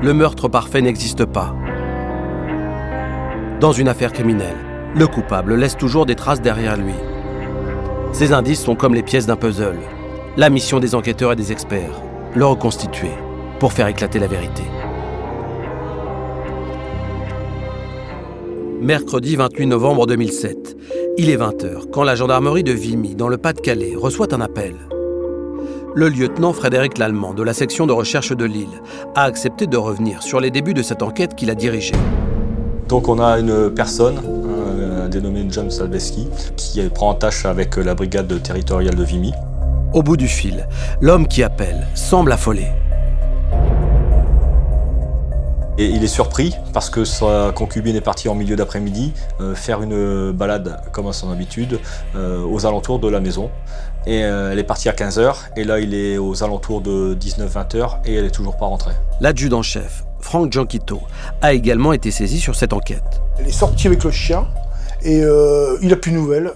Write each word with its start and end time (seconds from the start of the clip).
le 0.00 0.14
meurtre 0.14 0.48
parfait 0.48 0.80
n'existe 0.80 1.24
pas. 1.24 1.54
Dans 3.60 3.72
une 3.72 3.88
affaire 3.88 4.12
criminelle, 4.12 4.56
le 4.94 5.06
coupable 5.08 5.56
laisse 5.56 5.76
toujours 5.76 6.06
des 6.06 6.14
traces 6.14 6.40
derrière 6.40 6.76
lui. 6.76 6.94
Ces 8.12 8.32
indices 8.32 8.62
sont 8.62 8.76
comme 8.76 8.94
les 8.94 9.02
pièces 9.02 9.26
d'un 9.26 9.36
puzzle. 9.36 9.78
La 10.36 10.50
mission 10.50 10.78
des 10.78 10.94
enquêteurs 10.94 11.32
et 11.32 11.36
des 11.36 11.50
experts, 11.50 12.00
le 12.34 12.46
reconstituer 12.46 13.10
pour 13.58 13.72
faire 13.72 13.88
éclater 13.88 14.20
la 14.20 14.28
vérité. 14.28 14.62
Mercredi 18.80 19.34
28 19.34 19.66
novembre 19.66 20.06
2007, 20.06 20.76
il 21.18 21.28
est 21.28 21.36
20h 21.36 21.90
quand 21.90 22.04
la 22.04 22.14
gendarmerie 22.14 22.62
de 22.62 22.70
Vimy, 22.70 23.16
dans 23.16 23.28
le 23.28 23.36
Pas-de-Calais, 23.36 23.94
reçoit 23.96 24.32
un 24.32 24.40
appel. 24.40 24.76
Le 25.94 26.08
lieutenant 26.08 26.52
Frédéric 26.52 26.98
Lallemand 26.98 27.32
de 27.32 27.42
la 27.42 27.54
section 27.54 27.86
de 27.86 27.92
recherche 27.92 28.32
de 28.32 28.44
Lille 28.44 28.82
a 29.14 29.22
accepté 29.22 29.66
de 29.66 29.76
revenir 29.76 30.22
sur 30.22 30.38
les 30.38 30.50
débuts 30.50 30.74
de 30.74 30.82
cette 30.82 31.02
enquête 31.02 31.34
qu'il 31.34 31.50
a 31.50 31.54
dirigée. 31.54 31.94
Donc 32.88 33.08
on 33.08 33.18
a 33.18 33.38
une 33.38 33.70
personne 33.74 34.20
euh, 34.46 35.08
dénommée 35.08 35.46
John 35.48 35.70
Salveski 35.70 36.28
qui 36.56 36.82
prend 36.90 37.10
en 37.10 37.14
tâche 37.14 37.46
avec 37.46 37.76
la 37.76 37.94
brigade 37.94 38.42
territoriale 38.42 38.94
de 38.94 39.02
Vimy. 39.02 39.32
Au 39.94 40.02
bout 40.02 40.16
du 40.16 40.28
fil, 40.28 40.68
l'homme 41.00 41.26
qui 41.26 41.42
appelle 41.42 41.86
semble 41.94 42.32
affolé. 42.32 42.66
Et 45.80 45.86
il 45.86 46.02
est 46.02 46.08
surpris 46.08 46.56
parce 46.72 46.90
que 46.90 47.04
sa 47.04 47.52
concubine 47.54 47.94
est 47.94 48.00
partie 48.00 48.28
en 48.28 48.34
milieu 48.34 48.56
d'après-midi 48.56 49.12
euh, 49.40 49.54
faire 49.54 49.80
une 49.80 50.32
balade 50.32 50.80
comme 50.90 51.06
à 51.06 51.12
son 51.12 51.30
habitude 51.30 51.78
euh, 52.16 52.42
aux 52.44 52.66
alentours 52.66 52.98
de 52.98 53.08
la 53.08 53.20
maison. 53.20 53.48
Et 54.06 54.24
euh, 54.24 54.52
elle 54.52 54.58
est 54.58 54.64
partie 54.64 54.88
à 54.88 54.92
15h 54.92 55.34
et 55.56 55.64
là 55.64 55.80
il 55.80 55.94
est 55.94 56.18
aux 56.18 56.42
alentours 56.42 56.80
de 56.80 57.16
19-20h 57.20 57.98
et 58.06 58.14
elle 58.14 58.24
est 58.24 58.30
toujours 58.30 58.56
pas 58.56 58.66
rentrée. 58.66 58.92
L'adjudant-chef, 59.20 60.04
Franck 60.20 60.52
Gianquito, 60.52 61.00
a 61.42 61.52
également 61.52 61.92
été 61.92 62.10
saisi 62.10 62.40
sur 62.40 62.54
cette 62.54 62.72
enquête. 62.72 63.20
Elle 63.38 63.48
est 63.48 63.52
sortie 63.52 63.86
avec 63.86 64.04
le 64.04 64.10
chien 64.10 64.46
et 65.02 65.22
il 65.82 65.92
a 65.92 65.96
plus 65.96 66.10
de 66.10 66.16
nouvelles. 66.16 66.52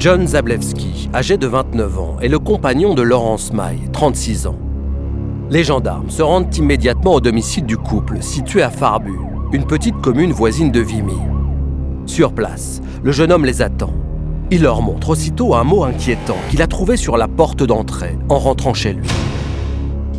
John 0.00 0.26
Zablewski, 0.26 1.10
âgé 1.12 1.36
de 1.36 1.46
29 1.46 1.98
ans, 1.98 2.16
est 2.22 2.28
le 2.28 2.38
compagnon 2.38 2.94
de 2.94 3.02
Laurence 3.02 3.52
Maille, 3.52 3.90
36 3.92 4.46
ans. 4.46 4.56
Les 5.50 5.62
gendarmes 5.62 6.08
se 6.08 6.22
rendent 6.22 6.56
immédiatement 6.56 7.12
au 7.12 7.20
domicile 7.20 7.66
du 7.66 7.76
couple, 7.76 8.22
situé 8.22 8.62
à 8.62 8.70
Farbu, 8.70 9.12
une 9.52 9.66
petite 9.66 10.00
commune 10.00 10.32
voisine 10.32 10.70
de 10.70 10.80
Vimy. 10.80 11.18
Sur 12.06 12.32
place, 12.32 12.80
le 13.02 13.12
jeune 13.12 13.30
homme 13.30 13.44
les 13.44 13.60
attend. 13.60 13.92
Il 14.52 14.62
leur 14.62 14.82
montre 14.82 15.10
aussitôt 15.10 15.54
un 15.54 15.62
mot 15.62 15.84
inquiétant 15.84 16.36
qu'il 16.50 16.60
a 16.60 16.66
trouvé 16.66 16.96
sur 16.96 17.16
la 17.16 17.28
porte 17.28 17.62
d'entrée 17.62 18.18
en 18.28 18.40
rentrant 18.40 18.74
chez 18.74 18.94
lui. 18.94 19.08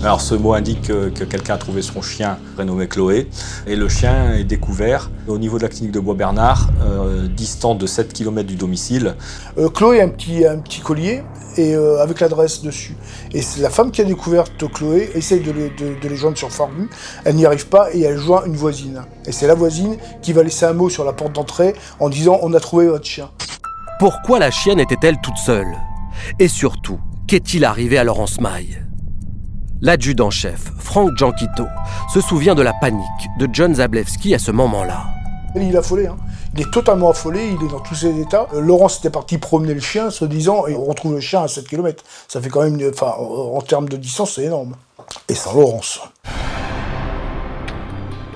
Alors 0.03 0.21
ce 0.21 0.35
mot 0.35 0.53
indique 0.53 0.83
que, 0.83 1.09
quelqu'un 1.09 1.55
a 1.55 1.57
trouvé 1.57 1.81
son 1.81 2.01
chien 2.01 2.37
prénommé 2.55 2.87
Chloé 2.87 3.27
et 3.67 3.75
le 3.75 3.89
chien 3.89 4.33
est 4.35 4.45
découvert 4.45 5.11
au 5.27 5.37
niveau 5.37 5.57
de 5.57 5.63
la 5.63 5.69
clinique 5.69 5.91
de 5.91 5.99
Bois-Bernard, 5.99 6.69
euh, 6.81 7.27
distant 7.27 7.75
de 7.75 7.85
7 7.85 8.13
km 8.13 8.47
du 8.47 8.55
domicile. 8.55 9.15
Euh, 9.57 9.67
Chloé 9.67 9.99
a 9.99 10.05
un 10.05 10.09
petit, 10.09 10.45
un 10.45 10.59
petit 10.59 10.79
collier 10.79 11.23
et 11.57 11.75
euh, 11.75 12.01
avec 12.01 12.21
l'adresse 12.21 12.61
dessus. 12.61 12.95
Et 13.33 13.41
c'est 13.41 13.59
la 13.59 13.69
femme 13.69 13.91
qui 13.91 13.99
a 13.99 14.05
découvert 14.05 14.45
Chloé 14.73 15.11
essaye 15.13 15.41
de 15.41 15.51
les, 15.51 16.15
joindre 16.15 16.37
sur 16.37 16.51
Farbu, 16.51 16.89
elle 17.25 17.35
n'y 17.35 17.45
arrive 17.45 17.67
pas 17.67 17.93
et 17.93 17.99
elle 18.01 18.17
joint 18.17 18.43
une 18.45 18.55
voisine. 18.55 19.03
Et 19.25 19.33
c'est 19.33 19.45
la 19.45 19.55
voisine 19.55 19.97
qui 20.21 20.31
va 20.31 20.41
laisser 20.41 20.65
un 20.65 20.73
mot 20.73 20.89
sur 20.89 21.03
la 21.03 21.11
porte 21.11 21.33
d'entrée 21.33 21.75
en 21.99 22.07
disant 22.07 22.39
on 22.43 22.53
a 22.53 22.61
trouvé 22.61 22.87
votre 22.87 23.05
chien. 23.05 23.29
Pourquoi 24.01 24.39
la 24.39 24.49
chienne 24.49 24.79
était-elle 24.79 25.21
toute 25.21 25.37
seule? 25.37 25.77
Et 26.39 26.47
surtout, 26.47 26.99
qu'est-il 27.27 27.63
arrivé 27.63 27.99
à 27.99 28.03
Laurence 28.03 28.41
Maille? 28.41 28.83
L'adjudant-chef, 29.79 30.71
Franck 30.79 31.15
Gianquito, 31.15 31.67
se 32.11 32.19
souvient 32.19 32.55
de 32.55 32.63
la 32.63 32.73
panique 32.73 33.05
de 33.37 33.47
John 33.53 33.75
Zablewski 33.75 34.33
à 34.33 34.39
ce 34.39 34.49
moment-là. 34.49 35.03
Il 35.55 35.71
est 35.71 35.77
affolé, 35.77 36.07
hein. 36.07 36.17
il 36.55 36.61
est 36.61 36.71
totalement 36.71 37.11
affolé, 37.11 37.49
il 37.49 37.63
est 37.63 37.69
dans 37.69 37.79
tous 37.79 37.93
ses 37.93 38.19
états. 38.19 38.47
Euh, 38.55 38.61
Laurent 38.61 38.87
était 38.87 39.11
parti 39.11 39.37
promener 39.37 39.75
le 39.75 39.81
chien, 39.81 40.09
se 40.09 40.25
disant, 40.25 40.65
et 40.65 40.73
on 40.73 40.85
retrouve 40.85 41.13
le 41.13 41.19
chien 41.19 41.43
à 41.43 41.47
7 41.47 41.67
km. 41.67 42.03
Ça 42.27 42.41
fait 42.41 42.49
quand 42.49 42.63
même, 42.63 42.79
enfin, 42.91 43.13
en 43.19 43.61
termes 43.61 43.87
de 43.87 43.97
distance, 43.97 44.31
c'est 44.33 44.45
énorme. 44.45 44.77
Et 45.29 45.35
sans 45.35 45.53
Laurence. 45.53 45.99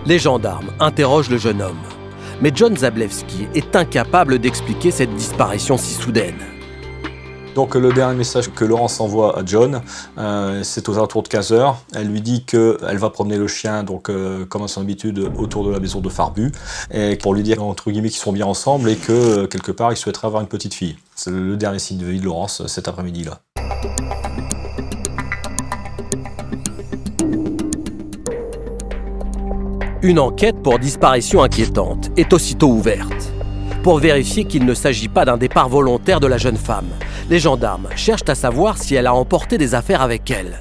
Les 0.06 0.20
gendarmes 0.20 0.70
interrogent 0.80 1.32
le 1.32 1.40
jeune 1.40 1.64
homme. 1.64 1.82
Mais 2.42 2.52
John 2.54 2.76
Zablewski 2.76 3.48
est 3.54 3.76
incapable 3.76 4.40
d'expliquer 4.40 4.92
cette 4.92 5.14
disparition 5.16 5.78
si 5.78 5.94
soudaine. 5.94 6.36
Donc 7.56 7.76
le 7.76 7.94
dernier 7.94 8.18
message 8.18 8.52
que 8.54 8.66
Laurence 8.66 9.00
envoie 9.00 9.40
à 9.40 9.46
John, 9.46 9.82
euh, 10.18 10.62
c'est 10.64 10.90
aux 10.90 10.96
alentours 10.96 11.24
de 11.24 11.30
15h. 11.30 11.76
Elle 11.94 12.08
lui 12.08 12.20
dit 12.20 12.44
qu'elle 12.44 12.98
va 12.98 13.10
promener 13.10 13.38
le 13.38 13.48
chien, 13.48 13.84
donc 13.84 14.10
euh, 14.10 14.46
comme 14.46 14.64
à 14.64 14.68
son 14.68 14.82
habitude, 14.82 15.32
autour 15.38 15.66
de 15.66 15.72
la 15.72 15.80
maison 15.80 16.02
de 16.02 16.10
Farbu, 16.10 16.52
et 16.92 17.16
pour 17.16 17.34
lui 17.34 17.44
dire 17.44 17.64
entre 17.64 17.92
guillemets 17.92 18.10
qu'ils 18.10 18.20
sont 18.20 18.34
bien 18.34 18.46
ensemble 18.46 18.90
et 18.90 18.98
que 18.98 19.14
euh, 19.14 19.48
quelque 19.48 19.72
part 19.72 19.94
il 19.94 19.96
souhaiterait 19.96 20.28
avoir 20.28 20.42
une 20.42 20.50
petite 20.50 20.74
fille. 20.74 20.98
C'est 21.16 21.32
le 21.32 21.56
dernier 21.56 21.80
signe 21.80 21.98
de 21.98 22.06
vie 22.06 22.20
de 22.20 22.26
Laurence 22.26 22.68
cet 22.68 22.90
après-midi-là. 22.90 23.40
Une 30.06 30.20
enquête 30.20 30.62
pour 30.62 30.78
disparition 30.78 31.42
inquiétante 31.42 32.12
est 32.16 32.32
aussitôt 32.32 32.68
ouverte. 32.68 33.34
Pour 33.82 33.98
vérifier 33.98 34.46
qu'il 34.46 34.64
ne 34.64 34.76
s'agit 34.76 35.08
pas 35.08 35.26
d'un 35.26 35.36
départ 35.36 35.68
volontaire 35.68 36.20
de 36.20 36.28
la 36.28 36.38
jeune 36.38 36.58
femme, 36.58 36.90
les 37.28 37.40
gendarmes 37.40 37.88
cherchent 37.96 38.30
à 38.30 38.36
savoir 38.36 38.78
si 38.78 38.94
elle 38.94 39.08
a 39.08 39.16
emporté 39.16 39.58
des 39.58 39.74
affaires 39.74 40.04
avec 40.04 40.30
elle. 40.30 40.60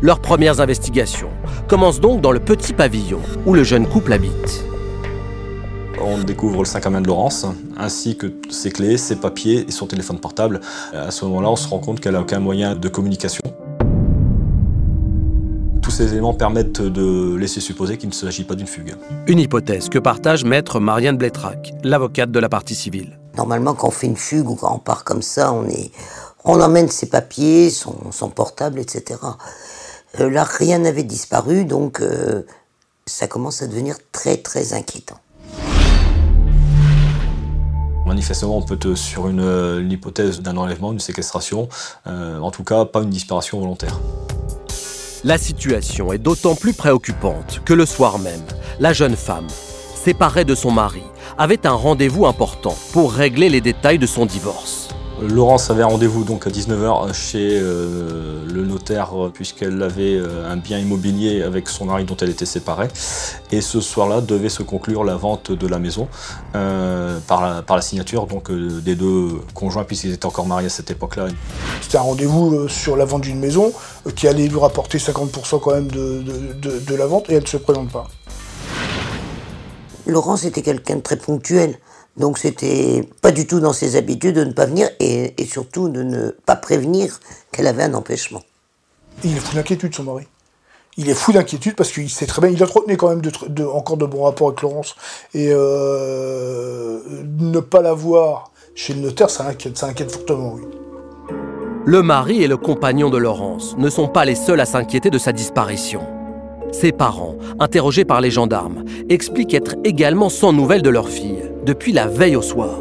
Leurs 0.00 0.22
premières 0.22 0.62
investigations 0.62 1.28
commencent 1.68 2.00
donc 2.00 2.22
dans 2.22 2.32
le 2.32 2.40
petit 2.40 2.72
pavillon 2.72 3.20
où 3.44 3.52
le 3.52 3.64
jeune 3.64 3.86
couple 3.86 4.14
habite. 4.14 4.64
On 6.00 6.16
découvre 6.16 6.60
le 6.60 6.64
sac 6.64 6.86
à 6.86 6.90
main 6.90 7.02
de 7.02 7.06
Laurence, 7.06 7.44
ainsi 7.76 8.16
que 8.16 8.32
ses 8.48 8.70
clés, 8.70 8.96
ses 8.96 9.16
papiers 9.16 9.66
et 9.68 9.72
son 9.72 9.84
téléphone 9.84 10.20
portable. 10.20 10.60
À 10.94 11.10
ce 11.10 11.26
moment-là, 11.26 11.50
on 11.50 11.56
se 11.56 11.68
rend 11.68 11.80
compte 11.80 12.00
qu'elle 12.00 12.14
n'a 12.14 12.22
aucun 12.22 12.40
moyen 12.40 12.74
de 12.74 12.88
communication. 12.88 13.42
Ces 15.98 16.12
éléments 16.12 16.32
permettent 16.32 16.80
de 16.80 17.34
laisser 17.34 17.58
supposer 17.58 17.98
qu'il 17.98 18.08
ne 18.08 18.14
s'agit 18.14 18.44
pas 18.44 18.54
d'une 18.54 18.68
fugue. 18.68 18.94
Une 19.26 19.40
hypothèse 19.40 19.88
que 19.88 19.98
partage 19.98 20.44
maître 20.44 20.78
Marianne 20.78 21.16
Blétrac, 21.16 21.74
l'avocate 21.82 22.30
de 22.30 22.38
la 22.38 22.48
partie 22.48 22.76
civile. 22.76 23.18
Normalement, 23.36 23.74
quand 23.74 23.88
on 23.88 23.90
fait 23.90 24.06
une 24.06 24.16
fugue 24.16 24.48
ou 24.48 24.54
quand 24.54 24.72
on 24.72 24.78
part 24.78 25.02
comme 25.02 25.22
ça, 25.22 25.52
on, 25.52 25.66
est, 25.66 25.90
on 26.44 26.60
emmène 26.60 26.86
ses 26.86 27.06
papiers, 27.06 27.70
son, 27.70 28.30
portable, 28.30 28.78
etc. 28.78 29.18
Euh, 30.20 30.30
là, 30.30 30.44
rien 30.44 30.78
n'avait 30.78 31.02
disparu, 31.02 31.64
donc 31.64 32.00
euh, 32.00 32.42
ça 33.06 33.26
commence 33.26 33.62
à 33.62 33.66
devenir 33.66 33.96
très 34.12 34.36
très 34.36 34.74
inquiétant. 34.74 35.18
Manifestement, 38.06 38.56
on 38.56 38.62
peut 38.62 38.74
être 38.74 38.94
sur 38.94 39.26
une, 39.26 39.90
hypothèse 39.90 40.42
d'un 40.42 40.58
enlèvement, 40.58 40.90
d'une 40.90 41.00
séquestration, 41.00 41.68
euh, 42.06 42.38
en 42.38 42.52
tout 42.52 42.62
cas 42.62 42.84
pas 42.84 43.02
une 43.02 43.10
disparition 43.10 43.58
volontaire. 43.58 43.98
La 45.24 45.36
situation 45.36 46.12
est 46.12 46.18
d'autant 46.18 46.54
plus 46.54 46.72
préoccupante 46.72 47.60
que 47.64 47.74
le 47.74 47.86
soir 47.86 48.20
même, 48.20 48.44
la 48.78 48.92
jeune 48.92 49.16
femme, 49.16 49.48
séparée 49.96 50.44
de 50.44 50.54
son 50.54 50.70
mari, 50.70 51.02
avait 51.36 51.66
un 51.66 51.72
rendez-vous 51.72 52.26
important 52.26 52.76
pour 52.92 53.12
régler 53.12 53.48
les 53.48 53.60
détails 53.60 53.98
de 53.98 54.06
son 54.06 54.26
divorce. 54.26 54.87
Laurence 55.20 55.70
avait 55.70 55.82
rendez-vous 55.82 56.22
donc 56.24 56.46
à 56.46 56.50
19h 56.50 57.12
chez 57.12 57.58
euh, 57.60 58.44
le 58.46 58.64
notaire 58.64 59.10
puisqu'elle 59.34 59.82
avait 59.82 60.14
euh, 60.14 60.50
un 60.50 60.56
bien 60.56 60.78
immobilier 60.78 61.42
avec 61.42 61.68
son 61.68 61.86
mari 61.86 62.04
dont 62.04 62.16
elle 62.20 62.30
était 62.30 62.46
séparée. 62.46 62.88
Et 63.50 63.60
ce 63.60 63.80
soir-là 63.80 64.20
devait 64.20 64.48
se 64.48 64.62
conclure 64.62 65.02
la 65.02 65.16
vente 65.16 65.50
de 65.50 65.66
la 65.66 65.78
maison 65.78 66.08
euh, 66.54 67.18
par, 67.26 67.42
la, 67.42 67.62
par, 67.62 67.76
la, 67.76 67.82
signature 67.82 68.26
donc, 68.26 68.52
des 68.52 68.94
deux 68.94 69.40
conjoints 69.54 69.84
puisqu'ils 69.84 70.12
étaient 70.12 70.26
encore 70.26 70.46
mariés 70.46 70.66
à 70.66 70.70
cette 70.70 70.90
époque-là. 70.90 71.28
C'était 71.80 71.98
un 71.98 72.02
rendez-vous 72.02 72.68
sur 72.68 72.96
la 72.96 73.04
vente 73.04 73.22
d'une 73.22 73.40
maison 73.40 73.72
qui 74.14 74.28
allait 74.28 74.46
lui 74.46 74.58
rapporter 74.58 74.98
50% 74.98 75.60
quand 75.60 75.72
même 75.72 75.88
de, 75.90 76.22
de, 76.60 76.78
de 76.78 76.94
la 76.94 77.06
vente 77.06 77.28
et 77.28 77.34
elle 77.34 77.42
ne 77.42 77.48
se 77.48 77.56
présente 77.56 77.90
pas. 77.90 78.06
Laurence 80.06 80.44
était 80.44 80.62
quelqu'un 80.62 80.96
de 80.96 81.00
très 81.00 81.16
ponctuel. 81.16 81.78
Donc 82.18 82.38
c'était 82.38 83.08
pas 83.22 83.30
du 83.30 83.46
tout 83.46 83.60
dans 83.60 83.72
ses 83.72 83.96
habitudes 83.96 84.34
de 84.34 84.44
ne 84.44 84.52
pas 84.52 84.66
venir 84.66 84.88
et, 85.00 85.32
surtout 85.46 85.88
de 85.88 86.02
ne 86.02 86.30
pas 86.30 86.56
prévenir 86.56 87.20
qu'elle 87.52 87.66
avait 87.66 87.84
un 87.84 87.94
empêchement. 87.94 88.42
Il 89.24 89.36
est 89.36 89.40
fou 89.40 89.54
d'inquiétude, 89.54 89.94
son 89.94 90.04
mari. 90.04 90.26
Il 90.96 91.08
est 91.08 91.14
fou 91.14 91.32
d'inquiétude 91.32 91.76
parce 91.76 91.92
qu'il 91.92 92.10
sait 92.10 92.26
très 92.26 92.42
bien, 92.42 92.50
il 92.50 92.62
entretenait 92.62 92.96
quand 92.96 93.08
même 93.10 93.20
de, 93.20 93.64
encore 93.64 93.96
de 93.96 94.04
bons 94.04 94.24
rapports 94.24 94.48
avec 94.48 94.62
Laurence. 94.62 94.96
Et 95.32 95.50
euh, 95.52 96.98
ne 97.38 97.60
pas 97.60 97.82
la 97.82 97.92
voir 97.92 98.50
chez 98.74 98.94
le 98.94 99.00
notaire, 99.00 99.30
ça 99.30 99.46
inquiète, 99.46 99.78
ça 99.78 99.86
inquiète 99.86 100.10
fortement, 100.10 100.54
oui. 100.54 100.62
Le 101.86 102.02
mari 102.02 102.42
et 102.42 102.48
le 102.48 102.56
compagnon 102.56 103.10
de 103.10 103.16
Laurence 103.16 103.76
ne 103.78 103.88
sont 103.88 104.08
pas 104.08 104.24
les 104.24 104.34
seuls 104.34 104.60
à 104.60 104.66
s'inquiéter 104.66 105.08
de 105.08 105.18
sa 105.18 105.32
disparition. 105.32 106.17
Ses 106.72 106.92
parents, 106.92 107.34
interrogés 107.58 108.04
par 108.04 108.20
les 108.20 108.30
gendarmes, 108.30 108.84
expliquent 109.08 109.54
être 109.54 109.74
également 109.84 110.28
sans 110.28 110.52
nouvelles 110.52 110.82
de 110.82 110.90
leur 110.90 111.08
fille 111.08 111.42
depuis 111.64 111.92
la 111.92 112.06
veille 112.06 112.36
au 112.36 112.42
soir. 112.42 112.78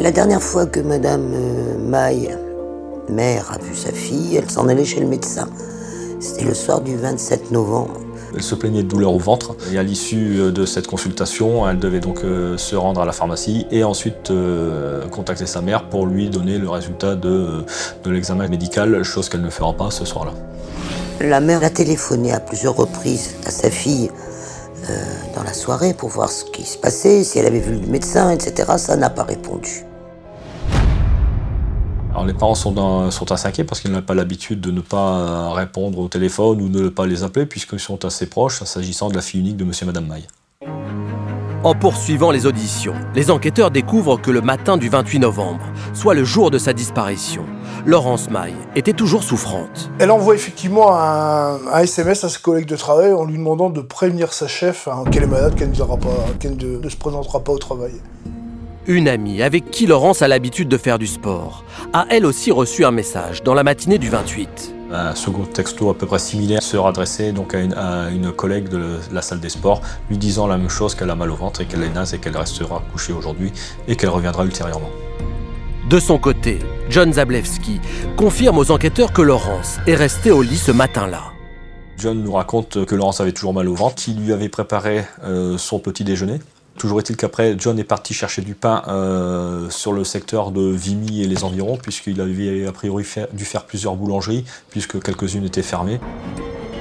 La 0.00 0.10
dernière 0.10 0.42
fois 0.42 0.66
que 0.66 0.80
Madame 0.80 1.30
euh, 1.32 1.78
Maille, 1.78 2.36
mère, 3.08 3.52
a 3.52 3.58
vu 3.58 3.74
sa 3.74 3.92
fille, 3.92 4.36
elle 4.36 4.50
s'en 4.50 4.68
allait 4.68 4.84
chez 4.84 5.00
le 5.00 5.06
médecin. 5.06 5.48
C'était 6.20 6.44
le 6.44 6.54
soir 6.54 6.80
du 6.80 6.96
27 6.96 7.52
novembre. 7.52 8.00
Elle 8.34 8.42
se 8.42 8.54
plaignait 8.54 8.82
de 8.82 8.88
douleurs 8.88 9.14
au 9.14 9.18
ventre 9.18 9.56
et 9.72 9.78
à 9.78 9.82
l'issue 9.82 10.52
de 10.52 10.66
cette 10.66 10.86
consultation, 10.86 11.68
elle 11.68 11.78
devait 11.78 12.00
donc 12.00 12.24
euh, 12.24 12.58
se 12.58 12.76
rendre 12.76 13.00
à 13.00 13.06
la 13.06 13.12
pharmacie 13.12 13.66
et 13.70 13.84
ensuite 13.84 14.30
euh, 14.30 15.06
contacter 15.08 15.46
sa 15.46 15.62
mère 15.62 15.88
pour 15.88 16.06
lui 16.06 16.28
donner 16.28 16.58
le 16.58 16.68
résultat 16.68 17.14
de, 17.14 17.64
de 18.04 18.10
l'examen 18.10 18.48
médical, 18.48 19.02
chose 19.02 19.28
qu'elle 19.28 19.42
ne 19.42 19.50
fera 19.50 19.72
pas 19.72 19.90
ce 19.90 20.04
soir-là. 20.04 20.32
La 21.20 21.40
mère 21.40 21.64
a 21.64 21.70
téléphoné 21.70 22.32
à 22.32 22.38
plusieurs 22.38 22.76
reprises 22.76 23.34
à 23.44 23.50
sa 23.50 23.70
fille 23.70 24.08
euh, 24.88 24.94
dans 25.34 25.42
la 25.42 25.52
soirée 25.52 25.92
pour 25.92 26.10
voir 26.10 26.30
ce 26.30 26.44
qui 26.44 26.62
se 26.62 26.78
passait, 26.78 27.24
si 27.24 27.40
elle 27.40 27.46
avait 27.46 27.58
vu 27.58 27.72
le 27.72 27.86
médecin, 27.88 28.30
etc. 28.30 28.74
Ça 28.76 28.94
n'a 28.94 29.10
pas 29.10 29.24
répondu. 29.24 29.84
Alors 32.10 32.24
les 32.24 32.34
parents 32.34 32.54
sont, 32.54 32.70
dans, 32.70 33.10
sont 33.10 33.32
assez 33.32 33.48
inquiets 33.48 33.64
parce 33.64 33.80
qu'ils 33.80 33.90
n'ont 33.90 34.00
pas 34.00 34.14
l'habitude 34.14 34.60
de 34.60 34.70
ne 34.70 34.80
pas 34.80 35.52
répondre 35.54 35.98
au 35.98 36.08
téléphone 36.08 36.62
ou 36.62 36.68
de 36.68 36.84
ne 36.84 36.88
pas 36.88 37.06
les 37.06 37.24
appeler 37.24 37.46
puisqu'ils 37.46 37.80
sont 37.80 38.04
assez 38.04 38.26
proches 38.26 38.62
s'agissant 38.62 39.08
de 39.08 39.14
la 39.14 39.20
fille 39.20 39.40
unique 39.40 39.56
de 39.56 39.64
monsieur 39.64 39.84
et 39.84 39.88
madame 39.88 40.06
Maille. 40.06 40.28
En 41.64 41.74
poursuivant 41.74 42.30
les 42.30 42.46
auditions, 42.46 42.94
les 43.16 43.32
enquêteurs 43.32 43.72
découvrent 43.72 44.20
que 44.20 44.30
le 44.30 44.40
matin 44.40 44.76
du 44.76 44.88
28 44.88 45.18
novembre, 45.18 45.64
soit 45.92 46.14
le 46.14 46.22
jour 46.22 46.52
de 46.52 46.58
sa 46.58 46.72
disparition, 46.72 47.44
Laurence 47.88 48.28
Maille 48.28 48.52
était 48.76 48.92
toujours 48.92 49.22
souffrante. 49.22 49.90
Elle 49.98 50.10
envoie 50.10 50.34
effectivement 50.34 50.94
un, 50.94 51.80
SMS 51.80 52.22
à 52.22 52.28
ses 52.28 52.38
collègues 52.38 52.66
de 52.66 52.76
travail 52.76 53.14
en 53.14 53.24
lui 53.24 53.38
demandant 53.38 53.70
de 53.70 53.80
prévenir 53.80 54.34
sa 54.34 54.46
chef 54.46 54.88
hein, 54.88 55.04
qu'elle 55.10 55.22
est 55.22 55.26
malade, 55.26 55.54
qu'elle 55.54 55.70
ne, 55.70 56.78
ne 56.80 56.88
se 56.90 56.96
présentera 56.98 57.40
pas 57.40 57.52
au 57.52 57.56
travail. 57.56 57.94
Une 58.86 59.08
amie 59.08 59.40
avec 59.40 59.70
qui 59.70 59.86
Laurence 59.86 60.20
a 60.20 60.28
l'habitude 60.28 60.68
de 60.68 60.76
faire 60.76 60.98
du 60.98 61.06
sport 61.06 61.64
a 61.94 62.04
elle 62.10 62.26
aussi 62.26 62.50
reçu 62.50 62.84
un 62.84 62.90
message 62.90 63.42
dans 63.42 63.54
la 63.54 63.64
matinée 63.64 63.96
du 63.96 64.10
28. 64.10 64.74
Un 64.92 65.14
second 65.14 65.44
texto 65.44 65.88
à 65.88 65.94
peu 65.94 66.04
près 66.04 66.18
similaire 66.18 66.62
sera 66.62 66.90
adressé 66.90 67.32
donc 67.32 67.54
à 67.54 68.10
une, 68.10 68.32
collègue 68.32 68.68
de 68.68 68.98
la 69.10 69.22
salle 69.22 69.40
des 69.40 69.48
sports 69.48 69.80
lui 70.10 70.18
disant 70.18 70.46
la 70.46 70.58
même 70.58 70.68
chose 70.68 70.94
qu'elle 70.94 71.08
a 71.08 71.16
mal 71.16 71.30
au 71.30 71.36
ventre 71.36 71.62
et 71.62 71.64
qu'elle 71.64 71.84
est 71.84 71.94
naze 71.94 72.12
et 72.12 72.18
qu'elle 72.18 72.36
restera 72.36 72.82
couchée 72.92 73.14
aujourd'hui 73.14 73.50
et 73.86 73.96
qu'elle 73.96 74.10
reviendra 74.10 74.44
ultérieurement. 74.44 74.90
De 75.88 75.98
son 75.98 76.18
côté, 76.18 76.58
John 76.90 77.14
Zablewski 77.14 77.80
confirme 78.16 78.58
aux 78.58 78.70
enquêteurs 78.70 79.12
que 79.12 79.22
Laurence 79.22 79.78
est 79.86 79.94
restée 79.94 80.30
au 80.30 80.42
lit 80.42 80.58
ce 80.58 80.70
matin-là. 80.70 81.32
John 81.96 82.22
nous 82.22 82.32
raconte 82.32 82.84
que 82.84 82.94
Laurence 82.94 83.22
avait 83.22 83.32
toujours 83.32 83.54
mal 83.54 83.68
au 83.68 83.74
ventre, 83.74 83.94
qu'il 83.94 84.20
lui 84.20 84.32
avait 84.32 84.50
préparé 84.50 85.04
euh, 85.24 85.56
son 85.56 85.78
petit 85.78 86.04
déjeuner, 86.04 86.40
Toujours 86.78 87.00
est-il 87.00 87.16
qu'après, 87.16 87.56
John 87.58 87.76
est 87.80 87.84
parti 87.84 88.14
chercher 88.14 88.40
du 88.40 88.54
pain 88.54 88.84
euh, 88.86 89.68
sur 89.68 89.92
le 89.92 90.04
secteur 90.04 90.52
de 90.52 90.70
Vimy 90.70 91.22
et 91.22 91.26
les 91.26 91.42
environs, 91.42 91.76
puisqu'il 91.76 92.20
avait 92.20 92.66
a 92.68 92.72
priori 92.72 93.04
dû 93.32 93.44
faire 93.44 93.64
plusieurs 93.64 93.96
boulangeries, 93.96 94.44
puisque 94.70 95.02
quelques-unes 95.02 95.44
étaient 95.44 95.62
fermées. 95.62 95.98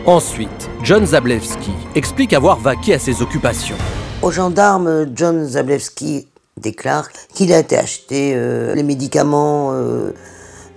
Ensuite, 0.05 0.69
John 0.83 1.03
Zablewski 1.03 1.71
explique 1.95 2.33
avoir 2.33 2.59
vaqué 2.59 2.93
à 2.93 2.99
ses 2.99 3.23
occupations. 3.23 3.75
Au 4.21 4.29
gendarme, 4.29 5.07
John 5.15 5.43
Zablewski 5.45 6.27
déclare 6.57 7.09
qu'il 7.33 7.53
a 7.53 7.59
été 7.59 7.77
acheter 7.77 8.33
euh, 8.35 8.75
les 8.75 8.83
médicaments 8.83 9.71
euh, 9.73 10.11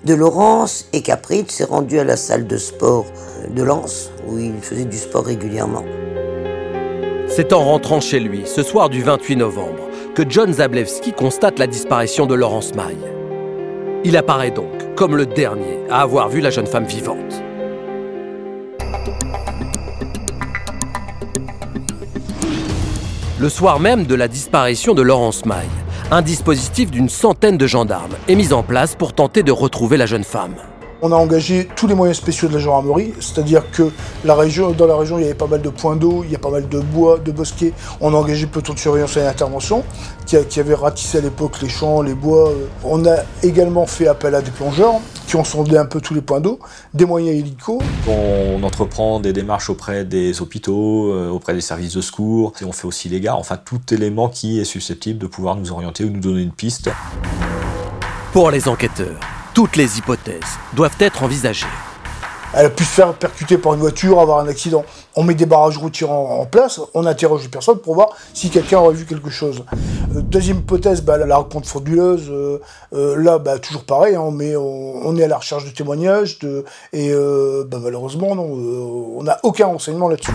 de 0.05 0.15
Laurence 0.15 0.87
et 0.93 1.03
qu'après 1.03 1.39
il 1.39 1.51
s'est 1.51 1.65
rendu 1.65 1.99
à 1.99 2.05
la 2.05 2.17
salle 2.17 2.47
de 2.47 2.57
sport 2.57 3.07
de 3.49 3.63
Lens, 3.63 4.11
où 4.29 4.39
il 4.39 4.61
faisait 4.61 4.85
du 4.85 4.97
sport 4.97 5.25
régulièrement. 5.25 5.85
C'est 7.29 7.53
en 7.53 7.65
rentrant 7.65 8.01
chez 8.01 8.21
lui, 8.21 8.43
ce 8.45 8.63
soir 8.63 8.89
du 8.89 9.03
28 9.03 9.37
novembre, 9.37 9.89
que 10.15 10.23
John 10.29 10.53
Zablewski 10.53 11.13
constate 11.13 11.59
la 11.59 11.67
disparition 11.67 12.27
de 12.27 12.35
Laurence 12.35 12.75
Maille. 12.75 12.97
Il 14.05 14.17
apparaît 14.17 14.51
donc 14.51 14.95
comme 14.97 15.17
le 15.17 15.27
dernier 15.27 15.79
à 15.89 16.03
avoir 16.03 16.29
vu 16.29 16.41
la 16.41 16.51
jeune 16.51 16.67
femme 16.67 16.87
vivante. 16.87 17.43
Le 23.41 23.49
soir 23.49 23.81
même 23.81 24.05
de 24.05 24.15
la 24.15 24.29
disparition 24.29 24.93
de 24.93 25.01
Laurence 25.01 25.47
Maille, 25.47 25.65
un 26.11 26.21
dispositif 26.21 26.91
d'une 26.91 27.09
centaine 27.09 27.57
de 27.57 27.67
gendarmes 27.67 28.13
est 28.29 28.35
mis 28.35 28.53
en 28.53 28.63
place 28.63 28.95
pour 28.95 29.15
tenter 29.15 29.43
de 29.43 29.51
retrouver 29.51 29.97
la 29.97 30.05
jeune 30.05 30.25
femme. 30.25 30.57
On 31.03 31.13
a 31.13 31.17
engagé 31.17 31.67
tous 31.77 31.87
les 31.87 31.95
moyens 31.95 32.19
spéciaux 32.19 32.49
de 32.49 32.53
la 32.53 32.59
gendarmerie, 32.59 33.15
c'est-à-dire 33.21 33.71
que 33.71 33.91
la 34.25 34.35
région, 34.35 34.73
dans 34.73 34.87
la 34.87 34.97
région, 34.97 35.19
il 35.19 35.23
y 35.23 35.25
avait 35.25 35.35
pas 35.35 35.47
mal 35.47 35.63
de 35.63 35.71
points 35.71 35.97
d'eau, 35.97 36.25
il 36.25 36.31
y 36.31 36.37
a 36.37 36.39
pas 36.39 36.51
mal 36.51 36.69
de 36.69 36.79
bois, 36.81 37.19
de 37.19 37.33
bosquets. 37.33 37.73
On 38.03 38.13
a 38.13 38.17
engagé 38.19 38.43
le 38.43 38.51
peloton 38.51 38.75
de 38.75 38.79
surveillance 38.79 39.17
et 39.17 39.21
d'intervention 39.21 39.83
qui, 40.27 40.37
qui, 40.49 40.61
avait 40.61 40.75
ratissé 40.75 41.19
à 41.19 41.21
l'époque 41.23 41.63
les 41.63 41.71
champs, 41.71 42.03
les 42.03 42.13
bois. 42.13 42.53
On 42.85 43.07
a 43.07 43.17
également 43.43 43.87
fait 43.87 44.09
appel 44.09 44.35
à 44.35 44.43
des 44.43 44.51
plongeurs 44.51 45.01
qui 45.27 45.37
ont 45.37 45.45
sondé 45.45 45.79
un 45.79 45.87
peu 45.87 46.01
tous 46.03 46.13
les 46.13 46.21
points 46.21 46.41
d'eau, 46.41 46.59
des 46.93 47.07
moyens 47.07 47.39
hélicos. 47.39 47.81
On 48.07 48.63
entreprend 48.63 49.21
des 49.21 49.33
démarches 49.33 49.71
auprès 49.71 50.05
des 50.05 50.43
hôpitaux, 50.43 51.13
euh, 51.13 51.31
auprès 51.31 51.55
des 51.55 51.61
services 51.61 51.95
de 51.95 52.01
secours, 52.01 52.53
et 52.61 52.65
on 52.65 52.73
fait 52.73 52.87
aussi 52.87 53.09
les 53.09 53.21
gares, 53.21 53.39
enfin 53.39 53.57
tout 53.57 53.81
élément 53.93 54.29
qui 54.29 54.61
est 54.61 54.65
susceptible 54.65 55.19
de 55.19 55.27
pouvoir 55.27 55.57
nous 55.57 55.73
orienter 55.73 56.05
ou 56.05 56.11
nous 56.11 56.21
donner 56.21 56.43
une 56.43 56.51
piste. 56.51 56.91
Pour 58.33 58.51
les 58.51 58.69
enquêteurs, 58.69 59.19
toutes 59.55 59.77
les 59.77 59.99
hypothèses 59.99 60.59
doivent 60.75 60.97
être 61.01 61.23
envisagées. 61.23 61.67
Elle 62.53 62.67
a 62.67 62.71
pu 62.71 62.83
se 62.83 62.91
faire 62.91 63.15
percuter 63.15 63.59
par 63.59 63.75
une 63.75 63.81
voiture, 63.81 64.19
avoir 64.19 64.41
un 64.41 64.49
accident. 64.49 64.85
On 65.15 65.23
met 65.23 65.35
des 65.35 65.47
barrages 65.47 65.79
routiers 65.79 66.07
en, 66.09 66.45
place, 66.47 66.81
on 66.95 67.07
interroge 67.07 67.43
les 67.45 67.49
personnes 67.49 67.79
pour 67.79 67.95
voir 67.95 68.09
si 68.35 68.51
quelqu'un 68.51 68.79
aurait 68.79 68.95
vu 68.95 69.07
quelque 69.07 69.31
chose. 69.31 69.65
Euh, 70.17 70.21
deuxième 70.21 70.59
hypothèse, 70.59 71.03
bah, 71.03 71.17
la 71.17 71.37
rencontre 71.37 71.69
frauduleuse. 71.69 72.29
Euh, 72.29 72.61
euh, 72.93 73.17
là, 73.17 73.39
bah, 73.39 73.61
toujours 73.61 73.85
pareil, 73.85 74.17
hein, 74.17 74.23
on, 74.23 75.17
est 75.17 75.25
à 75.25 75.29
la 75.29 75.39
recherche 75.39 75.65
de 75.65 75.71
témoignages 75.71 76.39
et 76.93 77.13
bah, 77.67 77.79
malheureusement, 77.81 78.33
on 78.33 79.23
n'a 79.23 79.39
aucun 79.45 79.67
renseignement 79.67 80.09
là-dessus. 80.09 80.33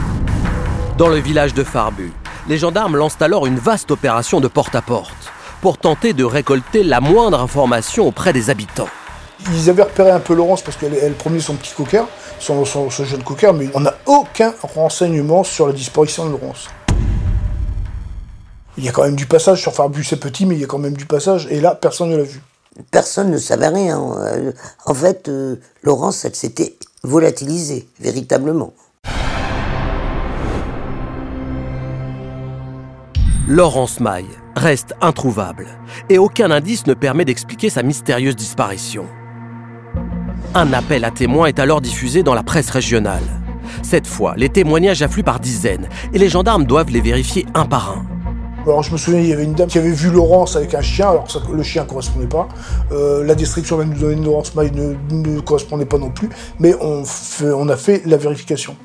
Dans 0.97 1.09
le 1.09 1.17
village 1.17 1.53
de 1.53 1.65
Farbu, 1.65 2.13
les 2.47 2.57
gendarmes 2.57 2.95
lancent 2.95 3.21
alors 3.21 3.45
une 3.45 3.57
vaste 3.57 3.91
opération 3.91 4.39
de 4.39 4.47
porte-à-porte 4.47 5.33
pour 5.61 5.77
tenter 5.77 6.13
de 6.13 6.23
récolter 6.23 6.83
la 6.83 7.01
moindre 7.01 7.41
information 7.41 8.07
auprès 8.07 8.31
des 8.31 8.49
habitants. 8.49 8.87
Ils 9.51 9.69
avaient 9.69 9.83
repéré 9.83 10.11
un 10.11 10.19
peu 10.19 10.33
Laurence 10.33 10.61
parce 10.61 10.77
qu'elle 10.77 11.13
promenait 11.13 11.41
son 11.41 11.55
petit 11.55 11.73
coquin, 11.73 12.07
son, 12.39 12.63
jeune 12.89 13.23
coquin, 13.23 13.51
mais 13.51 13.67
on 13.73 13.81
n'a 13.81 13.95
aucun 14.05 14.53
renseignement 14.75 15.43
sur 15.43 15.67
la 15.67 15.73
disparition 15.73 16.25
de 16.25 16.31
Laurence. 16.31 16.67
Il 18.77 18.83
y 18.83 18.89
a 18.89 18.91
quand 18.91 19.03
même 19.03 19.15
du 19.15 19.25
passage 19.25 19.61
sur 19.61 19.73
Farbu, 19.73 20.03
c'est 20.03 20.19
petit, 20.19 20.45
mais 20.45 20.55
il 20.55 20.61
y 20.61 20.63
a 20.63 20.67
quand 20.67 20.77
même 20.77 20.97
du 20.97 21.05
passage, 21.05 21.47
et 21.49 21.61
là, 21.61 21.75
personne 21.75 22.09
ne 22.09 22.17
l'a 22.17 22.23
vu. 22.23 22.41
Personne 22.91 23.31
ne 23.31 23.37
savait 23.37 23.69
rien. 23.69 24.01
Euh, 24.17 24.51
en 24.85 24.93
fait, 24.93 25.29
euh, 25.29 25.55
Laurence, 25.83 26.25
elle 26.25 26.35
s'était 26.35 26.75
volatilisée, 27.03 27.87
véritablement. 27.99 28.73
Laurence 33.47 33.99
Maille 33.99 34.25
reste 34.55 34.93
introuvable, 35.01 35.67
et 36.09 36.17
aucun 36.17 36.51
indice 36.51 36.87
ne 36.87 36.93
permet 36.93 37.25
d'expliquer 37.25 37.69
sa 37.69 37.83
mystérieuse 37.83 38.35
disparition. 38.35 39.05
Un 40.57 40.71
appel 40.71 41.03
à 41.03 41.11
témoins 41.11 41.47
est 41.47 41.59
alors 41.59 41.81
diffusé 41.81 42.23
dans 42.23 42.33
la 42.33 42.41
presse 42.41 42.69
régionale. 42.69 43.23
Cette 43.83 44.07
fois, 44.07 44.35
les 44.37 44.47
témoignages 44.47 45.01
affluent 45.01 45.21
par 45.21 45.41
dizaines 45.41 45.89
et 46.13 46.17
les 46.17 46.29
gendarmes 46.29 46.63
doivent 46.63 46.91
les 46.91 47.01
vérifier 47.01 47.45
un 47.53 47.65
par 47.65 47.91
un. 47.91 48.05
Alors 48.63 48.81
je 48.81 48.93
me 48.93 48.97
souviens, 48.97 49.19
il 49.19 49.27
y 49.27 49.33
avait 49.33 49.43
une 49.43 49.53
dame 49.53 49.67
qui 49.67 49.79
avait 49.79 49.91
vu 49.91 50.09
Laurence 50.09 50.55
avec 50.55 50.73
un 50.73 50.79
chien, 50.79 51.09
alors 51.09 51.27
le 51.51 51.61
chien 51.61 51.83
ne 51.83 51.89
correspondait 51.89 52.27
pas. 52.27 52.47
Euh, 52.93 53.25
la 53.25 53.35
description 53.35 53.77
même 53.77 53.95
de 53.95 54.07
Laurence 54.23 54.55
Maille 54.55 54.71
ne, 54.71 55.41
correspondait 55.41 55.83
pas 55.83 55.97
non 55.97 56.09
plus, 56.09 56.29
mais 56.59 56.73
on 56.81 57.67
a 57.67 57.75
fait 57.75 58.03
la 58.05 58.15
vérification. 58.15 58.77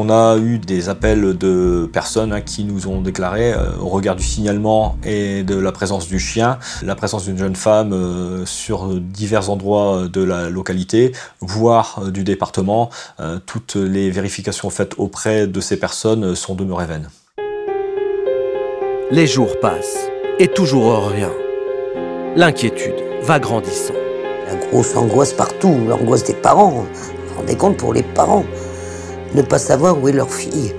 On 0.00 0.10
a 0.10 0.36
eu 0.38 0.60
des 0.60 0.88
appels 0.88 1.36
de 1.36 1.90
personnes 1.92 2.32
hein, 2.32 2.40
qui 2.40 2.62
nous 2.62 2.86
ont 2.86 3.00
déclaré, 3.00 3.52
euh, 3.52 3.76
au 3.80 3.88
regard 3.88 4.14
du 4.14 4.22
signalement 4.22 4.96
et 5.04 5.42
de 5.42 5.56
la 5.56 5.72
présence 5.72 6.06
du 6.06 6.20
chien, 6.20 6.60
la 6.84 6.94
présence 6.94 7.24
d'une 7.24 7.36
jeune 7.36 7.56
femme 7.56 7.92
euh, 7.92 8.46
sur 8.46 8.94
divers 8.94 9.50
endroits 9.50 10.06
de 10.06 10.22
la 10.22 10.50
localité, 10.50 11.10
voire 11.40 12.00
euh, 12.00 12.10
du 12.12 12.22
département. 12.22 12.90
toutes 13.46 13.74
les 13.74 14.10
vérifications 14.10 14.70
faites 14.70 14.94
auprès 14.98 15.48
de 15.48 15.60
ces 15.60 15.76
personnes 15.76 16.36
sont 16.36 16.54
demeurées 16.54 16.86
vaines. 16.86 17.08
Les 19.10 19.26
jours 19.26 19.58
passent 19.60 20.08
et 20.38 20.46
toujours 20.46 21.08
rien. 21.08 21.32
L'inquiétude 22.36 23.02
va 23.22 23.40
grandissant. 23.40 23.94
La 24.46 24.54
grosse 24.68 24.94
angoisse 24.94 25.32
partout, 25.32 25.76
l'angoisse 25.88 26.22
des 26.22 26.34
parents. 26.34 26.70
Vous 26.70 26.84
vous 26.84 27.40
rendez 27.40 27.56
compte 27.56 27.76
pour 27.76 27.92
les 27.92 28.04
parents 28.04 28.44
ne 29.34 29.42
pas 29.42 29.58
savoir 29.58 30.00
où 30.00 30.08
est 30.08 30.12
leur 30.12 30.30
fille. 30.30 30.74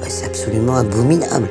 Bah, 0.00 0.06
c'est 0.08 0.26
absolument 0.26 0.76
abominable. 0.76 1.48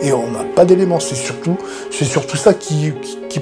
Et 0.00 0.12
on 0.12 0.30
n'a 0.30 0.44
pas 0.44 0.64
d'éléments, 0.64 1.00
c'est 1.00 1.14
surtout, 1.14 1.56
ça 2.36 2.54
qui, 2.54 2.92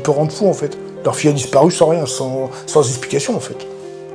peut 0.03 0.11
rendre 0.11 0.33
fou 0.33 0.49
en 0.49 0.53
fait. 0.53 0.77
Leur 1.05 1.15
fille 1.15 1.31
a 1.31 1.33
disparu 1.33 1.71
sans 1.71 1.87
rien, 1.87 2.07
sans, 2.07 2.51
explication 2.77 3.37
en 3.37 3.41
fait. 3.41 3.67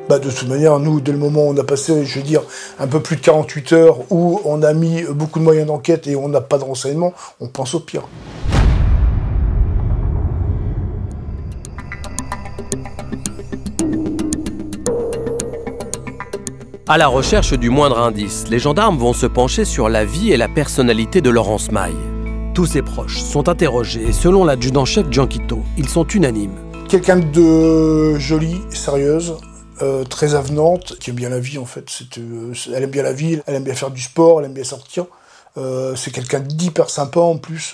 Bah, 0.09 0.19
de 0.19 0.29
toute 0.29 0.49
manière, 0.49 0.79
nous, 0.79 0.99
dès 0.99 1.11
le 1.11 1.17
moment 1.17 1.45
où 1.45 1.51
on 1.51 1.57
a 1.57 1.63
passé, 1.63 2.03
je 2.03 2.19
veux 2.19 2.25
dire, 2.25 2.41
un 2.79 2.87
peu 2.87 2.99
plus 2.99 3.15
de 3.15 3.21
48 3.21 3.73
heures, 3.73 3.97
où 4.09 4.41
on 4.43 4.63
a 4.63 4.73
mis 4.73 5.03
beaucoup 5.03 5.39
de 5.39 5.43
moyens 5.45 5.67
d'enquête 5.67 6.07
et 6.07 6.15
on 6.15 6.27
n'a 6.27 6.41
pas 6.41 6.57
de 6.57 6.63
renseignements, 6.63 7.13
on 7.39 7.47
pense 7.47 7.75
au 7.75 7.79
pire. 7.79 8.03
À 16.91 16.97
la 16.97 17.07
recherche 17.07 17.53
du 17.53 17.69
moindre 17.69 17.99
indice, 17.99 18.49
les 18.49 18.59
gendarmes 18.59 18.97
vont 18.97 19.13
se 19.13 19.25
pencher 19.25 19.63
sur 19.63 19.87
la 19.87 20.03
vie 20.03 20.33
et 20.33 20.35
la 20.35 20.49
personnalité 20.49 21.21
de 21.21 21.29
Laurence 21.29 21.71
Maille. 21.71 21.95
Tous 22.53 22.65
ses 22.65 22.81
proches 22.81 23.21
sont 23.21 23.47
interrogés 23.47 24.09
et 24.09 24.11
selon 24.11 24.43
l'adjudant-chef 24.43 25.09
Gianquito, 25.09 25.59
ils 25.77 25.87
sont 25.87 26.05
unanimes. 26.05 26.57
Quelqu'un 26.89 27.19
de 27.19 28.15
jolie, 28.15 28.59
sérieuse, 28.71 29.37
euh, 29.81 30.03
très 30.03 30.35
avenante, 30.35 30.97
qui 30.99 31.11
aime 31.11 31.15
bien 31.15 31.29
la 31.29 31.39
vie 31.39 31.57
en 31.57 31.65
fait. 31.65 31.87
Euh, 32.17 32.51
elle 32.75 32.83
aime 32.83 32.91
bien 32.91 33.03
la 33.03 33.13
vie, 33.13 33.39
elle 33.47 33.55
aime 33.55 33.63
bien 33.63 33.73
faire 33.73 33.91
du 33.91 34.01
sport, 34.01 34.41
elle 34.41 34.47
aime 34.47 34.53
bien 34.53 34.65
sortir. 34.65 35.05
Euh, 35.55 35.95
c'est 35.95 36.11
quelqu'un 36.11 36.41
d'hyper 36.41 36.89
sympa 36.89 37.21
en 37.21 37.37
plus, 37.37 37.73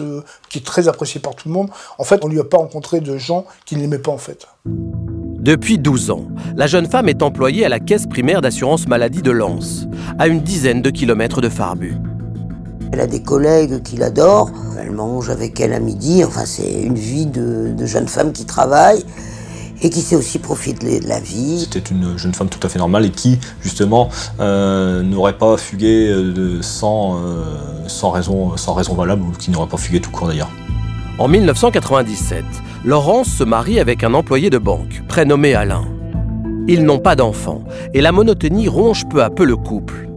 qui 0.50 0.60
est 0.60 0.64
très 0.64 0.88
apprécié 0.88 1.20
par 1.20 1.34
tout 1.34 1.48
le 1.48 1.56
monde. 1.56 1.72
En 1.98 2.04
fait, 2.04 2.24
on 2.24 2.28
lui 2.28 2.40
a 2.40 2.44
pas 2.44 2.58
rencontré 2.58 3.00
de 3.00 3.18
gens 3.18 3.48
qui 3.66 3.78
ne 3.78 3.82
l'aimaient 3.82 3.98
pas 3.98 4.12
en 4.12 4.20
fait. 4.20 4.48
Depuis 5.48 5.78
12 5.78 6.12
ans, 6.12 6.26
la 6.58 6.68
jeune 6.68 6.88
femme 6.88 7.08
est 7.08 7.24
employée 7.24 7.66
à 7.66 7.70
la 7.70 7.80
caisse 7.80 8.06
primaire 8.06 8.42
d'assurance 8.42 8.86
maladie 8.86 9.22
de 9.22 9.32
Lens, 9.32 9.88
à 10.20 10.28
une 10.28 10.42
dizaine 10.42 10.82
de 10.82 10.90
kilomètres 10.90 11.40
de 11.40 11.48
Farbu. 11.48 11.96
Elle 12.92 13.00
a 13.00 13.08
des 13.08 13.22
collègues 13.22 13.82
qui 13.82 13.96
l'adorent, 13.96 14.52
elle 14.78 14.92
mange 14.92 15.30
avec 15.30 15.58
elle 15.62 15.72
à 15.72 15.80
midi, 15.80 16.22
enfin 16.26 16.44
c'est 16.46 16.82
une 16.82 16.98
vie 16.98 17.28
de, 17.28 17.74
jeune 17.86 18.10
femme 18.10 18.34
qui 18.34 18.44
travaille 18.44 19.06
et 19.82 19.90
qui 19.90 20.02
sait 20.02 20.18
aussi 20.18 20.38
profiter 20.38 21.00
de 21.00 21.08
la 21.08 21.22
vie. 21.22 21.62
C'était 21.62 21.94
une 21.94 22.18
jeune 22.18 22.34
femme 22.34 22.50
tout 22.50 22.60
à 22.64 22.68
fait 22.68 22.80
normale 22.80 23.06
et 23.06 23.12
qui, 23.12 23.40
justement, 23.62 24.10
euh, 24.42 25.02
n'aurait 25.02 25.38
pas 25.38 25.56
fugué 25.56 26.10
euh, 26.10 26.62
sans, 26.62 27.22
euh, 27.24 27.46
sans, 27.88 28.10
raison, 28.10 28.58
sans 28.58 28.74
raison 28.74 28.96
valable 28.96 29.22
ou 29.22 29.32
qui 29.32 29.50
n'aurait 29.50 29.70
pas 29.70 29.78
fugué 29.78 30.02
tout 30.02 30.12
court 30.12 30.28
d'ailleurs. 30.28 30.52
En 31.20 31.28
1997, 31.28 32.44
Laurence 32.86 33.28
se 33.28 33.44
marie 33.44 33.80
avec 33.80 34.04
un 34.04 34.14
employé 34.14 34.52
de 34.52 34.60
banque, 34.60 35.02
prénommé 35.08 35.56
Alain. 35.56 35.86
Ils 36.68 36.84
n'ont 36.84 37.00
pas 37.00 37.16
d'enfants, 37.16 37.64
et 37.96 38.02
la 38.02 38.12
monotonie 38.12 38.68
ronge 38.68 39.10
peu 39.10 39.24
à 39.24 39.32
peu 39.32 39.44
le 39.44 39.56
couple. 39.56 40.08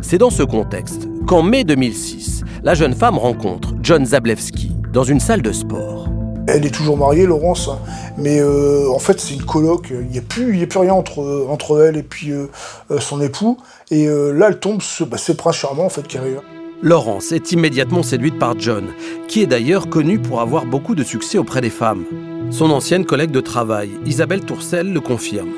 C'est 0.00 0.16
dans 0.16 0.30
ce 0.30 0.42
contexte 0.42 1.06
qu'en 1.26 1.42
mai 1.42 1.64
2006, 1.64 2.44
la 2.62 2.72
jeune 2.72 2.94
femme 2.94 3.18
rencontre 3.18 3.74
John 3.82 4.06
Zablewski 4.06 4.72
dans 4.90 5.04
une 5.04 5.20
salle 5.20 5.42
de 5.42 5.52
sport. 5.52 6.08
Elle 6.46 6.64
est 6.64 6.74
toujours 6.74 6.96
mariée, 6.96 7.26
Laurence, 7.26 7.68
mais 8.16 8.40
euh, 8.40 8.88
en 8.90 8.98
fait 8.98 9.20
c'est 9.20 9.34
une 9.34 9.44
coloc. 9.44 9.88
Il 9.90 10.06
n'y 10.06 10.16
a, 10.16 10.22
plus, 10.22 10.66
rien 10.74 10.94
entre, 10.94 11.82
elle 11.86 11.98
et 11.98 12.06
euh, 12.30 12.50
euh, 12.90 13.00
son 13.00 13.20
époux. 13.20 13.58
Et 13.90 14.06
là, 14.06 14.48
elle 14.48 14.58
tombe, 14.58 14.80
bah, 15.10 15.18
c'est 15.18 15.36
Prince 15.36 15.56
Charmant 15.56 15.84
en 15.84 15.90
fait 15.90 16.08
qui 16.08 16.16
arrive. 16.16 16.40
Laurence 16.80 17.32
est 17.32 17.50
immédiatement 17.50 18.04
séduite 18.04 18.38
par 18.38 18.56
John, 18.56 18.86
qui 19.26 19.42
est 19.42 19.46
d'ailleurs 19.46 19.88
connu 19.88 20.20
pour 20.20 20.40
avoir 20.40 20.64
beaucoup 20.64 20.94
de 20.94 21.02
succès 21.02 21.36
auprès 21.36 21.60
des 21.60 21.70
femmes. 21.70 22.04
Son 22.52 22.70
ancienne 22.70 23.04
collègue 23.04 23.32
de 23.32 23.40
travail, 23.40 23.90
Isabelle 24.06 24.42
Tourcel, 24.42 24.92
le 24.92 25.00
confirme. 25.00 25.50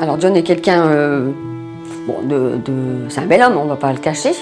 Alors 0.00 0.20
John 0.20 0.34
est 0.34 0.42
quelqu'un... 0.42 0.88
Euh, 0.88 1.30
bon, 2.08 2.22
de, 2.24 2.58
c'est 3.08 3.20
un 3.20 3.26
bel 3.26 3.40
homme, 3.40 3.56
on 3.56 3.62
ne 3.62 3.68
va 3.68 3.76
pas 3.76 3.92
le 3.92 4.00
cacher. 4.00 4.32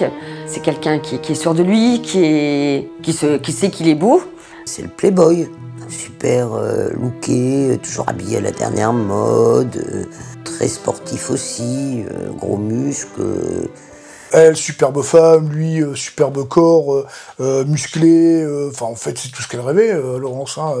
C'est 0.47 0.61
quelqu'un 0.63 0.97
qui, 0.97 1.15
est 1.15 1.35
sûr 1.35 1.53
de 1.53 1.61
lui, 1.61 2.01
qui, 2.01 2.23
est, 2.23 2.89
qui, 3.03 3.15
qui 3.43 3.51
sait 3.51 3.69
qu'il 3.69 3.89
est 3.89 3.95
beau. 3.95 4.23
C'est 4.65 4.81
le 4.81 4.89
playboy, 4.89 5.47
super 5.87 6.53
euh, 6.53 6.89
looké, 6.99 7.79
toujours 7.83 8.09
habillé 8.09 8.37
à 8.37 8.41
la 8.41 8.51
dernière 8.51 8.93
mode, 8.93 9.75
euh, 9.75 10.05
très 10.43 10.67
sportif 10.67 11.29
aussi, 11.29 12.05
gros 12.39 12.57
muscles 12.57 13.21
elle, 14.31 14.55
superbe 14.55 15.01
femme, 15.01 15.49
lui, 15.49 15.81
euh, 15.81 15.95
superbe 15.95 16.47
corps, 16.47 16.93
euh, 16.93 17.07
euh, 17.39 17.65
musclé. 17.65 18.45
Enfin, 18.69 18.85
en 18.85 18.95
fait, 18.95 19.17
c'est 19.17 19.29
tout 19.29 19.41
ce 19.41 19.47
qu'elle 19.47 19.61
rêvait, 19.61 19.93
Laurence. 19.93 20.57
Hein, 20.57 20.73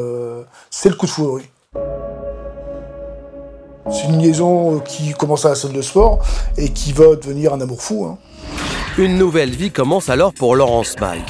c'est 0.69 0.89
le 0.89 0.95
coup 0.95 1.05
de 1.05 1.11
foudre, 1.11 1.43
C'est 3.91 4.07
une 4.07 4.21
liaison 4.21 4.79
qui 4.79 5.13
commence 5.13 5.45
à 5.45 5.49
la 5.49 5.55
salle 5.55 5.73
de 5.73 5.81
sport 5.81 6.19
et 6.57 6.69
qui 6.69 6.93
va 6.93 7.15
devenir 7.15 7.53
un 7.53 7.61
amour 7.61 7.81
fou. 7.81 8.05
Hein. 8.05 8.17
Une 8.97 9.17
nouvelle 9.17 9.51
vie 9.51 9.71
commence 9.71 10.09
alors 10.09 10.33
pour 10.33 10.55
Laurence 10.55 10.99
Maille. 10.99 11.23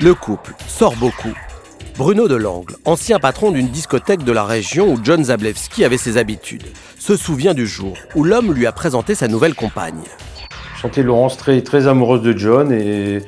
Le 0.00 0.14
couple 0.14 0.54
sort 0.66 0.96
beaucoup. 0.96 1.32
Bruno 1.96 2.26
Delangle, 2.26 2.76
ancien 2.84 3.20
patron 3.20 3.52
d'une 3.52 3.68
discothèque 3.68 4.24
de 4.24 4.32
la 4.32 4.44
région 4.44 4.92
où 4.92 4.98
John 5.02 5.22
Zablewski 5.22 5.84
avait 5.84 5.96
ses 5.96 6.16
habitudes, 6.16 6.66
se 6.98 7.16
souvient 7.16 7.54
du 7.54 7.68
jour 7.68 7.94
où 8.16 8.24
l'homme 8.24 8.52
lui 8.52 8.66
a 8.66 8.72
présenté 8.72 9.14
sa 9.14 9.28
nouvelle 9.28 9.54
compagne 9.54 10.02
sentais 10.84 11.02
Laurence 11.02 11.38
très, 11.38 11.62
très 11.62 11.86
amoureuse 11.86 12.20
de 12.20 12.36
John 12.36 12.70
et 12.70 13.22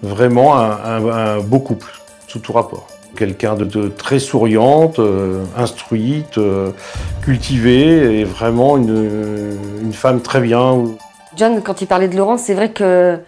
vraiment 0.00 0.56
un, 0.56 1.38
beau 1.40 1.58
couple, 1.58 1.90
sous 2.26 2.38
tout 2.38 2.52
rapport. 2.52 2.86
Quelqu'un 3.14 3.54
de, 3.56 3.88
très 3.88 4.18
souriante, 4.18 4.98
euh, 4.98 5.44
instruite, 5.56 6.38
euh, 6.38 6.70
cultivée 7.20 8.20
et 8.20 8.24
vraiment 8.24 8.78
une, 8.78 9.92
femme 9.92 10.22
très 10.22 10.40
bien. 10.40 10.84
John, 11.36 11.60
quand 11.62 11.82
il 11.82 11.86
parlait 11.86 12.08
de 12.08 12.16
Laurence, 12.16 12.42
c'est 12.44 12.54
vrai 12.54 12.70
que 12.70 13.18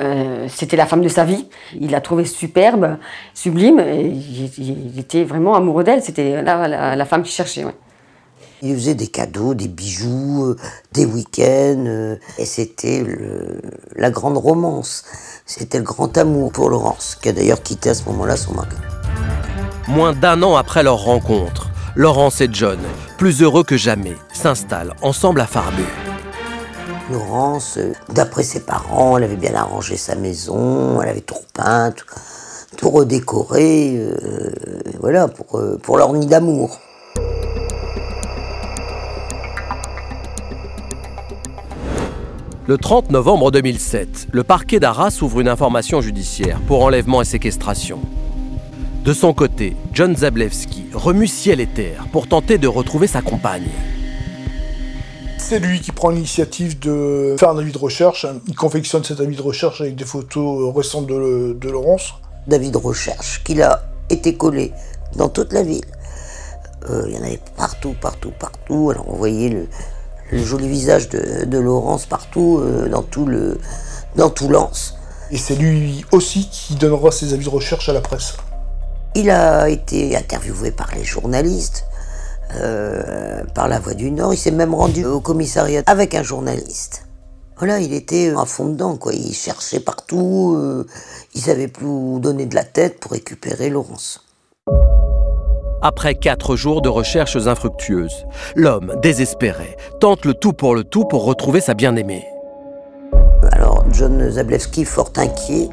euh, 0.00 0.46
c'était 0.48 0.76
la 0.76 0.86
femme 0.86 1.02
de 1.02 1.08
sa 1.08 1.24
vie. 1.24 1.48
Il 1.80 1.90
l'a 1.90 2.00
trouvée 2.00 2.24
superbe, 2.24 2.98
sublime, 3.34 3.82
il, 3.84 4.98
était 4.98 5.24
vraiment 5.24 5.56
amoureux 5.56 5.82
d'elle. 5.82 6.02
C'était 6.02 6.40
la, 6.42 7.04
femme 7.04 7.22
qu'il 7.22 7.32
cherchait. 7.32 7.64
Il 8.64 8.76
faisait 8.76 8.94
des 8.94 9.08
cadeaux, 9.08 9.54
des 9.54 9.66
bijoux, 9.66 10.44
euh, 10.44 10.56
des 10.92 11.04
week-ends, 11.04 11.84
euh, 11.84 12.16
et 12.38 12.46
c'était 12.46 13.04
la 13.96 14.08
grande 14.12 14.38
romance. 14.38 15.02
C'était 15.46 15.78
le 15.78 15.84
grand 15.84 16.16
amour 16.16 16.52
pour 16.52 16.70
Laurence, 16.70 17.18
qui 17.20 17.28
a 17.28 17.32
d'ailleurs 17.32 17.60
quitté 17.60 17.90
à 17.90 17.94
ce 17.94 18.04
moment-là 18.04 18.36
son 18.36 18.54
mari. 18.54 18.76
Moins 19.88 20.12
d'un 20.12 20.44
an 20.44 20.54
après 20.54 20.84
leur 20.84 21.02
rencontre, 21.02 21.70
Laurence 21.96 22.40
et 22.40 22.48
John, 22.52 22.78
plus 23.18 23.42
heureux 23.42 23.64
que 23.64 23.76
jamais, 23.76 24.14
s'installent 24.32 24.94
ensemble 25.02 25.40
à 25.40 25.46
Farbu. 25.46 25.82
Laurence, 27.10 27.78
euh, 27.78 27.92
d'après 28.10 28.44
ses 28.44 28.60
parents, 28.60 29.18
elle 29.18 29.24
avait 29.24 29.34
bien 29.34 29.56
arrangé 29.56 29.96
sa 29.96 30.14
maison, 30.14 31.02
elle 31.02 31.08
avait 31.08 31.20
tout 31.20 31.34
repeint, 31.34 31.92
tout, 32.76 32.90
redécoré, 32.90 34.00
voilà, 35.00 35.26
pour, 35.26 35.60
pour 35.82 35.98
leur 35.98 36.12
nid 36.12 36.26
d'amour. 36.26 36.78
Le 42.68 42.78
30 42.78 43.10
novembre 43.10 43.50
2007, 43.50 44.28
le 44.30 44.44
parquet 44.44 44.78
d'Arras 44.78 45.18
ouvre 45.20 45.40
une 45.40 45.48
information 45.48 46.00
judiciaire 46.00 46.60
pour 46.68 46.84
enlèvement 46.84 47.20
et 47.20 47.24
séquestration. 47.24 47.98
De 49.04 49.12
son 49.12 49.34
côté, 49.34 49.76
John 49.92 50.14
Zablewski 50.14 50.84
remue 50.94 51.26
ciel 51.26 51.58
et 51.58 51.66
terre 51.66 52.06
pour 52.12 52.28
tenter 52.28 52.58
de 52.58 52.68
retrouver 52.68 53.08
sa 53.08 53.20
compagne. 53.20 53.66
C'est 55.38 55.58
lui 55.58 55.80
qui 55.80 55.90
prend 55.90 56.10
l'initiative 56.10 56.78
de 56.78 57.34
faire 57.36 57.50
un 57.50 57.58
avis 57.58 57.72
de 57.72 57.78
recherche. 57.78 58.28
Il 58.46 58.54
confectionne 58.54 59.02
cet 59.02 59.18
avis 59.18 59.34
de 59.34 59.42
recherche 59.42 59.80
avec 59.80 59.96
des 59.96 60.04
photos 60.04 60.72
récentes 60.72 61.08
de, 61.08 61.68
Laurence. 61.68 62.14
D'avis 62.46 62.70
de 62.70 62.78
recherche 62.78 63.42
qu'il 63.42 63.60
a 63.60 63.82
été 64.08 64.36
collé 64.36 64.72
dans 65.16 65.28
toute 65.28 65.52
la 65.52 65.64
ville. 65.64 65.84
Euh, 66.88 67.06
il 67.08 67.14
y 67.14 67.18
en 67.18 67.22
avait 67.22 67.40
partout, 67.56 67.96
partout, 68.00 68.32
partout. 68.38 68.90
Alors 68.90 69.08
on 69.08 69.16
voyait 69.16 69.48
le, 69.48 69.66
le 70.32 70.42
joli 70.42 70.68
visage 70.68 71.08
de, 71.08 71.58
Laurence 71.58 72.06
partout, 72.06 72.60
euh, 72.60 72.88
dans 72.88 73.02
tout 73.02 73.26
le 73.26 73.58
dans 74.16 74.30
tout 74.30 74.48
Lens. 74.48 74.96
Et 75.30 75.38
c'est 75.38 75.54
lui 75.54 76.04
aussi 76.10 76.48
qui 76.50 76.74
donnera 76.74 77.10
ses 77.10 77.32
avis 77.32 77.44
de 77.44 77.50
recherche 77.50 77.88
à 77.88 77.92
la 77.92 78.00
presse. 78.00 78.34
Il 79.14 79.30
a 79.30 79.68
été 79.68 80.16
interviewé 80.16 80.70
par 80.70 80.90
les 80.94 81.04
journalistes, 81.04 81.84
euh, 82.56 83.44
par 83.54 83.68
La 83.68 83.78
Voix 83.78 83.94
du 83.94 84.10
Nord. 84.10 84.34
Il 84.34 84.38
s'est 84.38 84.50
même 84.50 84.74
rendu 84.74 85.04
au 85.04 85.20
commissariat 85.20 85.82
avec 85.86 86.14
un 86.14 86.22
journaliste. 86.22 87.06
Voilà, 87.58 87.78
il 87.78 87.92
était 87.92 88.32
à 88.36 88.44
fond 88.44 88.66
dedans, 88.66 88.96
quoi. 88.96 89.12
Il 89.14 89.34
cherchait 89.34 89.80
partout. 89.80 90.56
Euh, 90.58 90.86
il 91.34 91.40
savait 91.40 91.68
plus 91.68 91.86
où 91.86 92.18
donner 92.18 92.46
de 92.46 92.54
la 92.54 92.64
tête 92.64 92.98
pour 93.00 93.12
récupérer 93.12 93.70
Laurence. 93.70 94.24
Après 95.84 96.14
quatre 96.14 96.54
jours 96.54 96.80
de 96.80 96.88
recherches 96.88 97.48
infructueuses, 97.48 98.24
l'homme, 98.54 98.94
désespéré, 99.02 99.76
tente 99.98 100.24
le 100.24 100.32
tout 100.32 100.52
pour 100.52 100.76
le 100.76 100.84
tout 100.84 101.04
pour 101.06 101.24
retrouver 101.24 101.60
sa 101.60 101.74
bien-aimée. 101.74 102.24
Alors, 103.50 103.84
John 103.90 104.30
Zablewski, 104.30 104.84
fort 104.84 105.10
inquiet, 105.16 105.70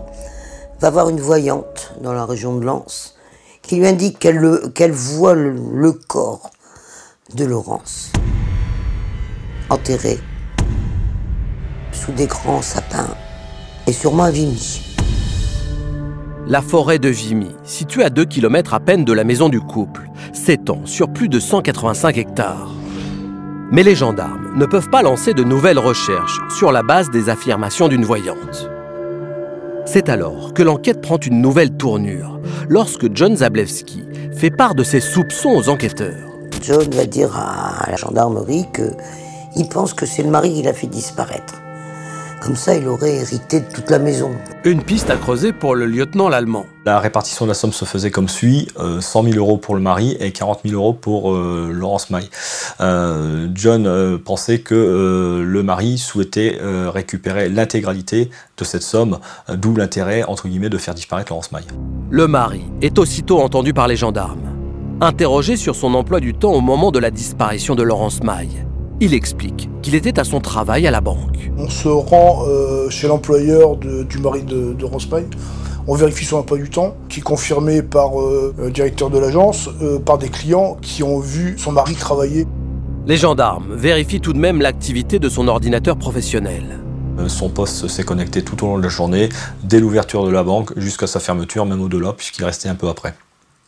va 0.80 0.90
voir 0.90 1.10
une 1.10 1.20
voyante 1.20 1.94
dans 2.02 2.14
la 2.14 2.26
région 2.26 2.56
de 2.58 2.66
Lens 2.66 3.16
qui 3.62 3.76
lui 3.76 3.86
indique 3.86 4.18
qu'elle 4.18 4.92
voit 4.92 5.36
le, 5.36 5.92
corps 5.92 6.50
de 7.36 7.46
Laurence 7.46 8.12
enterré 9.70 10.18
sous 11.92 12.14
des 12.14 12.26
grands 12.26 12.64
sapins 12.64 13.16
et 13.86 13.94
sûrement 13.94 14.24
à 14.24 14.32
la 16.50 16.64
forêt 16.64 16.98
de 16.98 17.10
Vimy, 17.10 17.56
située 17.64 18.04
à 18.04 18.10
2 18.10 18.26
km 18.26 18.74
à 18.74 18.80
peine 18.80 19.06
de 19.06 19.14
la 19.14 19.24
maison 19.24 19.50
du 19.50 19.62
couple, 19.62 20.10
s'étend 20.34 20.82
sur 20.86 21.08
plus 21.14 21.30
de 21.30 21.40
185 21.40 22.18
hectares. 22.18 22.72
Mais 23.72 23.84
les 23.84 23.94
gendarmes 23.94 24.58
ne 24.58 24.66
peuvent 24.66 24.90
pas 24.90 25.04
lancer 25.04 25.36
de 25.36 25.44
nouvelles 25.44 25.78
recherches 25.78 26.40
sur 26.50 26.72
la 26.72 26.82
base 26.82 27.12
des 27.12 27.30
affirmations 27.30 27.88
d'une 27.88 28.04
voyante. 28.04 28.68
C'est 29.86 30.10
alors 30.10 30.56
que 30.56 30.64
l'enquête 30.64 31.02
prend 31.02 31.18
une 31.18 31.40
nouvelle 31.40 31.78
tournure, 31.78 32.40
lorsque 32.68 33.16
John 33.16 33.38
Zablewski 33.38 34.04
fait 34.36 34.50
part 34.50 34.74
de 34.74 34.84
ses 34.84 35.02
soupçons 35.02 35.52
aux 35.52 35.70
enquêteurs. 35.70 36.28
John 36.64 36.90
va 36.90 37.06
dire 37.06 37.36
à 37.38 37.92
la 37.92 37.96
gendarmerie 37.96 38.66
qu'il 38.74 38.96
il 39.56 39.70
pense 39.70 39.94
que 39.94 40.08
c'est 40.08 40.24
le 40.24 40.32
mari 40.32 40.56
qui 40.56 40.64
l'a 40.64 40.74
fait 40.74 40.88
disparaître. 40.88 41.62
Comme 42.42 42.56
ça, 42.56 42.76
il 42.76 42.88
aurait 42.88 43.18
hérité 43.18 43.60
de 43.60 43.66
toute 43.72 43.90
la 43.90 44.00
maison. 44.00 44.32
Une 44.64 44.82
piste 44.82 45.10
à 45.10 45.18
creuser 45.18 45.52
pour 45.52 45.76
le 45.76 45.86
lieutenant 45.86 46.30
l'allemand. 46.30 46.66
La 46.86 47.00
répartition 47.00 47.46
de 47.46 47.50
la 47.50 47.54
somme 47.54 47.74
se 47.74 47.86
faisait 47.86 48.12
comme 48.12 48.30
suit 48.30 48.68
100 48.78 49.24
000 49.24 49.36
euros 49.36 49.58
pour 49.58 49.76
le 49.76 49.82
mari 49.82 50.16
et 50.20 50.32
40 50.32 50.62
000 50.66 50.76
euros 50.76 50.94
pour 50.94 51.34
euh, 51.34 51.70
Laurence 51.72 52.10
Maille. 52.10 52.30
Euh, 52.80 53.48
John 53.54 53.86
euh, 53.86 54.18
pensait 54.18 54.60
que 54.60 55.44
le 55.46 55.64
mari 55.64 55.98
souhaitait 55.98 56.58
récupérer 56.62 57.50
l'intégralité 57.50 58.30
de 58.58 58.64
cette 58.64 58.84
somme, 58.84 59.20
d'où 59.50 59.76
l'intérêt, 59.76 60.24
entre 60.24 60.48
guillemets, 60.48 60.70
de 60.70 60.78
faire 60.78 60.94
disparaître 60.94 61.32
Laurence 61.32 61.52
Maille. 61.52 61.68
Le 62.10 62.28
mari 62.28 62.62
est 62.82 62.98
aussitôt 63.00 63.40
entendu 63.42 63.74
par 63.74 63.88
les 63.88 63.96
gendarmes. 63.96 64.42
Interrogé 65.02 65.56
sur 65.56 65.76
son 65.76 65.94
emploi 65.94 66.20
du 66.20 66.34
temps 66.34 66.52
au 66.52 66.62
moment 66.62 66.92
de 66.92 67.00
la 67.00 67.12
disparition 67.12 67.76
de 67.76 67.84
Laurence 67.84 68.22
Maille, 68.24 68.66
il 69.02 69.14
explique 69.14 69.70
qu'il 69.82 69.96
était 69.96 70.20
à 70.20 70.24
son 70.24 70.40
travail 70.42 70.86
à 70.88 70.92
la 70.92 71.02
banque. 71.02 71.52
On 71.58 71.70
se 71.70 71.88
rend 71.88 72.44
euh, 72.48 72.90
chez 72.90 73.08
l'employeur 73.08 73.78
du 73.78 74.18
mari 74.20 74.44
de, 74.44 74.74
de. 74.74 74.86
On 75.88 75.96
vérifie 75.96 76.26
son 76.26 76.38
emploi 76.38 76.58
du 76.58 76.70
temps, 76.70 76.96
qui 77.08 77.20
est 77.20 77.24
confirmé 77.24 77.82
par 77.82 78.22
euh, 78.22 78.54
le 78.58 78.70
directeur 78.70 79.10
de 79.10 79.18
l'agence, 79.18 79.70
euh, 79.82 79.98
par 80.00 80.18
des 80.18 80.30
clients 80.30 80.78
qui 80.82 81.02
ont 81.02 81.20
vu 81.20 81.58
son 81.58 81.72
mari 81.72 81.96
travailler. 81.96 82.46
Les 83.08 83.18
gendarmes 83.18 83.74
vérifient 83.74 84.22
tout 84.22 84.34
de 84.34 84.38
même 84.38 84.62
l'activité 84.62 85.18
de 85.18 85.30
son 85.30 85.48
ordinateur 85.48 85.98
professionnel. 85.98 86.80
Son 87.28 87.50
poste 87.50 87.88
s'est 87.88 88.04
connecté 88.04 88.44
tout 88.44 88.64
au 88.64 88.68
long 88.68 88.78
de 88.78 88.84
la 88.84 88.90
journée, 88.90 89.30
dès 89.64 89.80
l'ouverture 89.80 90.26
de 90.26 90.30
la 90.32 90.44
banque 90.44 90.78
jusqu'à 90.78 91.08
sa 91.08 91.20
fermeture, 91.20 91.66
même 91.66 91.82
au-delà, 91.82 92.14
puisqu'il 92.14 92.46
restait 92.46 92.70
un 92.70 92.76
peu 92.76 92.88
après. 92.88 93.14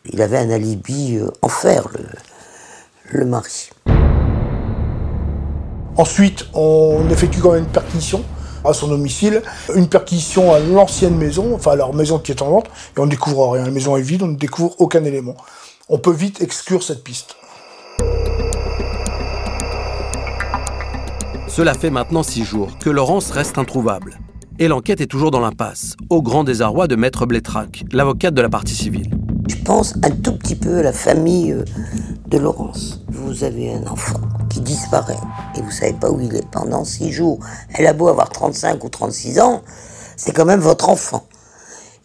Il 0.05 0.21
avait 0.21 0.37
un 0.37 0.49
alibi 0.51 1.19
en 1.41 1.49
fer, 1.49 1.87
le, 1.93 3.19
le 3.19 3.25
mari. 3.25 3.69
Ensuite, 6.01 6.47
on 6.55 7.07
effectue 7.11 7.41
quand 7.41 7.51
même 7.51 7.65
une 7.65 7.69
perquisition 7.69 8.23
à 8.65 8.73
son 8.73 8.87
domicile, 8.87 9.43
une 9.75 9.87
perquisition 9.87 10.51
à 10.51 10.57
l'ancienne 10.57 11.15
maison, 11.15 11.53
enfin 11.53 11.73
à 11.73 11.75
leur 11.75 11.93
maison 11.93 12.17
qui 12.17 12.31
est 12.31 12.41
en 12.41 12.49
vente, 12.49 12.65
et 12.97 12.99
on 12.99 13.05
ne 13.05 13.11
découvre 13.11 13.51
rien. 13.51 13.65
La 13.65 13.69
maison 13.69 13.95
est 13.95 14.01
vide, 14.01 14.23
on 14.23 14.27
ne 14.29 14.35
découvre 14.35 14.73
aucun 14.79 15.03
élément. 15.03 15.35
On 15.89 15.99
peut 15.99 16.11
vite 16.11 16.41
exclure 16.41 16.81
cette 16.81 17.03
piste. 17.03 17.35
Cela 21.47 21.75
fait 21.75 21.91
maintenant 21.91 22.23
six 22.23 22.45
jours 22.45 22.79
que 22.79 22.89
Laurence 22.89 23.29
reste 23.29 23.59
introuvable. 23.59 24.17
Et 24.57 24.67
l'enquête 24.67 25.01
est 25.01 25.05
toujours 25.05 25.29
dans 25.29 25.39
l'impasse, 25.39 25.97
au 26.09 26.23
grand 26.23 26.43
désarroi 26.43 26.87
de 26.87 26.95
Maître 26.95 27.27
Blétrac, 27.27 27.83
l'avocate 27.91 28.33
de 28.33 28.41
la 28.41 28.49
partie 28.49 28.73
civile. 28.73 29.20
Je 29.47 29.55
pense 29.55 29.95
un 30.03 30.11
tout 30.11 30.37
petit 30.37 30.55
peu 30.55 30.79
à 30.79 30.83
la 30.83 30.93
famille 30.93 31.51
euh, 31.51 31.63
de 32.27 32.37
Laurence. 32.37 33.01
Vous 33.09 33.43
avez 33.43 33.73
un 33.73 33.85
enfant 33.87 34.19
qui 34.49 34.61
disparaît 34.61 35.17
et 35.55 35.61
vous 35.61 35.71
savez 35.71 35.93
pas 35.93 36.09
où 36.09 36.19
il 36.19 36.35
est 36.35 36.47
pendant 36.51 36.83
six 36.83 37.11
jours. 37.11 37.39
Elle 37.73 37.87
a 37.87 37.93
beau 37.93 38.07
avoir 38.07 38.29
35 38.29 38.83
ou 38.83 38.89
36 38.89 39.39
ans, 39.39 39.61
c'est 40.17 40.31
quand 40.31 40.45
même 40.45 40.59
votre 40.59 40.89
enfant. 40.89 41.25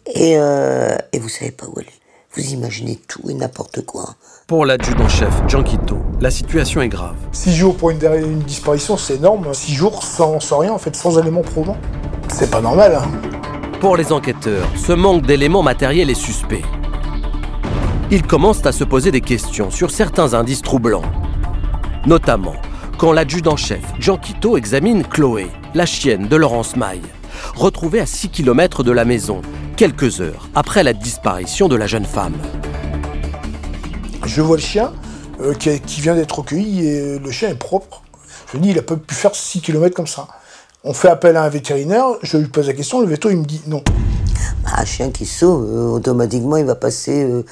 Et, 0.07 0.35
euh, 0.37 0.95
et 1.13 1.19
vous 1.19 1.29
savez 1.29 1.51
pas 1.51 1.65
où 1.67 1.73
elle 1.79 1.85
est. 1.85 1.97
Vous 2.33 2.53
imaginez 2.53 2.99
tout 3.07 3.29
et 3.29 3.33
n'importe 3.33 3.85
quoi. 3.85 4.15
Pour 4.47 4.65
l'adjudant-chef 4.65 5.33
Gianquito, 5.47 5.97
la 6.21 6.29
situation 6.31 6.81
est 6.81 6.87
grave. 6.87 7.15
Six 7.31 7.55
jours 7.55 7.75
pour 7.75 7.89
une, 7.89 8.03
une 8.03 8.39
disparition, 8.39 8.95
c'est 8.95 9.15
énorme. 9.15 9.53
Six 9.53 9.73
jours 9.73 10.03
sans, 10.03 10.39
sans, 10.39 10.59
rien, 10.59 10.71
en 10.71 10.77
fait, 10.77 10.95
sans 10.95 11.17
éléments 11.17 11.41
probants. 11.41 11.77
C'est 12.31 12.51
pas 12.51 12.61
normal. 12.61 12.95
Hein. 12.95 13.07
Pour 13.79 13.97
les 13.97 14.11
enquêteurs, 14.11 14.67
ce 14.75 14.93
manque 14.93 15.25
d'éléments 15.25 15.63
matériels 15.63 16.09
est 16.09 16.15
suspect. 16.15 16.63
Ils 18.09 18.23
commencent 18.23 18.65
à 18.65 18.71
se 18.71 18.85
poser 18.85 19.11
des 19.11 19.19
questions 19.19 19.69
sur 19.69 19.91
certains 19.91 20.33
indices 20.33 20.61
troublants. 20.61 21.01
Notamment 22.05 22.55
quand 22.97 23.11
l'adjudant-chef 23.11 23.83
Gianquito 23.99 24.55
examine 24.55 25.03
Chloé, 25.03 25.47
la 25.73 25.85
chienne 25.85 26.29
de 26.29 26.35
Laurence 26.37 26.77
Maille, 26.77 27.01
retrouvée 27.53 27.99
à 27.99 28.05
6 28.05 28.29
km 28.29 28.81
de 28.83 28.93
la 28.93 29.03
maison, 29.03 29.41
quelques 29.75 30.21
heures 30.21 30.47
après 30.55 30.83
la 30.83 30.93
disparition 30.93 31.67
de 31.67 31.75
la 31.75 31.85
jeune 31.85 32.05
femme. 32.05 32.37
Je 34.25 34.41
vois 34.41 34.55
le 34.55 34.61
chien 34.61 34.93
euh, 35.41 35.53
qui, 35.53 35.99
vient 35.99 36.15
d'être 36.15 36.39
recueilli 36.39 36.87
et 36.87 37.19
le 37.19 37.31
chien 37.31 37.49
est 37.49 37.55
propre. 37.55 38.03
Je 38.53 38.57
me 38.57 38.63
dis, 38.63 38.69
il 38.69 38.79
a 38.79 38.83
pas 38.83 38.95
pu 38.95 39.13
faire 39.13 39.35
6 39.35 39.59
km 39.59 39.93
comme 39.93 40.07
ça. 40.07 40.29
On 40.85 40.93
fait 40.93 41.09
appel 41.09 41.35
à 41.35 41.43
un 41.43 41.49
vétérinaire, 41.49 42.05
je 42.23 42.37
lui 42.37 42.47
pose 42.47 42.67
la 42.67 42.73
question, 42.73 43.01
le 43.01 43.07
veto 43.07 43.29
il 43.29 43.37
me 43.37 43.45
dit 43.45 43.61
non. 43.67 43.83
Bah, 44.63 44.71
un 44.77 44.85
chien 44.85 45.11
qui 45.11 45.25
sauve, 45.25 45.67
euh, 45.69 45.89
automatiquement 45.89 46.55
il 46.55 46.65
va 46.65 46.75
passer 46.75 47.25
euh, 47.25 47.43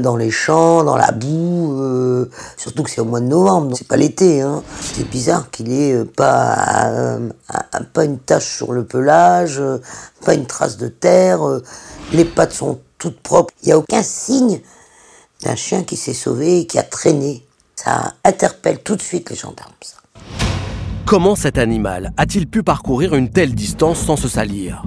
dans 0.00 0.16
les 0.16 0.30
champs, 0.30 0.84
dans 0.84 0.96
la 0.96 1.10
boue, 1.10 1.80
euh, 1.80 2.30
surtout 2.56 2.82
que 2.82 2.90
c'est 2.90 3.00
au 3.00 3.04
mois 3.04 3.20
de 3.20 3.26
novembre, 3.26 3.76
c'est 3.76 3.88
pas 3.88 3.96
l'été. 3.96 4.40
Hein. 4.40 4.62
C'est 4.80 5.08
bizarre 5.08 5.50
qu'il 5.50 5.72
ait 5.72 5.94
euh, 5.94 6.04
pas, 6.04 7.18
pas 7.92 8.04
une 8.04 8.18
tache 8.18 8.56
sur 8.56 8.72
le 8.72 8.84
pelage, 8.84 9.60
pas 10.24 10.34
une 10.34 10.46
trace 10.46 10.76
de 10.76 10.88
terre, 10.88 11.40
les 12.12 12.24
pattes 12.24 12.52
sont 12.52 12.78
toutes 12.98 13.20
propres. 13.20 13.52
Il 13.62 13.66
n'y 13.66 13.72
a 13.72 13.78
aucun 13.78 14.02
signe 14.02 14.60
d'un 15.42 15.56
chien 15.56 15.82
qui 15.82 15.96
s'est 15.96 16.14
sauvé 16.14 16.60
et 16.60 16.66
qui 16.66 16.78
a 16.78 16.82
traîné. 16.82 17.44
Ça 17.76 18.14
interpelle 18.24 18.78
tout 18.82 18.96
de 18.96 19.02
suite 19.02 19.30
les 19.30 19.36
gendarmes. 19.36 19.72
Comment 21.06 21.36
cet 21.36 21.58
animal 21.58 22.12
a-t-il 22.16 22.46
pu 22.46 22.62
parcourir 22.62 23.14
une 23.14 23.28
telle 23.28 23.54
distance 23.54 23.98
sans 23.98 24.16
se 24.16 24.26
salir? 24.26 24.84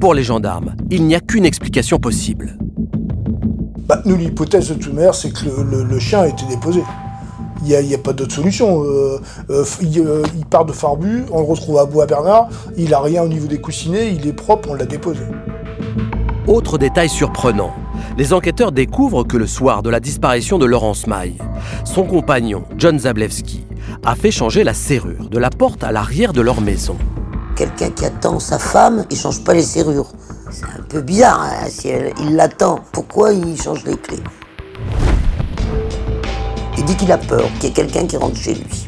Pour 0.00 0.14
les 0.14 0.22
gendarmes, 0.22 0.74
il 0.90 1.04
n'y 1.04 1.14
a 1.14 1.20
qu'une 1.20 1.44
explication 1.44 1.98
possible. 1.98 2.56
Bah, 3.88 4.02
nous, 4.04 4.16
l'hypothèse 4.16 4.70
de 4.70 4.90
manière, 4.90 5.14
c'est 5.14 5.30
que 5.30 5.46
le, 5.48 5.98
chien 5.98 6.20
a 6.20 6.28
été 6.28 6.44
déposé. 6.44 6.84
Il 7.64 7.86
n'y 7.86 7.94
a, 7.94 7.98
pas 7.98 8.12
d'autre 8.12 8.34
solution. 8.34 8.84
Euh, 8.84 9.18
euh, 9.48 9.64
euh, 9.82 10.22
il, 10.36 10.44
part 10.44 10.66
de 10.66 10.72
Farbu, 10.72 11.24
on 11.32 11.40
le 11.40 11.46
retrouve 11.46 11.78
à 11.78 11.86
Bois-Bernard, 11.86 12.50
il 12.76 12.92
a 12.92 13.00
rien 13.00 13.22
au 13.22 13.28
niveau 13.28 13.46
des 13.46 13.60
coussinets, 13.60 14.14
il 14.14 14.26
est 14.26 14.34
propre, 14.34 14.68
on 14.70 14.74
l'a 14.74 14.84
déposé. 14.84 15.22
Autre 16.46 16.76
détail 16.76 17.08
surprenant, 17.08 17.72
les 18.18 18.34
enquêteurs 18.34 18.72
découvrent 18.72 19.24
que 19.24 19.38
le 19.38 19.46
soir 19.46 19.82
de 19.82 19.88
la 19.88 20.00
disparition 20.00 20.58
de 20.58 20.66
Laurence 20.66 21.06
Maille, 21.06 21.38
son 21.84 22.04
compagnon, 22.04 22.64
John 22.76 22.98
Zablewski, 22.98 23.64
a 24.04 24.14
fait 24.14 24.30
changer 24.30 24.64
la 24.64 24.74
serrure 24.74 25.30
de 25.30 25.38
la 25.38 25.48
porte 25.48 25.82
à 25.82 25.92
l'arrière 25.92 26.34
de 26.34 26.42
leur 26.42 26.60
maison. 26.60 26.96
Quelqu'un 27.56 27.90
qui 27.90 28.04
attend 28.04 28.38
sa 28.38 28.58
femme, 28.58 29.06
il 29.10 29.16
change 29.16 29.42
pas 29.42 29.54
les 29.54 29.62
serrures. 29.62 30.12
C'est 30.50 30.64
un 30.64 30.82
peu 30.88 31.02
bizarre, 31.02 31.42
hein, 31.42 31.66
si 31.68 31.90
il 32.20 32.36
l'attend. 32.36 32.80
Pourquoi 32.92 33.32
il 33.32 33.60
change 33.60 33.84
les 33.84 33.96
clés? 33.96 34.22
Il 36.76 36.84
dit 36.84 36.96
qu'il 36.96 37.12
a 37.12 37.18
peur, 37.18 37.44
qu'il 37.58 37.64
y 37.64 37.72
ait 37.72 37.74
quelqu'un 37.74 38.06
qui 38.06 38.16
rentre 38.16 38.36
chez 38.36 38.54
lui. 38.54 38.84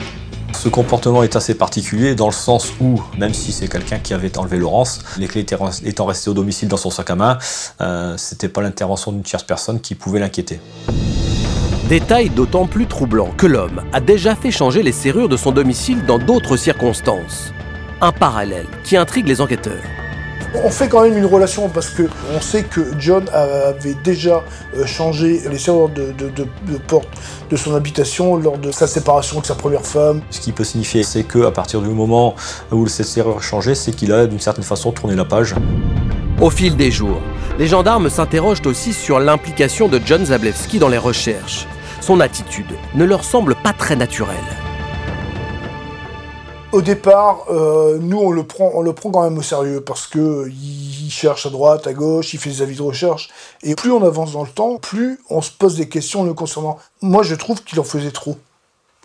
Ce 0.53 0.68
comportement 0.68 1.23
est 1.23 1.37
assez 1.37 1.55
particulier 1.55 2.14
dans 2.14 2.27
le 2.27 2.33
sens 2.33 2.73
où, 2.81 3.01
même 3.18 3.35
si 3.35 3.53
c'est 3.53 3.68
quelqu'un 3.68 3.99
qui 3.99 4.14
avait 4.14 4.37
enlevé 4.38 4.59
Laurence, 4.59 5.01
les 5.18 5.27
clés 5.27 5.46
étant 5.85 6.07
restées 6.07 6.31
au 6.31 6.35
domicile 6.35 6.68
dans 6.68 6.77
son 6.77 6.90
sac 6.90 7.11
à 7.11 7.14
main, 7.14 7.38
euh, 7.81 8.14
c'était 8.16 8.49
pas 8.49 8.61
l'intervention 8.61 9.12
d'une 9.12 9.23
tierce 9.23 9.42
personne 9.42 9.81
qui 9.81 9.94
pouvait 9.94 10.20
l'inquiéter. 10.20 10.61
Détail 11.88 12.31
d'autant 12.31 12.66
plus 12.66 12.87
troublant 12.87 13.31
que 13.37 13.46
l'homme 13.46 13.83
a 13.92 14.01
déjà 14.01 14.35
fait 14.35 14.51
changer 14.51 14.83
les 14.83 14.92
serrures 14.92 15.29
de 15.29 15.37
son 15.37 15.51
domicile 15.51 16.05
dans 16.07 16.18
d'autres 16.18 16.57
circonstances. 16.57 17.53
Un 18.01 18.12
parallèle 18.12 18.66
qui 18.85 18.96
intrigue 18.96 19.27
les 19.27 19.40
enquêteurs. 19.40 19.83
On 20.55 20.71
fait 20.71 20.89
quand 20.89 21.03
même 21.03 21.17
une 21.17 21.27
relation 21.27 21.69
parce 21.69 21.91
que 21.91 22.03
on 22.35 22.41
sait 22.41 22.65
que 22.65 22.81
John 22.99 23.25
avait 23.33 23.95
déjà 24.03 24.43
euh, 24.77 24.85
changé 24.85 25.41
les 25.49 25.59
serrures 25.59 25.89
de, 25.89 26.13
porte 26.89 27.09
de 27.51 27.57
son 27.57 27.75
habitation 27.75 28.37
lors 28.37 28.59
de 28.59 28.71
sa 28.73 28.87
séparation 28.87 29.37
avec 29.37 29.47
sa 29.47 29.55
première 29.55 29.87
femme. 29.87 30.23
Ce 30.31 30.41
qui 30.41 30.53
peut 30.53 30.65
signifier, 30.65 31.03
c'est 31.03 31.23
qu'à 31.23 31.51
partir 31.51 31.81
du 31.81 31.89
moment 31.89 32.35
où 32.73 32.87
cette 32.89 33.07
serrure 33.07 33.39
a 33.39 33.41
changé, 33.41 33.75
c'est 33.75 33.93
qu'il 33.93 34.13
a 34.13 34.27
d'une 34.27 34.41
certaine 34.41 34.65
façon 34.65 34.91
tourné 34.91 35.15
la 35.15 35.25
page. 35.25 35.55
Au 36.41 36.51
fil 36.51 36.77
des 36.77 36.91
jours, 36.91 37.21
les 37.59 37.67
gendarmes 37.67 38.11
s'interrogent 38.11 38.67
aussi 38.67 38.93
sur 38.93 39.21
l'implication 39.21 39.89
de 39.89 40.01
John 40.05 40.25
Zablewski 40.25 40.79
dans 40.79 40.89
les 40.89 40.99
recherches. 40.99 41.67
Son 42.01 42.19
attitude 42.19 42.75
ne 42.95 43.05
leur 43.05 43.25
semble 43.25 43.55
pas 43.55 43.73
très 43.73 43.95
naturelle. 43.95 44.37
Au 46.72 46.83
départ, 46.83 47.46
euh, 47.50 47.98
nous 48.00 48.18
on 48.18 48.30
le 48.30 48.44
prend, 48.44 48.70
on 48.74 48.83
le 48.83 48.92
prend 48.92 49.11
quand 49.11 49.24
même 49.24 49.37
au 49.37 49.42
sérieux 49.42 49.80
parce 49.80 50.06
que 50.06 50.48
il 50.48 51.11
cherche 51.11 51.44
à 51.44 51.50
droite, 51.50 51.88
à 51.88 51.92
gauche, 51.92 52.33
il 52.33 52.38
fait 52.38 52.50
des 52.50 52.62
avis 52.62 52.76
de 52.76 52.83
recherche. 52.83 53.28
Et 53.64 53.74
plus 53.74 53.90
on 53.90 54.04
avance 54.04 54.33
dans 54.33 54.44
le 54.44 54.48
temps, 54.50 54.76
plus 54.76 55.18
on 55.30 55.42
se 55.42 55.50
pose 55.50 55.74
des 55.74 55.88
questions 55.88 56.22
le 56.22 56.33
concernant. 56.33 56.78
Moi, 57.02 57.24
je 57.24 57.35
trouve 57.35 57.64
qu'il 57.64 57.80
en 57.80 57.85
faisait 57.85 58.12
trop 58.12 58.37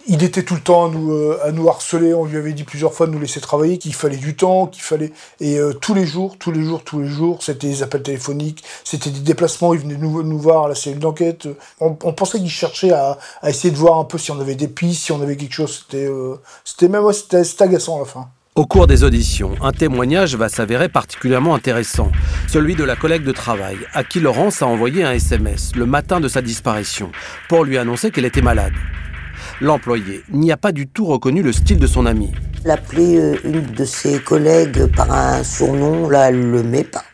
il 0.07 0.23
était 0.23 0.43
tout 0.43 0.55
le 0.55 0.61
temps 0.61 0.85
à 0.85 0.89
nous, 0.89 1.11
euh, 1.11 1.39
à 1.43 1.51
nous 1.51 1.67
harceler. 1.67 2.13
On 2.13 2.25
lui 2.25 2.37
avait 2.37 2.53
dit 2.53 2.63
plusieurs 2.63 2.93
fois 2.93 3.07
de 3.07 3.11
nous 3.11 3.19
laisser 3.19 3.41
travailler, 3.41 3.77
qu'il 3.77 3.93
fallait 3.93 4.17
du 4.17 4.35
temps, 4.35 4.67
qu'il 4.67 4.83
fallait. 4.83 5.11
Et 5.39 5.57
euh, 5.57 5.73
tous 5.73 5.93
les 5.93 6.05
jours, 6.05 6.37
tous 6.37 6.51
les 6.51 6.63
jours, 6.63 6.83
tous 6.83 6.99
les 6.99 7.07
jours, 7.07 7.41
c'était 7.41 7.67
des 7.67 7.83
appels 7.83 8.03
téléphoniques, 8.03 8.63
c'était 8.83 9.09
des 9.09 9.21
déplacements. 9.21 9.73
Il 9.73 9.81
venait 9.81 9.97
nous, 9.97 10.21
nous 10.23 10.39
voir 10.39 10.65
à 10.65 10.67
la 10.69 10.75
cellule 10.75 10.99
d'enquête. 10.99 11.47
On, 11.79 11.93
pensait 11.93 12.39
qu'il 12.39 12.49
cherchait 12.49 12.91
à, 12.91 13.17
essayer 13.45 13.71
de 13.71 13.77
voir 13.77 13.99
un 13.99 14.05
peu 14.05 14.17
si 14.17 14.31
on 14.31 14.39
avait 14.39 14.55
des 14.55 14.67
pistes, 14.67 15.03
si 15.03 15.11
on 15.11 15.21
avait 15.21 15.37
quelque 15.37 15.53
chose. 15.53 15.85
C'était, 15.85 16.05
euh, 16.05 16.35
c'était 16.63 16.87
même 16.87 17.03
c'était, 17.11 17.63
agaçant 17.63 17.97
à 17.97 17.99
la 17.99 18.05
fin. 18.05 18.27
Au 18.55 18.65
cours 18.65 18.87
des 18.87 19.03
auditions, 19.03 19.53
un 19.61 19.73
témoignage 19.73 20.35
va 20.35 20.47
s'avérer 20.47 20.87
particulièrement 20.87 21.55
intéressant, 21.55 22.09
celui 22.47 22.75
de 22.75 22.85
la 22.85 22.95
collègue 22.95 23.25
de 23.25 23.33
travail, 23.33 23.77
à 23.93 24.05
qui 24.05 24.21
Laurence 24.21 24.61
a 24.61 24.67
envoyé 24.67 25.03
un 25.03 25.11
SMS 25.11 25.75
le 25.75 25.85
matin 25.85 26.21
de 26.21 26.29
sa 26.29 26.41
disparition, 26.41 27.11
pour 27.49 27.65
lui 27.65 27.77
annoncer 27.77 28.11
qu'elle 28.11 28.23
était 28.23 28.41
malade. 28.41 28.71
L'employé 29.61 30.21
n'y 30.33 30.51
a 30.51 30.57
pas 30.57 30.71
du 30.73 30.87
tout 30.87 31.05
reconnu 31.05 31.41
le 31.41 31.53
style 31.53 31.79
de 31.79 31.87
son 31.87 32.05
ami. 32.05 32.31
L'appeler 32.65 33.17
euh, 33.17 33.37
une 33.45 33.61
de 33.61 33.85
ses 33.85 34.19
collègues 34.19 34.85
par 34.87 35.11
un 35.11 35.43
surnom, 35.45 36.09
là, 36.09 36.29
elle 36.29 36.51
le 36.51 36.61
met 36.61 36.83
pas. 36.83 37.05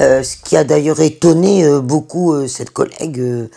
Euh, 0.00 0.22
ce 0.22 0.36
qui 0.36 0.56
a 0.56 0.62
d'ailleurs 0.62 1.00
étonné 1.00 1.64
euh, 1.64 1.80
beaucoup 1.80 2.32
euh, 2.32 2.46
cette 2.46 2.70
collègue. 2.70 3.18
euh, 3.18 3.48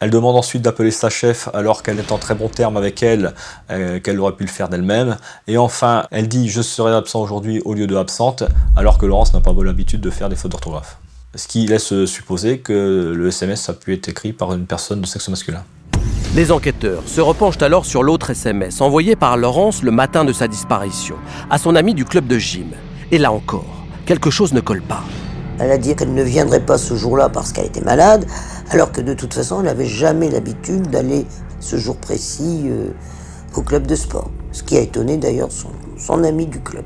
Elle 0.00 0.10
demande 0.10 0.34
ensuite 0.36 0.62
d'appeler 0.62 0.90
sa 0.90 1.10
chef 1.10 1.48
alors 1.54 1.84
qu'elle 1.84 2.00
est 2.00 2.10
en 2.10 2.18
très 2.18 2.34
bon 2.34 2.48
terme 2.48 2.76
avec 2.76 3.04
elle, 3.04 3.34
euh, 3.70 4.00
qu'elle 4.00 4.18
aurait 4.18 4.34
pu 4.34 4.42
le 4.42 4.50
faire 4.50 4.68
d'elle-même. 4.68 5.16
Et 5.46 5.58
enfin, 5.58 6.06
elle 6.10 6.26
dit 6.26 6.48
je 6.48 6.60
serai 6.62 6.92
absent 6.92 7.22
aujourd'hui 7.22 7.60
au 7.64 7.72
lieu 7.74 7.86
de 7.86 7.94
absente, 7.94 8.42
alors 8.76 8.98
que 8.98 9.06
Laurence 9.06 9.32
n'a 9.32 9.40
pas 9.40 9.54
l'habitude 9.62 10.00
de 10.00 10.10
faire 10.10 10.28
des 10.28 10.36
fautes 10.36 10.50
d'orthographe. 10.50 10.98
Ce 11.36 11.46
qui 11.46 11.66
laisse 11.66 12.04
supposer 12.06 12.58
que 12.58 13.12
le 13.14 13.28
SMS 13.28 13.68
a 13.68 13.74
pu 13.74 13.92
être 13.94 14.08
écrit 14.08 14.32
par 14.32 14.52
une 14.54 14.66
personne 14.66 15.00
de 15.00 15.06
sexe 15.06 15.28
masculin. 15.28 15.62
Les 16.34 16.52
enquêteurs 16.52 17.02
se 17.06 17.20
repenchent 17.20 17.62
alors 17.62 17.86
sur 17.86 18.02
l'autre 18.02 18.30
SMS 18.30 18.80
envoyé 18.80 19.16
par 19.16 19.36
Laurence 19.36 19.82
le 19.82 19.90
matin 19.90 20.24
de 20.24 20.32
sa 20.32 20.46
disparition 20.46 21.16
à 21.50 21.58
son 21.58 21.74
ami 21.74 21.94
du 21.94 22.04
club 22.04 22.26
de 22.26 22.38
gym. 22.38 22.68
Et 23.10 23.18
là 23.18 23.32
encore, 23.32 23.86
quelque 24.06 24.30
chose 24.30 24.52
ne 24.52 24.60
colle 24.60 24.82
pas. 24.82 25.02
Elle 25.58 25.72
a 25.72 25.78
dit 25.78 25.96
qu'elle 25.96 26.14
ne 26.14 26.22
viendrait 26.22 26.64
pas 26.64 26.78
ce 26.78 26.94
jour-là 26.94 27.28
parce 27.28 27.52
qu'elle 27.52 27.66
était 27.66 27.80
malade, 27.80 28.26
alors 28.70 28.92
que 28.92 29.00
de 29.00 29.14
toute 29.14 29.34
façon, 29.34 29.60
elle 29.60 29.66
n'avait 29.66 29.86
jamais 29.86 30.30
l'habitude 30.30 30.88
d'aller 30.88 31.26
ce 31.60 31.76
jour 31.76 31.96
précis 31.96 32.64
euh, 32.66 32.90
au 33.56 33.62
club 33.62 33.86
de 33.86 33.94
sport. 33.94 34.30
Ce 34.52 34.62
qui 34.62 34.76
a 34.76 34.80
étonné 34.80 35.16
d'ailleurs 35.16 35.50
son, 35.50 35.70
son 35.96 36.22
ami 36.24 36.46
du 36.46 36.60
club. 36.60 36.84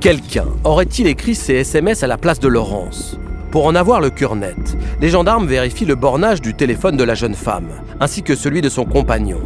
Quelqu'un 0.00 0.46
aurait-il 0.64 1.06
écrit 1.06 1.36
ces 1.36 1.54
SMS 1.54 2.02
à 2.02 2.08
la 2.08 2.18
place 2.18 2.40
de 2.40 2.48
Laurence? 2.48 3.16
Pour 3.52 3.66
en 3.66 3.74
avoir 3.74 4.00
le 4.00 4.08
cœur 4.08 4.34
net, 4.34 4.56
les 5.02 5.10
gendarmes 5.10 5.46
vérifient 5.46 5.84
le 5.84 5.94
bornage 5.94 6.40
du 6.40 6.54
téléphone 6.54 6.96
de 6.96 7.04
la 7.04 7.14
jeune 7.14 7.34
femme, 7.34 7.68
ainsi 8.00 8.22
que 8.22 8.34
celui 8.34 8.62
de 8.62 8.70
son 8.70 8.86
compagnon. 8.86 9.40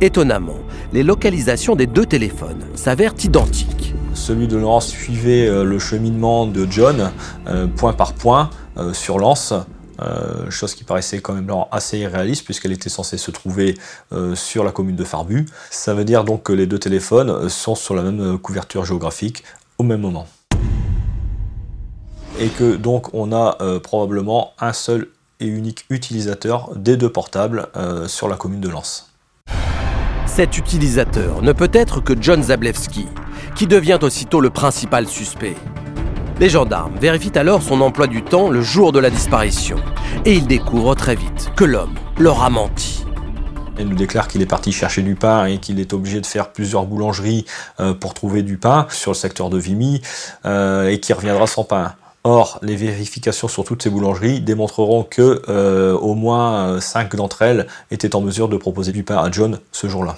Étonnamment, 0.00 0.58
les 0.92 1.04
localisations 1.04 1.76
des 1.76 1.86
deux 1.86 2.04
téléphones 2.04 2.64
s'avèrent 2.74 3.14
identiques. 3.22 3.94
Celui 4.14 4.48
de 4.48 4.56
Laurence 4.56 4.88
suivait 4.88 5.46
euh, 5.46 5.62
le 5.62 5.78
cheminement 5.78 6.44
de 6.44 6.66
John, 6.68 7.12
euh, 7.46 7.68
point 7.68 7.92
par 7.92 8.14
point, 8.14 8.50
euh, 8.78 8.92
sur. 8.92 9.16
Euh, 9.22 10.50
chose 10.50 10.74
qui 10.74 10.82
paraissait 10.82 11.20
quand 11.20 11.34
même 11.34 11.48
assez 11.70 11.98
irréaliste 11.98 12.44
puisqu'elle 12.44 12.72
était 12.72 12.88
censée 12.88 13.16
se 13.18 13.30
trouver 13.30 13.76
sur 14.34 14.64
la 14.64 14.72
commune 14.72 14.96
de 14.96 15.04
Farbu. 15.04 15.46
Ça 15.70 15.94
veut 15.94 16.04
dire 16.04 16.24
donc 16.24 16.42
que 16.42 16.52
les 16.52 16.66
deux 16.66 16.80
téléphones 16.80 17.48
sont 17.48 17.76
sur 17.76 17.94
la 17.94 18.02
même 18.02 18.38
couverture 18.38 18.84
géographique 18.84 19.44
au 19.78 19.84
même 19.84 20.00
moment. 20.00 20.26
Et 22.38 22.48
que 22.48 22.76
donc 22.76 23.12
on 23.14 23.32
a 23.32 23.56
euh, 23.60 23.78
probablement 23.78 24.52
un 24.58 24.72
seul 24.72 25.08
et 25.40 25.46
unique 25.46 25.84
utilisateur 25.90 26.70
des 26.76 26.96
deux 26.96 27.10
portables 27.10 27.68
euh, 27.76 28.08
sur 28.08 28.28
la 28.28 28.36
commune 28.36 28.60
de 28.60 28.68
Lens. 28.68 29.12
Cet 30.26 30.56
utilisateur 30.56 31.42
ne 31.42 31.52
peut 31.52 31.70
être 31.72 32.00
que 32.00 32.14
John 32.18 32.42
Zablewski, 32.42 33.06
qui 33.54 33.66
devient 33.66 33.98
aussitôt 34.00 34.40
le 34.40 34.50
principal 34.50 35.06
suspect. 35.06 35.56
Les 36.40 36.48
gendarmes 36.48 36.96
vérifient 36.98 37.36
alors 37.36 37.62
son 37.62 37.80
emploi 37.82 38.06
du 38.06 38.22
temps 38.22 38.48
le 38.48 38.62
jour 38.62 38.92
de 38.92 38.98
la 38.98 39.10
disparition, 39.10 39.76
et 40.24 40.32
ils 40.32 40.46
découvrent 40.46 40.94
très 40.94 41.14
vite 41.14 41.52
que 41.54 41.64
l'homme 41.64 41.94
leur 42.18 42.42
a 42.42 42.48
menti. 42.48 43.04
Elle 43.78 43.88
nous 43.88 43.96
déclare 43.96 44.28
qu'il 44.28 44.42
est 44.42 44.46
parti 44.46 44.72
chercher 44.72 45.02
du 45.02 45.16
pain 45.16 45.46
et 45.46 45.58
qu'il 45.58 45.80
est 45.80 45.92
obligé 45.92 46.20
de 46.20 46.26
faire 46.26 46.50
plusieurs 46.50 46.86
boulangeries 46.86 47.46
euh, 47.80 47.94
pour 47.94 48.14
trouver 48.14 48.42
du 48.42 48.56
pain 48.58 48.86
sur 48.90 49.10
le 49.10 49.16
secteur 49.16 49.50
de 49.50 49.58
Vimy 49.58 50.00
et 50.44 51.00
qu'il 51.00 51.14
reviendra 51.14 51.46
sans 51.46 51.64
pain. 51.64 51.94
Or, 52.24 52.60
les 52.62 52.76
vérifications 52.76 53.48
sur 53.48 53.64
toutes 53.64 53.82
ces 53.82 53.90
boulangeries 53.90 54.40
démontreront 54.40 55.02
que 55.02 55.42
euh, 55.48 55.92
au 55.94 56.14
moins 56.14 56.80
5 56.80 57.16
d'entre 57.16 57.42
elles 57.42 57.66
étaient 57.90 58.14
en 58.14 58.20
mesure 58.20 58.48
de 58.48 58.56
proposer 58.56 58.92
du 58.92 59.02
pain 59.02 59.16
à 59.16 59.28
John 59.32 59.58
ce 59.72 59.88
jour-là. 59.88 60.16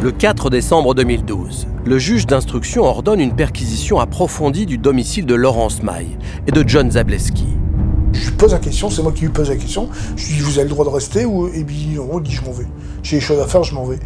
Le 0.00 0.12
4 0.12 0.50
décembre 0.50 0.94
2012, 0.94 1.66
le 1.84 1.98
juge 1.98 2.28
d'instruction 2.28 2.84
ordonne 2.84 3.18
une 3.18 3.34
perquisition 3.34 3.98
approfondie 3.98 4.66
du 4.66 4.78
domicile 4.78 5.26
de 5.26 5.34
Laurence 5.34 5.82
Maille 5.82 6.16
et 6.46 6.52
de 6.52 6.62
John 6.64 6.92
Zableski. 6.92 7.46
Je 8.12 8.30
lui 8.30 8.36
pose 8.36 8.52
la 8.52 8.60
question, 8.60 8.88
c'est 8.88 9.02
moi 9.02 9.10
qui 9.10 9.22
lui 9.22 9.30
pose 9.30 9.50
la 9.50 9.56
question. 9.56 9.88
Je 10.14 10.28
lui 10.28 10.34
dis, 10.36 10.40
vous 10.42 10.58
avez 10.58 10.68
le 10.68 10.70
droit 10.70 10.84
de 10.84 10.90
rester 10.90 11.24
ou 11.24 11.48
Et 11.48 11.64
puis, 11.64 11.96
on 11.98 12.20
dit, 12.20 12.30
je 12.30 12.42
m'en 12.42 12.52
vais. 12.52 12.66
J'ai 13.02 13.16
des 13.16 13.20
choses 13.20 13.40
à 13.40 13.48
faire, 13.48 13.64
je 13.64 13.74
m'en 13.74 13.84
vais. 13.84 13.98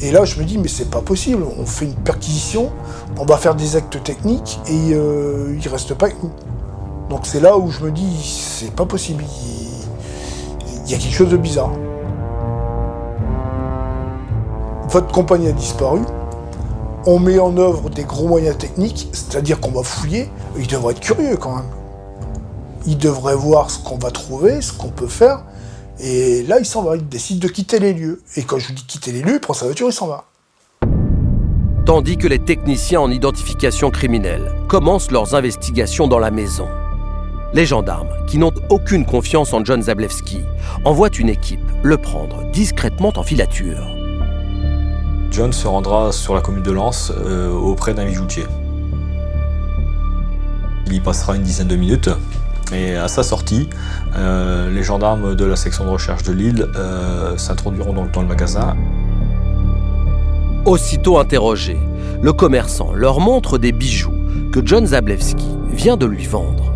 Et 0.00 0.10
là, 0.10 0.24
je 0.24 0.38
me 0.40 0.44
dis, 0.44 0.58
mais 0.58 0.68
c'est 0.68 0.90
pas 0.90 1.00
possible. 1.00 1.44
On 1.58 1.66
fait 1.66 1.84
une 1.84 1.94
perquisition, 1.94 2.70
on 3.18 3.24
va 3.24 3.36
faire 3.36 3.54
des 3.54 3.76
actes 3.76 4.02
techniques 4.02 4.60
et 4.66 4.92
euh, 4.92 5.56
il 5.58 5.68
reste 5.68 5.94
pas 5.94 6.06
avec 6.06 6.22
nous. 6.22 6.32
Donc 7.08 7.26
c'est 7.26 7.40
là 7.40 7.56
où 7.56 7.70
je 7.70 7.84
me 7.84 7.90
dis, 7.90 8.22
c'est 8.22 8.72
pas 8.72 8.86
possible. 8.86 9.24
Il... 10.86 10.90
y 10.90 10.94
a 10.94 10.98
quelque 10.98 11.14
chose 11.14 11.30
de 11.30 11.36
bizarre. 11.36 11.70
Votre 14.88 15.12
compagnie 15.12 15.48
a 15.48 15.52
disparu. 15.52 16.00
On 17.06 17.18
met 17.18 17.38
en 17.38 17.56
œuvre 17.56 17.90
des 17.90 18.04
gros 18.04 18.28
moyens 18.28 18.56
techniques, 18.56 19.08
c'est-à-dire 19.12 19.60
qu'on 19.60 19.70
va 19.70 19.82
fouiller. 19.82 20.30
Il 20.56 20.66
devrait 20.66 20.92
être 20.92 21.00
curieux 21.00 21.36
quand 21.36 21.56
même. 21.56 21.64
Il 22.86 22.98
devrait 22.98 23.36
voir 23.36 23.70
ce 23.70 23.78
qu'on 23.78 23.98
va 23.98 24.10
trouver, 24.10 24.60
ce 24.60 24.72
qu'on 24.72 24.88
peut 24.88 25.06
faire. 25.06 25.44
Et 26.00 26.42
là, 26.44 26.58
il 26.58 26.66
s'en 26.66 26.82
va, 26.82 26.96
il 26.96 27.08
décide 27.08 27.38
de 27.38 27.48
quitter 27.48 27.78
les 27.78 27.92
lieux. 27.92 28.22
Et 28.36 28.42
quand 28.42 28.58
je 28.58 28.68
lui 28.68 28.74
dis 28.74 28.84
quitter 28.84 29.12
les 29.12 29.22
lieux, 29.22 29.34
il 29.34 29.40
prend 29.40 29.54
sa 29.54 29.66
voiture, 29.66 29.88
il 29.88 29.92
s'en 29.92 30.08
va. 30.08 30.24
Tandis 31.86 32.16
que 32.16 32.26
les 32.26 32.38
techniciens 32.38 33.00
en 33.00 33.10
identification 33.10 33.90
criminelle 33.90 34.52
commencent 34.68 35.10
leurs 35.10 35.34
investigations 35.34 36.08
dans 36.08 36.18
la 36.18 36.30
maison. 36.30 36.66
Les 37.52 37.66
gendarmes, 37.66 38.08
qui 38.26 38.38
n'ont 38.38 38.52
aucune 38.70 39.06
confiance 39.06 39.52
en 39.52 39.64
John 39.64 39.82
Zablewski, 39.82 40.40
envoient 40.84 41.16
une 41.16 41.28
équipe 41.28 41.60
le 41.82 41.98
prendre 41.98 42.50
discrètement 42.50 43.12
en 43.14 43.22
filature. 43.22 43.86
John 45.30 45.52
se 45.52 45.68
rendra 45.68 46.10
sur 46.10 46.34
la 46.34 46.40
commune 46.40 46.62
de 46.62 46.72
Lens 46.72 47.12
euh, 47.16 47.52
auprès 47.52 47.94
d'un 47.94 48.06
bijoutier. 48.06 48.44
Il 50.86 50.94
y 50.94 51.00
passera 51.00 51.36
une 51.36 51.42
dizaine 51.42 51.68
de 51.68 51.76
minutes 51.76 52.10
et 52.72 52.96
à 52.96 53.08
sa 53.08 53.22
sortie, 53.22 53.68
euh, 54.16 54.70
les 54.70 54.82
gendarmes 54.82 55.34
de 55.34 55.44
la 55.44 55.56
section 55.56 55.84
de 55.84 55.90
recherche 55.90 56.22
de 56.22 56.32
Lille 56.32 56.68
euh, 56.76 57.36
s'introduiront 57.36 57.92
dans, 57.92 58.06
dans 58.06 58.22
le 58.22 58.28
magasin. 58.28 58.76
Aussitôt 60.64 61.18
interrogé, 61.18 61.76
le 62.22 62.32
commerçant 62.32 62.92
leur 62.94 63.20
montre 63.20 63.58
des 63.58 63.72
bijoux 63.72 64.14
que 64.52 64.60
John 64.64 64.86
Zablewski 64.86 65.48
vient 65.70 65.96
de 65.96 66.06
lui 66.06 66.26
vendre. 66.26 66.72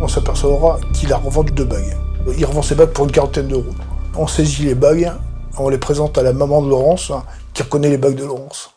On 0.00 0.08
s'apercevra 0.08 0.78
qu'il 0.92 1.12
a 1.12 1.16
revendu 1.16 1.52
deux 1.52 1.64
bagues. 1.64 1.96
Il 2.36 2.44
revend 2.44 2.62
ses 2.62 2.74
bagues 2.74 2.90
pour 2.90 3.04
une 3.06 3.12
quarantaine 3.12 3.48
d'euros. 3.48 3.74
On 4.16 4.26
saisit 4.26 4.64
les 4.64 4.74
bagues, 4.74 5.10
on 5.58 5.68
les 5.68 5.78
présente 5.78 6.18
à 6.18 6.22
la 6.22 6.32
maman 6.32 6.62
de 6.62 6.68
Laurence, 6.68 7.12
qui 7.52 7.62
reconnaît 7.62 7.90
les 7.90 7.98
bagues 7.98 8.16
de 8.16 8.24
Laurence. 8.24 8.73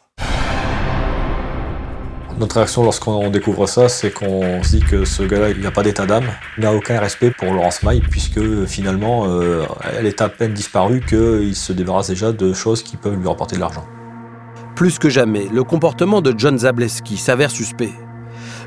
Notre 2.39 2.57
réaction 2.57 2.83
lorsqu'on 2.83 3.31
découvre 3.31 3.65
ça, 3.65 3.89
c'est 3.89 4.11
qu'on 4.11 4.61
se 4.61 4.77
dit 4.77 4.79
que 4.79 5.05
ce 5.05 5.23
gars-là, 5.23 5.49
il 5.49 5.59
n'a 5.59 5.71
pas 5.71 5.81
d'état 5.81 6.05
d'âme, 6.05 6.27
n'a 6.59 6.71
aucun 6.71 6.99
respect 6.99 7.31
pour 7.31 7.51
Laurence 7.51 7.81
Maille, 7.81 8.01
puisque 8.01 8.65
finalement, 8.65 9.25
euh, 9.27 9.63
elle 9.97 10.05
est 10.05 10.21
à 10.21 10.29
peine 10.29 10.53
disparue 10.53 11.01
qu'il 11.01 11.55
se 11.55 11.73
débarrasse 11.73 12.09
déjà 12.09 12.31
de 12.31 12.53
choses 12.53 12.83
qui 12.83 12.95
peuvent 12.95 13.17
lui 13.19 13.27
rapporter 13.27 13.55
de 13.55 13.61
l'argent. 13.61 13.85
Plus 14.75 14.99
que 14.99 15.09
jamais, 15.09 15.47
le 15.51 15.63
comportement 15.63 16.21
de 16.21 16.31
John 16.37 16.59
Zableski 16.59 17.17
s'avère 17.17 17.49
suspect. 17.49 17.93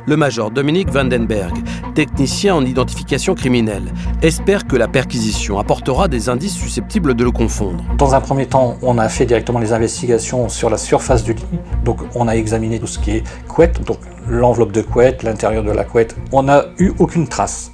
Le 0.06 0.16
major 0.16 0.50
Dominique 0.50 0.90
Vandenberg, 0.90 1.54
technicien 1.94 2.54
en 2.54 2.64
identification 2.64 3.34
criminelle, 3.34 3.92
espère 4.22 4.66
que 4.66 4.76
la 4.76 4.88
perquisition 4.88 5.58
apportera 5.58 6.08
des 6.08 6.28
indices 6.28 6.54
susceptibles 6.54 7.14
de 7.14 7.22
le 7.22 7.30
confondre. 7.30 7.84
Dans 7.98 8.14
un 8.14 8.20
premier 8.20 8.46
temps, 8.46 8.76
on 8.82 8.96
a 8.98 9.08
fait 9.08 9.26
directement 9.26 9.58
les 9.58 9.72
investigations 9.72 10.48
sur 10.48 10.70
la 10.70 10.78
surface 10.78 11.22
du 11.22 11.34
lit. 11.34 11.44
Donc, 11.84 11.98
on 12.14 12.28
a 12.28 12.32
examiné 12.32 12.80
tout 12.80 12.86
ce 12.86 12.98
qui 12.98 13.10
est 13.12 13.24
couette, 13.46 13.84
donc 13.84 13.98
l'enveloppe 14.26 14.72
de 14.72 14.80
couette, 14.80 15.22
l'intérieur 15.22 15.62
de 15.62 15.70
la 15.70 15.84
couette. 15.84 16.16
On 16.32 16.44
n'a 16.44 16.64
eu 16.78 16.92
aucune 16.98 17.28
trace. 17.28 17.70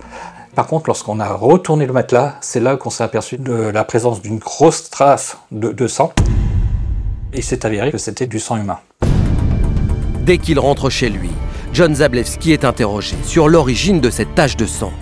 Par 0.56 0.66
contre, 0.66 0.88
lorsqu'on 0.88 1.20
a 1.20 1.32
retourné 1.32 1.86
le 1.86 1.92
matelas, 1.92 2.36
c'est 2.40 2.60
là 2.60 2.76
qu'on 2.76 2.90
s'est 2.90 3.04
aperçu 3.04 3.38
de 3.38 3.52
la 3.52 3.84
présence 3.84 4.20
d'une 4.20 4.38
grosse 4.38 4.90
trace 4.90 5.38
de, 5.52 5.70
de 5.70 5.86
sang. 5.86 6.12
Et 7.32 7.42
c'est 7.42 7.64
avéré 7.64 7.92
que 7.92 7.98
c'était 7.98 8.26
du 8.26 8.40
sang 8.40 8.56
humain. 8.56 8.78
Dès 10.24 10.38
qu'il 10.38 10.58
rentre 10.58 10.90
chez 10.90 11.08
lui, 11.08 11.30
John 11.76 11.94
Zablewski 11.94 12.52
est 12.52 12.64
interrogé 12.64 13.16
sur 13.22 13.50
l'origine 13.50 14.00
de 14.00 14.08
cette 14.08 14.34
tache 14.34 14.56
de 14.56 14.64
sang. 14.64 14.94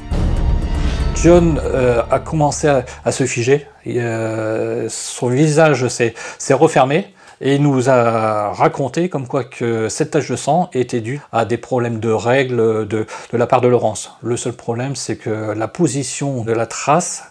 John 1.23 1.61
euh, 1.63 2.03
a 2.11 2.19
commencé 2.19 2.67
à, 2.67 2.85
à 3.05 3.13
se 3.13 3.27
figer. 3.27 3.69
Et, 3.87 4.01
euh, 4.01 4.89
son 4.89 5.29
visage 5.29 5.87
s'est 5.87 6.15
s'est 6.37 6.53
refermé 6.53 7.15
et 7.41 7.55
il 7.55 7.63
nous 7.63 7.89
a 7.89 8.53
raconté 8.53 9.09
comme 9.09 9.29
quoi 9.29 9.45
que 9.45 9.89
cette 9.89 10.11
tache 10.11 10.29
de 10.29 10.35
sang 10.35 10.69
était 10.73 11.01
due 11.01 11.21
à 11.31 11.45
des 11.45 11.59
problèmes 11.59 12.01
de 12.01 12.11
règles 12.11 12.89
de, 12.89 13.07
de 13.33 13.39
la 13.39 13.47
part 13.47 13.61
de 13.61 13.69
Laurence. 13.69 14.11
Le 14.21 14.37
seul 14.37 14.55
problème, 14.55 14.97
c'est 14.97 15.15
que 15.15 15.53
la 15.57 15.69
position 15.69 16.43
de 16.43 16.51
la 16.51 16.67
trace 16.67 17.23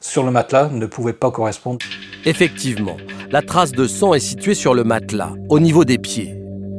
sur 0.00 0.22
le 0.22 0.30
matelas 0.30 0.70
ne 0.72 0.86
pouvait 0.86 1.12
pas 1.12 1.30
correspondre. 1.30 1.84
Effectivement, 2.24 2.96
la 3.30 3.42
trace 3.42 3.72
de 3.72 3.86
sang 3.86 4.14
est 4.14 4.20
située 4.20 4.54
sur 4.54 4.72
le 4.72 4.82
matelas, 4.82 5.32
au 5.50 5.60
niveau 5.60 5.84
des 5.84 5.98
pieds. 5.98 6.37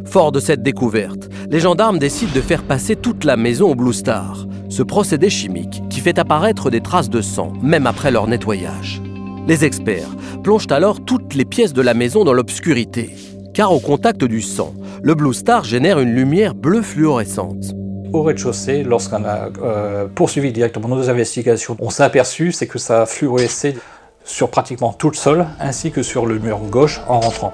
Fort 0.10 0.32
de 0.32 0.40
cette 0.40 0.64
découverte, 0.64 1.30
les 1.52 1.60
gendarmes 1.60 2.00
décident 2.00 2.32
de 2.34 2.42
faire 2.42 2.64
passer 2.64 2.96
toute 2.96 3.26
la 3.26 3.38
maison 3.38 3.70
au 3.70 3.76
Blue 3.76 3.94
Star, 3.94 4.48
ce 4.68 4.82
procédé 4.82 5.30
chimique 5.30 5.84
qui 5.88 6.00
fait 6.00 6.18
apparaître 6.18 6.72
des 6.72 6.82
traces 6.82 7.12
de 7.12 7.22
sang, 7.22 7.54
même 7.62 7.86
après 7.86 8.10
leur 8.10 8.26
nettoyage. 8.26 9.04
Les 9.48 9.66
experts 9.66 10.10
plongent 10.44 10.72
alors 10.72 11.06
toutes 11.06 11.36
les 11.36 11.46
pièces 11.46 11.74
de 11.74 11.84
la 11.84 11.94
maison 11.94 12.24
dans 12.24 12.34
l'obscurité, 12.34 13.16
car 13.54 13.72
au 13.72 13.80
contact 13.80 14.24
du 14.24 14.42
sang, 14.42 14.74
le 15.04 15.14
Blue 15.14 15.36
Star 15.36 15.64
génère 15.64 16.00
une 16.00 16.16
lumière 16.16 16.56
bleue 16.56 16.82
fluorescente. 16.82 17.76
Au 18.12 18.24
rez-de-chaussée, 18.24 18.82
lorsqu'on 18.82 19.24
a 19.26 19.50
euh, 19.62 20.08
poursuivi 20.08 20.52
directement 20.52 20.88
nos 20.88 21.08
investigations, 21.12 21.78
on 21.80 21.92
s'est 21.92 22.02
aperçu 22.02 22.52
que 22.68 22.80
ça 22.80 23.06
fluorescait 23.06 23.76
sur 24.24 24.50
pratiquement 24.50 24.92
tout 24.92 25.12
le 25.12 25.16
sol, 25.16 25.46
ainsi 25.60 25.92
que 25.92 26.02
sur 26.02 26.26
le 26.26 26.40
mur 26.40 26.58
gauche 26.72 27.00
en 27.08 27.20
rentrant. 27.20 27.54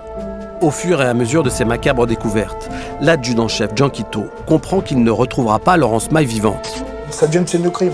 Au 0.65 0.71
fur 0.71 0.99
et 0.99 1.05
à 1.05 1.13
mesure 1.13 1.43
de 1.43 1.51
ces 1.51 1.63
macabres 1.63 2.07
découvertes, 2.07 2.71
l'adjudant-chef 2.99 3.75
Quito 3.75 4.23
comprend 4.47 4.81
qu'il 4.81 5.03
ne 5.03 5.11
retrouvera 5.11 5.59
pas 5.59 5.77
Laurence 5.77 6.09
Maille 6.09 6.25
vivante. 6.25 6.83
Ça 7.11 7.27
devient 7.27 7.37
une 7.37 7.45
scène 7.45 7.61
de 7.61 7.69
crime. 7.69 7.93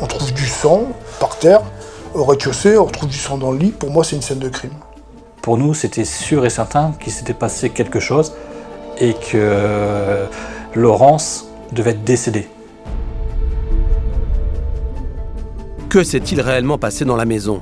On 0.00 0.06
trouve 0.06 0.32
du 0.32 0.46
sang 0.46 0.86
par 1.20 1.38
terre, 1.38 1.60
au 2.14 2.24
rez-de-chaussée, 2.24 2.78
on 2.78 2.86
retrouve 2.86 3.10
du 3.10 3.18
sang 3.18 3.36
dans 3.36 3.52
le 3.52 3.58
lit. 3.58 3.72
Pour 3.72 3.90
moi, 3.90 4.04
c'est 4.04 4.16
une 4.16 4.22
scène 4.22 4.38
de 4.38 4.48
crime. 4.48 4.72
Pour 5.42 5.58
nous, 5.58 5.74
c'était 5.74 6.06
sûr 6.06 6.46
et 6.46 6.50
certain 6.50 6.94
qu'il 6.98 7.12
s'était 7.12 7.34
passé 7.34 7.68
quelque 7.68 8.00
chose 8.00 8.32
et 8.98 9.12
que 9.12 10.24
Laurence 10.74 11.50
devait 11.72 11.90
être 11.90 12.04
décédée. 12.04 12.48
Que 15.90 16.02
s'est-il 16.02 16.40
réellement 16.40 16.78
passé 16.78 17.04
dans 17.04 17.16
la 17.16 17.26
maison? 17.26 17.60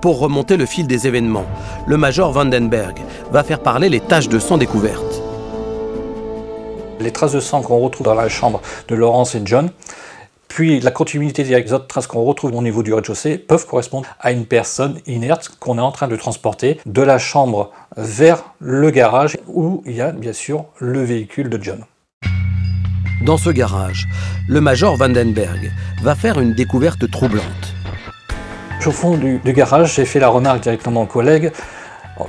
Pour 0.00 0.18
remonter 0.18 0.56
le 0.56 0.64
fil 0.64 0.86
des 0.86 1.06
événements, 1.06 1.44
le 1.86 1.98
major 1.98 2.32
Vandenberg 2.32 3.00
va 3.30 3.44
faire 3.44 3.60
parler 3.60 3.90
les 3.90 4.00
taches 4.00 4.30
de 4.30 4.38
sang 4.38 4.56
découvertes. 4.56 5.22
Les 7.00 7.10
traces 7.10 7.32
de 7.32 7.40
sang 7.40 7.60
qu'on 7.60 7.78
retrouve 7.80 8.06
dans 8.06 8.14
la 8.14 8.30
chambre 8.30 8.62
de 8.88 8.94
Laurence 8.94 9.34
et 9.34 9.42
John, 9.44 9.70
puis 10.48 10.80
la 10.80 10.90
continuité 10.90 11.44
des 11.44 11.72
autres 11.74 11.86
traces 11.86 12.06
qu'on 12.06 12.24
retrouve 12.24 12.54
au 12.54 12.62
niveau 12.62 12.82
du 12.82 12.94
rez-de-chaussée 12.94 13.36
peuvent 13.36 13.66
correspondre 13.66 14.08
à 14.20 14.32
une 14.32 14.46
personne 14.46 14.98
inerte 15.06 15.50
qu'on 15.60 15.76
est 15.76 15.82
en 15.82 15.92
train 15.92 16.08
de 16.08 16.16
transporter 16.16 16.80
de 16.86 17.02
la 17.02 17.18
chambre 17.18 17.70
vers 17.96 18.42
le 18.58 18.90
garage 18.90 19.36
où 19.48 19.82
il 19.84 19.96
y 19.96 20.00
a 20.00 20.12
bien 20.12 20.32
sûr 20.32 20.64
le 20.78 21.02
véhicule 21.02 21.50
de 21.50 21.62
John. 21.62 21.84
Dans 23.26 23.36
ce 23.36 23.50
garage, 23.50 24.08
le 24.48 24.62
major 24.62 24.96
Vandenberg 24.96 25.70
va 26.02 26.14
faire 26.14 26.40
une 26.40 26.54
découverte 26.54 27.10
troublante. 27.10 27.74
Au 28.86 28.92
fond 28.92 29.16
du, 29.16 29.40
garage, 29.52 29.94
j'ai 29.94 30.04
fait 30.04 30.18
la 30.18 30.28
remarque 30.28 30.62
directement 30.62 31.02
aux 31.02 31.06
collègues, 31.06 31.52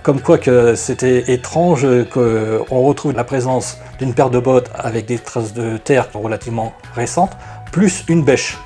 comme 0.04 0.22
quoi 0.22 0.38
que 0.38 0.76
c'était 0.76 1.34
étrange 1.34 1.88
qu'on 2.12 2.82
retrouve 2.82 3.14
la 3.14 3.24
présence 3.24 3.80
d'une 3.98 4.14
paire 4.14 4.30
de 4.30 4.38
bottes 4.38 4.70
avec 4.76 5.08
des 5.08 5.18
traces 5.18 5.54
de 5.54 5.78
terre 5.78 6.10
relativement 6.14 6.74
récentes, 6.94 7.32
plus 7.72 8.04
une 8.10 8.24
bêche. 8.24 8.60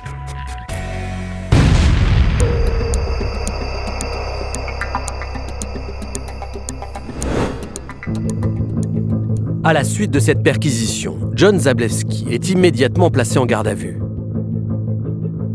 À 9.64 9.72
la 9.72 9.84
suite 9.84 10.10
de 10.10 10.20
cette 10.20 10.42
perquisition, 10.42 11.18
John 11.34 11.58
Zablewski 11.58 12.26
est 12.30 12.50
immédiatement 12.50 13.10
placé 13.10 13.38
en 13.38 13.46
garde 13.46 13.68
à 13.68 13.74
vue. 13.74 14.00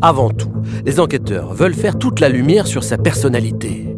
Avant 0.04 0.32
tout, 0.32 0.50
les 0.84 1.00
enquêteurs 1.00 1.54
veulent 1.54 1.76
faire 1.76 2.00
toute 2.00 2.20
la 2.22 2.30
lumière 2.30 2.66
sur 2.66 2.84
sa 2.84 2.98
personnalité. 2.98 3.96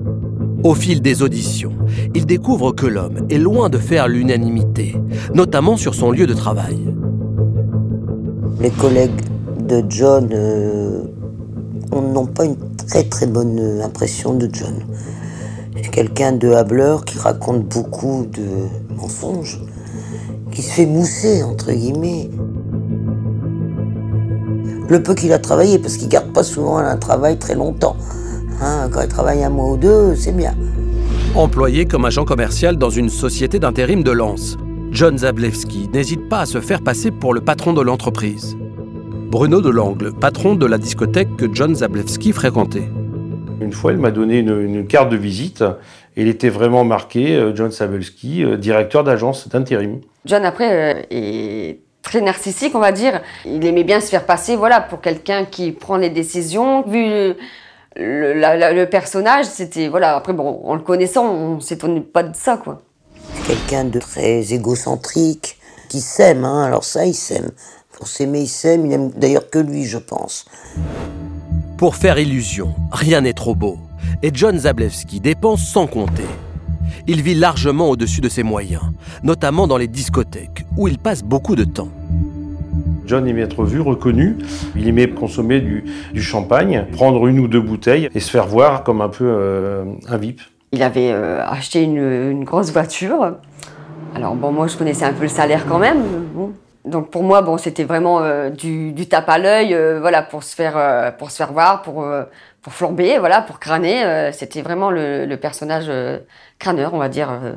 Au 0.62 0.76
fil 0.76 1.02
des 1.02 1.24
auditions, 1.24 1.72
ils 2.14 2.26
découvrent 2.26 2.74
que 2.74 2.86
l'homme 2.86 3.26
est 3.30 3.38
loin 3.38 3.70
de 3.70 3.78
faire 3.78 4.10
l'unanimité, 4.10 4.98
notamment 5.34 5.78
sur 5.78 5.96
son 5.96 6.12
lieu 6.12 6.28
de 6.28 6.34
travail. 6.34 6.78
Les 8.60 8.70
collègues 8.70 9.22
de 9.66 9.82
John 9.88 10.30
euh, 10.34 11.04
n'ont 11.94 12.26
pas 12.26 12.46
une 12.46 12.58
très 12.86 13.04
très 13.04 13.28
bonne 13.28 13.82
impression 13.82 14.34
de 14.34 14.50
John. 14.52 14.76
C'est 15.82 15.90
quelqu'un 15.90 16.34
de 16.34 16.50
hableur 16.50 17.06
qui 17.06 17.18
raconte 17.18 17.66
beaucoup 17.70 18.26
de 18.26 18.98
mensonges, 18.98 19.62
qui 20.52 20.62
se 20.62 20.72
fait 20.74 20.86
mousser, 20.86 21.44
entre 21.44 21.72
guillemets. 21.72 22.30
Le 24.90 25.02
peu 25.02 25.16
qu'il 25.16 25.32
a 25.34 25.40
travaillé, 25.40 25.80
parce 25.80 25.98
qu'il 25.98 26.10
garde 26.10 26.32
pas 26.34 26.44
souvent 26.44 26.78
un 26.78 26.98
travail 26.98 27.38
très 27.38 27.56
longtemps. 27.56 27.96
Hein, 28.62 28.90
quand 28.92 29.02
il 29.02 29.08
travaille 29.08 29.44
un 29.44 29.50
mois 29.50 29.72
ou 29.72 29.78
deux, 29.78 30.16
c'est 30.16 30.36
bien. 30.36 30.54
Employé 31.36 31.86
comme 31.86 32.06
agent 32.06 32.26
commercial 32.26 32.78
dans 32.78 32.90
une 32.90 33.10
société 33.10 33.60
d'intérim 33.60 34.04
de 34.04 34.12
Lens, 34.12 34.58
John 34.92 35.18
Zablewski 35.18 35.90
n'hésite 35.92 36.30
pas 36.30 36.42
à 36.42 36.46
se 36.46 36.62
faire 36.62 36.82
passer 36.82 37.10
pour 37.10 37.34
le 37.34 37.42
patron 37.42 37.74
de 37.74 37.82
l'entreprise. 37.82 38.56
Bruno 39.32 39.62
Delangle, 39.62 40.14
patron 40.14 40.54
de 40.54 40.68
la 40.68 40.78
discothèque 40.78 41.36
que 41.38 41.52
John 41.52 41.74
Zablewski 41.74 42.34
fréquentait. 42.34 42.88
Une 43.60 43.72
fois, 43.72 43.94
il 43.94 43.98
m'a 43.98 44.12
donné 44.12 44.40
une, 44.40 44.62
une 44.62 44.86
carte 44.86 45.10
de 45.10 45.18
visite 45.18 45.64
et 46.16 46.22
il 46.22 46.28
était 46.28 46.50
vraiment 46.50 46.84
marqué 46.84 47.36
euh, 47.36 47.56
John 47.56 47.72
Zablewski, 47.72 48.44
euh, 48.44 48.58
directeur 48.58 49.04
d'agence 49.04 49.48
d'intérim. 49.48 50.02
John, 50.26 50.46
après, 50.46 50.96
euh, 50.96 51.02
est 51.10 51.80
très 52.04 52.22
narcissique, 52.22 52.76
on 52.76 52.80
va 52.80 52.92
dire. 52.92 53.22
Il 53.46 53.66
aimait 53.66 53.84
bien 53.84 54.00
se 54.00 54.08
faire 54.08 54.26
passer 54.28 54.56
voilà, 54.56 54.80
pour 54.82 55.02
quelqu'un 55.02 55.46
qui 55.46 55.72
prend 55.72 55.98
les 55.98 56.12
décisions. 56.12 56.84
Vu 56.88 57.04
le, 57.10 57.38
le- 57.96 58.34
la- 58.34 58.56
la- 58.56 58.74
le 58.74 58.88
personnage, 58.88 59.46
c'était. 59.46 59.88
Voilà, 59.88 60.16
après, 60.16 60.34
bon, 60.34 60.62
en 60.64 60.76
le 60.76 60.82
connaissant, 60.82 61.26
on 61.34 61.60
s'étonne 61.60 62.04
pas 62.04 62.22
de 62.24 62.36
ça, 62.36 62.58
quoi. 62.58 62.82
Quelqu'un 63.48 63.86
de 63.86 64.00
très 64.00 64.54
égocentrique, 64.54 65.58
qui 65.90 66.02
s'aime, 66.02 66.46
hein. 66.46 66.64
alors 66.64 66.84
ça, 66.84 67.06
il 67.06 67.14
s'aime. 67.16 67.52
Pour 67.98 68.08
s'aimer, 68.08 68.42
il 68.42 68.48
s'aime, 68.48 68.86
il 68.86 68.94
aime 68.94 69.10
d'ailleurs 69.12 69.50
que 69.50 69.60
lui, 69.60 69.86
je 69.86 69.98
pense. 69.98 70.46
Pour 71.78 71.96
faire 71.96 72.18
illusion, 72.20 72.74
rien 72.92 73.22
n'est 73.22 73.34
trop 73.34 73.56
beau. 73.56 73.78
Et 74.22 74.32
John 74.34 74.58
Zablewski 74.58 75.20
dépense 75.20 75.62
sans 75.66 75.88
compter. 75.88 76.26
Il 77.08 77.22
vit 77.22 77.36
largement 77.36 77.90
au-dessus 77.90 78.22
de 78.22 78.30
ses 78.30 78.44
moyens, 78.44 78.84
notamment 79.24 79.68
dans 79.68 79.78
les 79.78 79.88
discothèques, 79.88 80.66
où 80.78 80.88
il 80.88 80.98
passe 80.98 81.24
beaucoup 81.24 81.56
de 81.56 81.64
temps. 81.64 81.90
John 83.06 83.28
aimait 83.28 83.42
être 83.42 83.66
vu, 83.66 83.82
reconnu. 83.82 84.38
Il 84.76 84.88
aimait 84.88 85.10
consommer 85.10 85.60
du, 85.60 85.84
du 86.14 86.22
champagne, 86.22 86.86
prendre 86.94 87.28
une 87.28 87.40
ou 87.40 87.48
deux 87.48 87.60
bouteilles 87.62 88.10
et 88.16 88.20
se 88.20 88.30
faire 88.32 88.48
voir 88.48 88.84
comme 88.84 89.02
un 89.02 89.10
peu 89.10 89.26
euh, 89.28 89.84
un 90.08 90.18
VIP. 90.18 90.40
Il 90.72 90.82
avait 90.82 91.12
euh, 91.12 91.46
acheté 91.46 91.84
une, 91.84 91.98
une 91.98 92.44
grosse 92.46 92.72
voiture. 92.72 93.36
Alors 94.16 94.36
bon, 94.36 94.52
moi 94.52 94.68
je 94.68 94.78
connaissais 94.78 95.06
un 95.06 95.14
peu 95.14 95.24
le 95.24 95.28
salaire 95.28 95.66
quand 95.68 95.80
même. 95.80 96.02
bon. 96.34 96.54
Donc 96.86 97.12
pour 97.12 97.24
moi, 97.24 97.42
bon, 97.42 97.58
c'était 97.58 97.86
vraiment 97.86 98.20
euh, 98.22 98.50
du, 98.50 98.92
du 98.92 99.08
tape 99.08 99.30
à 99.30 99.38
l'œil, 99.38 99.74
euh, 99.74 100.00
voilà, 100.02 100.22
pour 100.22 100.44
se 100.44 100.54
faire, 100.54 100.74
euh, 100.76 101.12
pour 101.12 101.32
se 101.32 101.38
faire 101.38 101.54
voir, 101.54 101.82
pour, 101.82 102.04
euh, 102.04 102.24
pour 102.64 102.74
flamber, 102.74 103.20
voilà, 103.20 103.42
pour 103.42 103.60
crâner. 103.60 104.04
euh, 104.06 104.32
c'était 104.32 104.62
vraiment 104.62 104.90
le, 104.90 105.26
le 105.26 105.38
personnage 105.38 105.86
euh, 105.90 106.20
crâneur, 106.60 106.94
on 106.94 106.98
va 106.98 107.10
dire. 107.10 107.30
euh. 107.30 107.52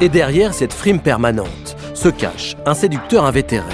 Et 0.00 0.08
derrière 0.08 0.52
cette 0.52 0.72
frime 0.72 1.00
permanente 1.00 1.76
se 1.94 2.08
cache 2.08 2.56
un 2.66 2.74
séducteur 2.74 3.24
invétéré. 3.24 3.64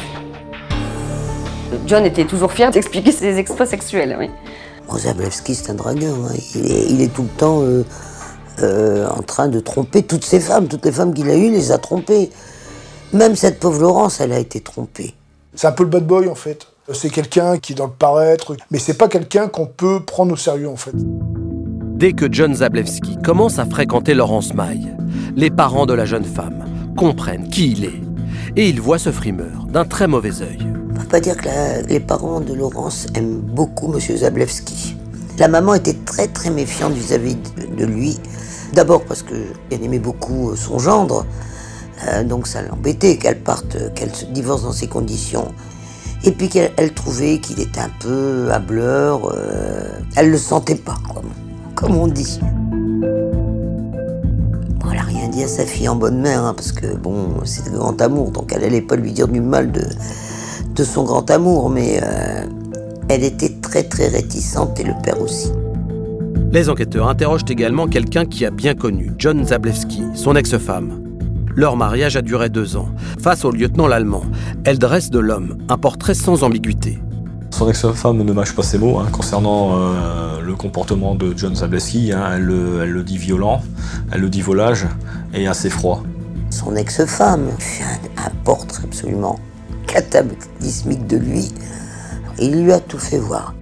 John 1.87 2.05
était 2.07 2.25
toujours 2.25 2.53
fier 2.53 2.71
d'expliquer 2.71 3.13
ses 3.13 3.37
exploits 3.39 3.67
sexuels. 3.67 4.17
Oui. 4.19 4.31
C'est 4.97 5.71
un 5.71 5.75
dragueur. 5.75 6.15
hein. 6.15 6.33
Il, 6.55 6.71
est, 6.73 6.87
il 6.91 7.01
est 7.03 7.13
tout 7.13 7.23
le 7.25 7.29
temps 7.29 7.61
euh, 7.63 7.85
euh, 8.63 9.07
en 9.09 9.23
train 9.23 9.49
de 9.49 9.61
tromper 9.61 10.03
toutes 10.03 10.25
ces 10.25 10.41
femmes. 10.41 10.69
Toutes 10.69 10.85
les 10.87 10.93
femmes 10.93 11.13
qu'il 11.13 11.29
a 11.29 11.35
eues, 11.35 11.47
il 11.47 11.53
les 11.53 11.73
a 11.73 11.79
trompées. 11.79 12.31
Même 13.13 13.37
cette 13.37 13.59
pauvre 13.61 13.83
Laurence, 13.83 14.21
elle 14.21 14.33
a 14.33 14.39
été 14.39 14.61
trompée. 14.61 15.15
C'est 15.55 15.67
un 15.67 15.73
peu 15.73 15.83
le 15.83 15.91
bad 15.91 16.07
boy 16.07 16.29
en 16.29 16.35
fait. 16.35 16.68
C'est 16.93 17.11
quelqu'un 17.11 17.59
qui 17.59 17.73
est 17.73 17.77
dans 17.77 17.87
le 17.87 17.93
paraître, 17.93 18.57
mais 18.71 18.79
c'est 18.79 18.95
pas 18.95 19.09
quelqu'un 19.09 19.49
qu'on 19.49 19.67
peut 19.67 20.01
prendre 20.01 20.33
au 20.33 20.37
sérieux 20.37 20.69
en 20.69 20.77
fait. 20.77 20.95
Dès 20.95 22.13
que 22.13 22.27
John 22.33 22.55
Zablewski 22.55 23.19
commence 23.23 23.59
à 23.59 23.67
fréquenter 23.67 24.15
Laurence 24.15 24.55
Maille, 24.55 24.97
les 25.37 25.51
parents 25.51 25.85
de 25.85 25.93
la 25.93 26.07
jeune 26.07 26.25
femme 26.25 26.65
comprennent 26.97 27.49
qui 27.49 27.73
il 27.73 27.85
est. 27.85 28.01
Et 28.57 28.69
ils 28.71 28.81
voient 28.81 28.99
ce 28.99 29.13
frimeur 29.13 29.67
d'un 29.69 29.85
très 29.85 30.07
mauvais 30.07 30.41
œil. 30.43 30.59
On 30.91 31.01
peut 31.01 31.07
pas 31.09 31.21
dire 31.21 31.37
que 31.37 31.45
la- 31.45 31.83
les 31.83 32.01
parents 32.01 32.41
de 32.41 32.55
Laurence 32.55 33.07
aiment 33.15 33.41
beaucoup 33.41 33.93
M. 33.93 34.01
Zablewski. 34.17 34.97
La 35.39 35.49
maman 35.49 35.75
était 35.75 35.95
très 36.07 36.27
très 36.29 36.51
méfiante 36.51 36.93
vis-à-vis 36.95 37.37
de, 37.37 37.77
de 37.77 37.85
lui. 37.85 38.19
D'abord 38.73 39.05
parce 39.05 39.23
qu'elle 39.23 39.83
aimait 39.83 39.99
beaucoup 39.99 40.51
euh, 40.51 40.57
son 40.57 40.79
gendre, 40.79 41.27
euh, 42.09 42.25
donc 42.25 42.47
ça 42.47 42.63
l'embêtait 42.63 43.17
qu'elle 43.19 43.41
parte, 43.41 43.77
euh, 43.77 43.91
qu'elle 43.95 44.15
se 44.15 44.25
divorce 44.27 44.63
dans 44.63 44.73
ces 44.73 44.89
conditions. 44.89 45.49
Et 46.29 46.33
puis 46.33 46.51
qu'elle 46.51 46.73
elle 46.77 46.93
trouvait 46.93 47.39
qu'il 47.39 47.59
était 47.59 47.81
un 47.81 47.89
peu 48.01 48.51
hableur, 48.53 49.33
euh, 49.33 49.99
elle 50.15 50.31
le 50.31 50.37
sentait 50.37 50.75
pas, 50.75 50.99
comme, 51.75 51.97
on 51.97 52.07
dit. 52.07 52.39
Bon, 54.79 54.91
elle 54.93 54.99
a 54.99 55.05
rien 55.05 55.29
dit 55.29 55.43
à 55.43 55.49
sa 55.49 55.65
fille 55.65 55.89
en 55.89 55.97
bonne 55.97 56.21
mère, 56.21 56.45
hein, 56.45 56.53
parce 56.53 56.73
que 56.73 56.95
bon, 56.95 57.29
c'est 57.45 57.65
le 57.73 57.79
grand 57.79 57.99
amour, 58.03 58.31
donc 58.31 58.53
elle 58.55 58.63
allait 58.63 58.83
pas 58.83 58.97
lui 58.97 59.13
dire 59.13 59.27
du 59.27 59.41
mal 59.41 59.73
de, 59.73 59.81
de 60.75 60.85
son 60.85 61.05
grand 61.05 61.31
amour, 61.31 61.71
mais 61.71 61.99
euh, 62.03 62.45
elle 63.09 63.25
était 63.25 63.55
très 63.63 63.85
très 63.85 64.09
réticente 64.09 64.79
et 64.81 64.85
le 64.85 64.93
père 65.03 65.19
aussi. 65.23 65.51
Les 66.53 66.69
enquêteurs 66.69 67.09
interrogent 67.09 67.49
également 67.49 67.87
quelqu'un 67.87 68.27
qui 68.27 68.45
a 68.45 68.51
bien 68.51 68.75
connu 68.75 69.13
John 69.17 69.47
Zablewski, 69.47 70.03
son 70.13 70.37
ex-femme. 70.37 71.08
Leur 71.59 71.77
mariage 71.77 72.15
a 72.15 72.23
duré 72.23 72.51
deux 72.51 72.77
ans. 72.77 72.89
Face 73.21 73.45
au 73.45 73.51
lieutenant 73.51 73.89
l'allemand, 73.89 74.23
elle 74.65 74.79
dresse 74.79 75.11
de 75.11 75.19
l'homme 75.19 75.59
un 75.69 75.77
portrait 75.77 76.15
sans 76.15 76.45
ambiguïté. 76.45 77.01
Son 77.51 77.69
ex-femme 77.69 78.23
ne 78.23 78.33
mâche 78.33 78.55
pas 78.55 78.63
ses 78.63 78.79
mots 78.79 79.01
hein, 79.01 79.09
concernant 79.11 79.71
euh, 79.73 80.41
le 80.41 80.55
comportement 80.55 81.17
de 81.17 81.37
John 81.37 81.57
Zableski. 81.57 82.13
Hein. 82.13 82.35
elle, 82.37 82.45
le 82.45 83.03
dit 83.03 83.19
violent, 83.19 83.61
elle 84.13 84.21
le 84.21 84.29
dit 84.29 84.41
volage 84.41 84.87
et 85.35 85.49
assez 85.49 85.69
froid. 85.69 86.05
Son 86.51 86.77
ex-femme 86.77 87.51
fait 87.59 87.83
un, 88.19 88.31
portrait 88.45 88.85
absolument 88.85 89.41
cataclysmique 89.89 91.09
de 91.09 91.17
lui. 91.17 91.53
Il 92.39 92.63
lui 92.63 92.73
a 92.73 92.79
tout 92.79 93.01
fait 93.01 93.19
voir. 93.19 93.53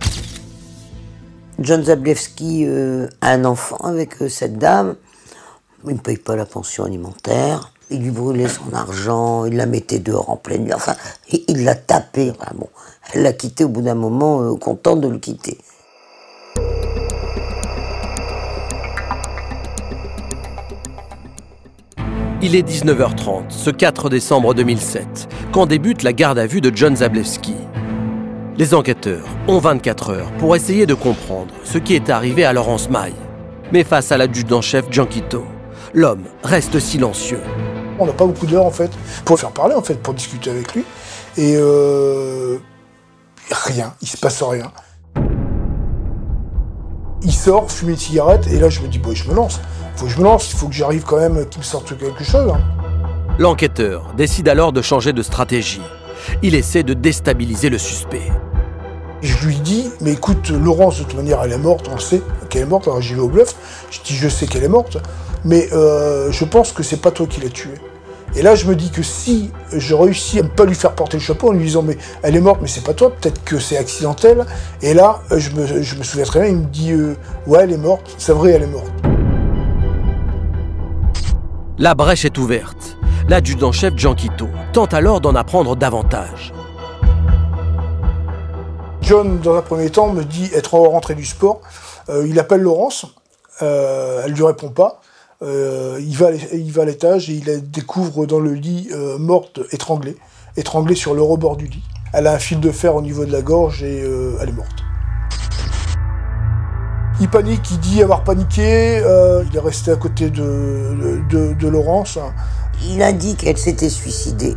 John 1.59 1.83
Zablewski 1.83 2.67
euh, 2.67 3.09
a 3.23 3.31
un 3.31 3.47
enfant 3.47 3.79
avec 3.79 4.21
euh, 4.21 4.29
cette 4.29 4.59
dame. 4.59 4.97
Il 5.87 5.95
ne 5.95 5.99
paye 5.99 6.19
pas 6.19 6.37
la 6.37 6.45
pension 6.45 6.85
alimentaire. 6.85 7.71
Il 7.89 8.03
lui 8.03 8.11
brûlait 8.11 8.49
son 8.49 8.75
argent, 8.75 9.45
il 9.45 9.57
la 9.57 9.67
mettait 9.67 10.01
dehors 10.01 10.29
en 10.31 10.37
pleine 10.37 10.65
nuit. 10.65 10.75
Enfin, 10.75 10.97
il 11.31 11.65
l'a 11.65 11.77
tapé. 11.77 12.33
bon, 12.55 12.69
elle 13.13 13.23
l'a 13.23 13.33
quitté 13.33 13.63
au 13.63 13.69
bout 13.69 13.83
d'un 13.83 13.95
moment, 13.95 14.43
euh, 14.43 14.57
contente 14.57 15.01
de 15.01 15.09
le 15.09 15.19
quitter. 15.19 15.57
Il 22.43 22.55
est 22.55 22.69
19h30, 22.69 23.51
ce 23.51 23.71
4 23.71 24.11
décembre 24.11 24.53
2007, 24.53 25.29
quand 25.53 25.67
débute 25.67 26.03
la 26.03 26.13
garde 26.13 26.39
à 26.39 26.47
vue 26.47 26.61
de 26.61 26.71
John 26.75 26.97
Zablewski. 26.97 27.55
Les 28.59 28.75
enquêteurs 28.75 29.27
ont 29.47 29.59
24 29.59 30.11
heures 30.11 30.33
pour 30.39 30.57
essayer 30.57 30.87
de 30.87 30.95
comprendre 30.95 31.53
ce 31.63 31.79
qui 31.79 31.95
est 31.95 32.11
arrivé 32.11 32.45
à 32.45 32.53
Laurence 32.53 32.91
Maille. 32.91 33.15
Mais 33.73 33.85
face 33.85 34.13
à 34.13 34.17
l'adjudant-chef 34.17 34.91
Gianquito, 34.91 35.45
l'homme 35.95 36.25
reste 36.43 36.79
silencieux. 36.79 37.41
On 37.99 38.07
n'a 38.07 38.13
pas 38.13 38.27
beaucoup 38.27 38.47
d'heures 38.47 38.67
en 38.67 38.71
fait 38.71 38.91
pour 39.25 39.39
faire 39.39 39.51
parler 39.51 39.75
en 39.75 39.83
fait, 39.83 39.95
pour 39.95 40.15
discuter 40.15 40.51
avec 40.51 40.75
lui. 40.75 40.85
Et 41.37 41.55
euh, 41.57 42.59
rien, 43.51 43.95
il 44.03 44.09
se 44.09 44.17
passe 44.17 44.43
rien. 44.43 44.71
Il 47.23 47.33
sort, 47.33 47.71
fume 47.71 47.91
une 47.91 47.97
cigarette, 47.97 48.47
et 48.49 48.59
là 48.59 48.69
je 48.69 48.81
me 48.81 48.89
dis, 48.89 48.99
bon, 48.99 49.15
je 49.15 49.29
me 49.29 49.35
lance. 49.35 49.61
Faut 49.97 50.07
que 50.07 50.13
je 50.13 50.19
me 50.19 50.25
lance, 50.25 50.53
il 50.53 50.57
faut 50.57 50.69
que 50.69 50.75
j'arrive 50.75 51.05
quand 51.05 51.17
même 51.19 51.47
qu'il 51.47 51.61
me 51.61 51.65
sorte 51.65 51.97
quelque 51.99 52.23
chose. 52.23 52.53
Hein. 52.53 52.61
L'enquêteur 53.39 54.15
décide 54.17 54.49
alors 54.49 54.73
de 54.73 54.81
changer 54.83 55.13
de 55.13 55.23
stratégie. 55.23 55.83
Il 56.43 56.55
essaie 56.55 56.83
de 56.83 56.95
déstabiliser 56.95 57.69
le 57.69 57.79
suspect. 57.79 58.31
Je 59.23 59.47
lui 59.47 59.57
dis, 59.57 59.91
mais 60.01 60.13
écoute, 60.13 60.51
Laurence, 60.51 60.99
de 60.99 61.05
toute 61.05 61.17
manière, 61.17 61.43
elle 61.43 61.53
est 61.53 61.59
morte, 61.59 61.89
on 61.91 61.95
le 61.95 62.01
sait 62.01 62.23
qu'elle 62.49 62.63
est 62.63 62.67
morte, 62.67 62.87
alors 62.87 63.01
j'y 63.01 63.15
vais 63.15 63.21
au 63.21 63.29
bluff. 63.29 63.55
Je 63.91 64.01
dis, 64.05 64.15
je 64.15 64.29
sais 64.29 64.47
qu'elle 64.47 64.65
est 64.65 64.69
morte, 64.69 64.99
mais 65.47 65.69
euh, 65.73 66.33
je 66.33 66.45
pense 66.45 66.73
que 66.73 66.83
c'est 66.83 67.01
pas 67.01 67.13
toi 67.13 67.27
qui 67.27 67.41
l'as 67.41 67.49
tuée. 67.49 67.79
Et 68.35 68.43
là, 68.43 68.55
je 68.57 68.67
me 68.67 68.75
dis 68.75 68.91
que 68.91 69.03
si 69.03 69.51
je 69.73 69.95
réussis 69.95 70.41
à 70.41 70.43
ne 70.43 70.49
pas 70.49 70.65
lui 70.65 70.75
faire 70.75 70.95
porter 70.95 71.17
le 71.17 71.23
chapeau 71.23 71.49
en 71.49 71.53
lui 71.53 71.65
disant 71.65 71.83
mais 71.83 71.97
elle 72.23 72.35
est 72.35 72.41
morte, 72.41 72.59
mais 72.61 72.69
c'est 72.69 72.85
pas 72.85 72.93
toi, 72.93 73.11
peut-être 73.11 73.43
que 73.45 73.59
c'est 73.59 73.79
accidentel. 73.79 74.45
Et 74.83 74.93
là, 74.93 75.21
je 75.31 75.51
me, 75.51 75.83
je 75.83 75.95
me, 75.95 76.03
souviens 76.03 76.27
très 76.27 76.41
bien, 76.41 76.49
il 76.51 76.57
me 76.57 76.67
dit 76.67 76.93
euh, 76.93 77.15
ouais, 77.47 77.61
elle 77.63 77.73
est 77.73 77.79
morte, 77.79 78.15
c'est 78.19 78.33
vrai, 78.33 78.51
elle 78.51 78.65
est 78.65 78.67
morte. 78.67 78.93
La 81.79 81.95
brèche 81.95 82.25
est 82.25 82.37
ouverte. 82.39 82.97
L'adjudant-chef 83.29 83.95
Gianquito 83.97 84.49
tente 84.73 84.95
alors 84.95 85.21
d'en 85.21 85.35
apprendre 85.35 85.77
davantage. 85.77 86.53
John, 89.01 89.39
dans 89.41 89.55
un 89.55 89.63
premier 89.63 89.91
temps, 89.91 90.13
me 90.13 90.25
dit 90.25 90.51
être 90.53 90.75
en 90.75 90.83
rentrée 90.83 91.15
du 91.15 91.25
sport. 91.25 91.61
Euh, 92.09 92.27
il 92.29 92.39
appelle 92.41 92.61
Laurence, 92.61 93.07
euh, 93.63 94.23
elle 94.25 94.33
lui 94.33 94.43
répond 94.43 94.69
pas. 94.69 95.01
Euh, 95.43 96.01
il 96.01 96.17
va, 96.17 96.29
à 96.29 96.85
l'étage 96.87 97.29
et 97.29 97.35
il 97.35 97.47
la 97.47 97.59
découvre 97.59 98.25
dans 98.25 98.39
le 98.39 98.55
lit 98.55 98.89
euh, 98.93 99.19
morte, 99.19 99.61
étranglée, 99.71 100.17
étranglée 100.57 100.95
sur 100.95 101.15
le 101.15 101.21
rebord 101.21 101.57
du 101.57 101.67
lit. 101.67 101.83
Elle 102.15 102.27
a 102.27 102.33
un 102.33 102.39
fil 102.39 102.59
de 102.59 102.71
fer 102.71 102.95
au 102.97 103.03
niveau 103.03 103.27
de 103.27 103.33
la 103.33 103.43
gorge 103.43 103.83
et 103.83 104.03
euh, 104.03 104.39
elle 104.41 104.49
est 104.49 104.53
morte. 104.53 104.83
Il 107.21 107.29
panique, 107.29 107.71
il 107.71 107.79
dit 107.81 108.03
avoir 108.03 108.25
paniqué, 108.25 108.99
il 108.99 109.57
est 109.57 109.61
resté 109.61 109.91
à 109.91 109.97
côté 109.97 110.29
de, 110.29 111.23
de, 111.31 111.55
de 111.55 111.69
Laurence. 111.69 112.19
Il 112.85 113.03
a 113.03 113.13
dit 113.13 113.37
qu'elle 113.37 113.57
s'était 113.57 113.89
suicidée 113.89 114.55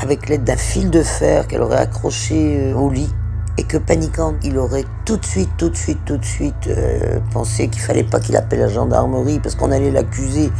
avec 0.00 0.28
l'aide 0.28 0.44
d'un 0.44 0.56
fil 0.56 0.90
de 0.90 1.02
fer 1.02 1.46
qu'elle 1.46 1.60
aurait 1.60 1.76
accroché 1.76 2.72
au 2.72 2.88
lit 2.88 3.10
et 3.58 3.64
que 3.64 3.76
paniquant, 3.76 4.36
il 4.44 4.56
aurait 4.56 4.84
tout 5.04 5.16
de 5.16 5.26
suite, 5.26 5.50
tout 5.58 5.68
de 5.68 5.76
suite, 5.76 5.98
tout 6.06 6.16
de 6.16 6.24
suite 6.24 6.68
euh, 6.68 7.18
pensé 7.32 7.68
qu'il 7.68 7.82
fallait 7.82 8.04
pas 8.04 8.20
qu'il 8.20 8.36
appelle 8.36 8.60
la 8.60 8.68
gendarmerie 8.68 9.40
parce 9.40 9.56
qu'on 9.56 9.72
allait 9.72 9.90
l'accuser. 9.90 10.52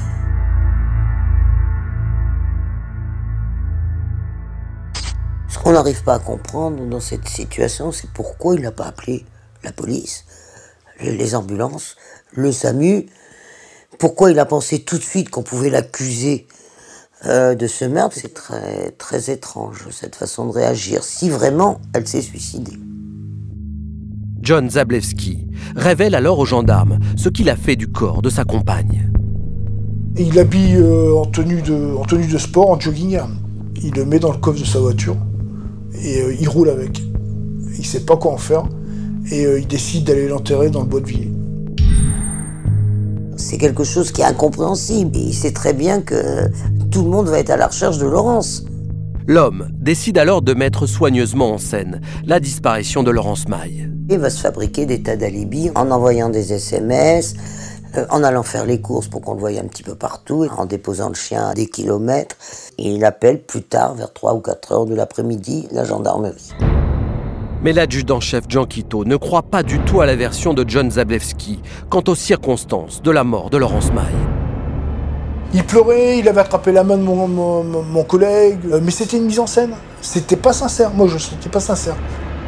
Ce 5.48 5.58
qu'on 5.60 5.72
n'arrive 5.72 6.02
pas 6.02 6.14
à 6.14 6.18
comprendre 6.18 6.84
dans 6.86 6.98
cette 6.98 7.28
situation, 7.28 7.92
c'est 7.92 8.10
pourquoi 8.10 8.56
il 8.56 8.62
n'a 8.62 8.72
pas 8.72 8.86
appelé 8.86 9.24
la 9.62 9.70
police, 9.70 10.24
les 11.00 11.36
ambulances, 11.36 11.96
le 12.32 12.50
SAMU, 12.50 13.06
pourquoi 14.00 14.32
il 14.32 14.40
a 14.40 14.44
pensé 14.44 14.80
tout 14.80 14.98
de 14.98 15.04
suite 15.04 15.30
qu'on 15.30 15.44
pouvait 15.44 15.70
l'accuser 15.70 16.48
euh, 17.26 17.54
de 17.54 17.68
ce 17.68 17.84
meurtre, 17.84 18.16
c'est 18.20 18.34
très, 18.34 18.90
très 18.92 19.30
étrange, 19.30 19.86
cette 19.92 20.16
façon 20.16 20.46
de 20.46 20.52
réagir, 20.52 21.04
si 21.04 21.30
vraiment 21.30 21.80
elle 21.94 22.06
s'est 22.06 22.22
suicidée. 22.22 22.78
John 24.42 24.70
Zablewski 24.70 25.46
révèle 25.76 26.14
alors 26.14 26.38
aux 26.38 26.46
gendarmes 26.46 26.98
ce 27.16 27.28
qu'il 27.28 27.50
a 27.50 27.56
fait 27.56 27.76
du 27.76 27.88
corps 27.88 28.22
de 28.22 28.30
sa 28.30 28.44
compagne. 28.44 29.10
Il 30.16 30.34
l'habille 30.34 30.76
euh, 30.76 31.14
en, 31.14 31.26
tenue 31.26 31.62
de, 31.62 31.96
en 31.96 32.04
tenue 32.04 32.26
de 32.26 32.38
sport, 32.38 32.70
en 32.70 32.80
jogging. 32.80 33.18
Il 33.82 33.94
le 33.94 34.04
met 34.04 34.18
dans 34.18 34.32
le 34.32 34.38
coffre 34.38 34.60
de 34.60 34.66
sa 34.66 34.80
voiture 34.80 35.16
et 36.02 36.20
euh, 36.20 36.34
il 36.40 36.48
roule 36.48 36.70
avec. 36.70 37.02
Il 37.78 37.86
sait 37.86 38.04
pas 38.04 38.16
quoi 38.16 38.32
en 38.32 38.38
faire 38.38 38.64
et 39.30 39.44
il 39.58 39.66
décide 39.66 40.04
d'aller 40.04 40.26
l'enterrer 40.26 40.70
dans 40.70 40.80
le 40.80 40.86
bois 40.86 41.00
de 41.00 41.06
Villiers 41.06 41.32
c'est 43.38 43.56
quelque 43.56 43.84
chose 43.84 44.12
qui 44.12 44.20
est 44.20 44.24
incompréhensible. 44.24 45.16
il 45.16 45.32
sait 45.32 45.52
très 45.52 45.72
bien 45.72 46.02
que 46.02 46.48
tout 46.90 47.02
le 47.02 47.08
monde 47.08 47.28
va 47.28 47.38
être 47.38 47.50
à 47.50 47.56
la 47.56 47.68
recherche 47.68 47.98
de 47.98 48.06
Laurence. 48.06 48.64
L'homme 49.30 49.68
décide 49.74 50.16
alors 50.16 50.40
de 50.40 50.54
mettre 50.54 50.86
soigneusement 50.86 51.52
en 51.52 51.58
scène 51.58 52.00
la 52.24 52.40
disparition 52.40 53.02
de 53.02 53.10
Laurence 53.10 53.46
Maille. 53.46 53.90
Il 54.08 54.18
va 54.18 54.30
se 54.30 54.40
fabriquer 54.40 54.86
des 54.86 55.02
tas 55.02 55.18
d'alibis 55.18 55.70
en 55.74 55.90
envoyant 55.90 56.30
des 56.30 56.54
SMS, 56.54 57.34
euh, 57.98 58.06
en 58.08 58.24
allant 58.24 58.42
faire 58.42 58.64
les 58.64 58.80
courses 58.80 59.06
pour 59.06 59.20
qu'on 59.20 59.34
le 59.34 59.40
voie 59.40 59.50
un 59.50 59.66
petit 59.68 59.82
peu 59.82 59.94
partout, 59.94 60.46
en 60.56 60.64
déposant 60.64 61.10
le 61.10 61.14
chien 61.14 61.46
à 61.46 61.52
des 61.52 61.66
kilomètres. 61.66 62.36
Et 62.78 62.90
il 62.90 63.04
appelle 63.04 63.42
plus 63.42 63.60
tard, 63.60 63.96
vers 63.96 64.14
3 64.14 64.32
ou 64.32 64.40
4 64.40 64.72
heures 64.72 64.86
de 64.86 64.94
l'après-midi, 64.94 65.68
la 65.72 65.84
gendarmerie. 65.84 66.54
Mais 67.62 67.74
l'adjudant-chef 67.74 68.46
Quito 68.48 69.04
ne 69.04 69.16
croit 69.16 69.42
pas 69.42 69.62
du 69.62 69.78
tout 69.80 70.00
à 70.00 70.06
la 70.06 70.16
version 70.16 70.54
de 70.54 70.64
John 70.66 70.90
Zablewski 70.90 71.60
quant 71.90 72.04
aux 72.08 72.14
circonstances 72.14 73.02
de 73.02 73.10
la 73.10 73.24
mort 73.24 73.50
de 73.50 73.58
Laurence 73.58 73.92
Maille. 73.92 74.47
Il 75.54 75.64
pleurait, 75.64 76.18
il 76.18 76.28
avait 76.28 76.42
attrapé 76.42 76.72
la 76.72 76.84
main 76.84 76.98
de 76.98 77.02
mon, 77.02 78.04
collègue, 78.04 78.60
euh, 78.70 78.80
mais 78.82 78.90
c'était 78.90 79.16
une 79.16 79.24
mise 79.24 79.40
en 79.40 79.46
scène. 79.46 79.74
C'était 80.02 80.36
pas 80.36 80.52
sincère, 80.52 80.92
moi 80.92 81.06
je 81.08 81.14
ne 81.14 81.18
sentais 81.18 81.48
pas 81.48 81.60
sincère. 81.60 81.96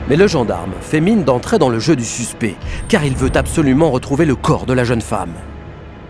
Mais 0.09 0.17
le 0.17 0.27
gendarme 0.27 0.73
fait 0.83 1.01
mine 1.01 1.25
d'entrer 1.25 1.59
dans 1.59 1.69
le 1.71 1.79
jeu 1.79 1.97
du 1.97 2.05
suspect, 2.05 2.57
car 2.89 3.05
il 3.05 3.17
veut 3.17 3.31
absolument 3.35 3.91
retrouver 3.91 4.27
le 4.27 4.37
corps 4.37 4.67
de 4.67 4.75
la 4.75 4.85
jeune 4.85 5.01
femme. 5.01 5.33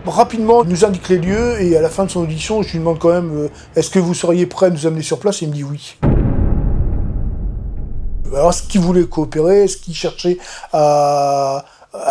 Rapidement, 0.05 0.63
il 0.63 0.69
nous 0.69 0.83
indique 0.83 1.07
les 1.09 1.19
lieux, 1.19 1.61
et 1.61 1.77
à 1.77 1.81
la 1.81 1.89
fin 1.89 2.05
de 2.05 2.09
son 2.09 2.21
audition, 2.21 2.61
je 2.61 2.71
lui 2.71 2.79
demande 2.79 2.99
quand 2.99 3.11
même 3.11 3.31
euh, 3.37 3.47
est-ce 3.75 3.89
que 3.89 3.99
vous 3.99 4.13
seriez 4.13 4.45
prêt 4.47 4.65
à 4.65 4.69
nous 4.69 4.85
amener 4.85 5.03
sur 5.03 5.19
place? 5.19 5.41
Il 5.41 5.49
me 5.49 5.53
dit 5.53 5.63
oui. 5.63 5.97
Alors, 8.33 8.49
est-ce 8.49 8.63
qu'il 8.63 8.81
voulait 8.81 9.05
coopérer? 9.05 9.63
Est-ce 9.63 9.77
qu'il 9.77 9.93
cherchait 9.93 10.39
à, 10.73 11.63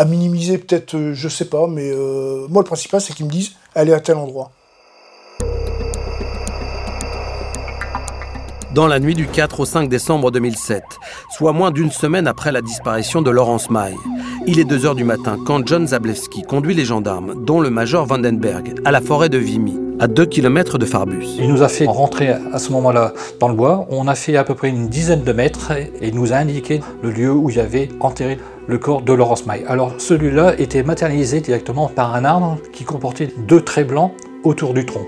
minimiser 0.07 0.59
peut-être, 0.59 0.95
euh, 0.95 1.13
je 1.13 1.29
sais 1.29 1.47
pas, 1.47 1.67
mais 1.67 1.91
euh, 1.91 2.47
moi 2.49 2.63
le 2.63 2.67
principal 2.67 3.01
c'est 3.01 3.15
qu'ils 3.15 3.27
me 3.27 3.31
disent 3.31 3.53
allez 3.75 3.93
à 3.93 4.01
tel 4.01 4.17
endroit. 4.17 4.53
Dans 8.75 8.87
la 8.87 9.01
nuit 9.01 9.15
du 9.15 9.27
4 9.27 9.61
au 9.61 9.65
5 9.65 9.89
décembre 9.89 10.31
2007, 10.31 10.85
soit 11.29 11.53
moins 11.53 11.73
d'une 11.73 11.91
semaine 11.91 12.29
après 12.29 12.53
la 12.53 12.63
disparition 12.63 13.21
de 13.21 13.29
Laurence 13.29 13.69
Maille, 13.69 13.97
il 14.47 14.61
est 14.61 14.65
2 14.65 14.87
heures 14.87 14.95
du 14.95 15.03
matin 15.03 15.39
quand 15.45 15.67
John 15.67 15.89
Zablewski 15.89 16.43
conduit 16.43 16.75
les 16.75 16.85
gendarmes, 16.85 17.35
dont 17.45 17.61
le 17.61 17.71
major 17.71 18.07
Vandenberg, 18.07 18.75
à 18.85 18.93
la 18.93 19.01
forêt 19.01 19.29
de 19.29 19.39
Vimy 19.39 19.81
à 19.99 20.07
2 20.07 20.25
km 20.25 20.79
de 20.79 20.87
Farbus. 20.87 21.27
Il 21.39 21.49
nous 21.49 21.63
a 21.63 21.69
fait 21.69 21.85
rentrer 21.85 22.29
à 22.29 22.59
ce 22.59 22.73
moment-là 22.73 23.13
dans 23.39 23.49
le 23.49 23.55
bois. 23.55 23.87
On 23.91 24.09
a 24.09 24.15
fait 24.15 24.37
à 24.37 24.45
peu 24.45 24.55
près 24.55 24.71
une 24.71 24.89
dizaine 24.89 25.25
de 25.25 25.33
mètres 25.33 25.73
et 25.73 26.09
il 26.09 26.15
nous 26.15 26.33
a 26.33 26.37
indiqué 26.37 26.81
le 27.03 27.11
lieu 27.11 27.31
où 27.31 27.51
il 27.51 27.57
y 27.57 27.61
avait 27.61 27.91
enterré 28.01 28.39
le 28.67 28.79
corps 28.79 29.03
de 29.03 29.13
Laurence 29.13 29.45
Maille. 29.47 29.65
Alors 29.69 29.93
celui-là 29.99 30.55
était 30.59 30.85
matérialisé 30.85 31.41
directement 31.41 31.89
par 31.89 32.15
un 32.15 32.25
arbre 32.25 32.57
qui 32.73 32.85
comportait 32.85 33.29
deux 33.47 33.61
traits 33.61 33.89
blancs 33.89 34.13
autour 34.43 34.73
du 34.73 34.87
tronc. 34.87 35.05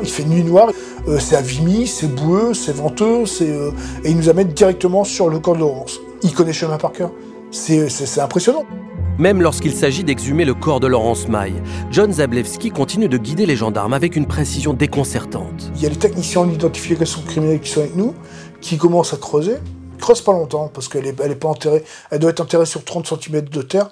Il 0.00 0.08
fait 0.08 0.24
nuit 0.24 0.44
noire, 0.44 0.70
euh, 1.08 1.18
c'est 1.18 1.34
à 1.34 1.40
Vimy, 1.40 1.86
c'est 1.86 2.06
boueux, 2.06 2.54
c'est 2.54 2.72
venteux, 2.72 3.24
euh, 3.40 3.70
et 4.04 4.10
il 4.10 4.16
nous 4.16 4.28
amène 4.28 4.48
directement 4.48 5.02
sur 5.02 5.28
le 5.28 5.40
corps 5.40 5.54
de 5.54 5.60
Laurence. 5.60 6.00
Il 6.22 6.32
connaît 6.32 6.52
chemin 6.52 6.78
par 6.78 6.92
cœur. 6.92 7.10
C'est 7.50 8.20
impressionnant. 8.20 8.64
Même 9.18 9.42
lorsqu'il 9.42 9.72
s'agit 9.74 10.04
d'exhumer 10.04 10.44
le 10.44 10.54
corps 10.54 10.78
de 10.78 10.86
Laurence 10.86 11.26
Maille, 11.26 11.60
John 11.90 12.12
Zablewski 12.12 12.70
continue 12.70 13.08
de 13.08 13.16
guider 13.16 13.46
les 13.46 13.56
gendarmes 13.56 13.92
avec 13.92 14.14
une 14.14 14.26
précision 14.26 14.74
déconcertante. 14.74 15.72
Il 15.74 15.82
y 15.82 15.86
a 15.86 15.88
les 15.88 15.96
techniciens 15.96 16.42
en 16.42 16.50
identification 16.50 17.22
criminelle 17.22 17.58
qui 17.58 17.70
sont 17.70 17.80
avec 17.80 17.96
nous, 17.96 18.14
qui 18.60 18.76
commencent 18.76 19.14
à 19.14 19.16
creuser. 19.16 19.56
Ils 19.96 20.00
creusent 20.00 20.20
pas 20.20 20.32
longtemps 20.32 20.70
parce 20.72 20.86
qu'elle 20.86 21.06
est, 21.06 21.18
elle 21.20 21.32
est 21.32 21.36
pas 21.36 21.48
enterrée. 21.48 21.82
Elle 22.12 22.20
doit 22.20 22.30
être 22.30 22.40
enterrée 22.40 22.66
sur 22.66 22.84
30 22.84 23.08
cm 23.20 23.48
de 23.48 23.62
terre. 23.62 23.90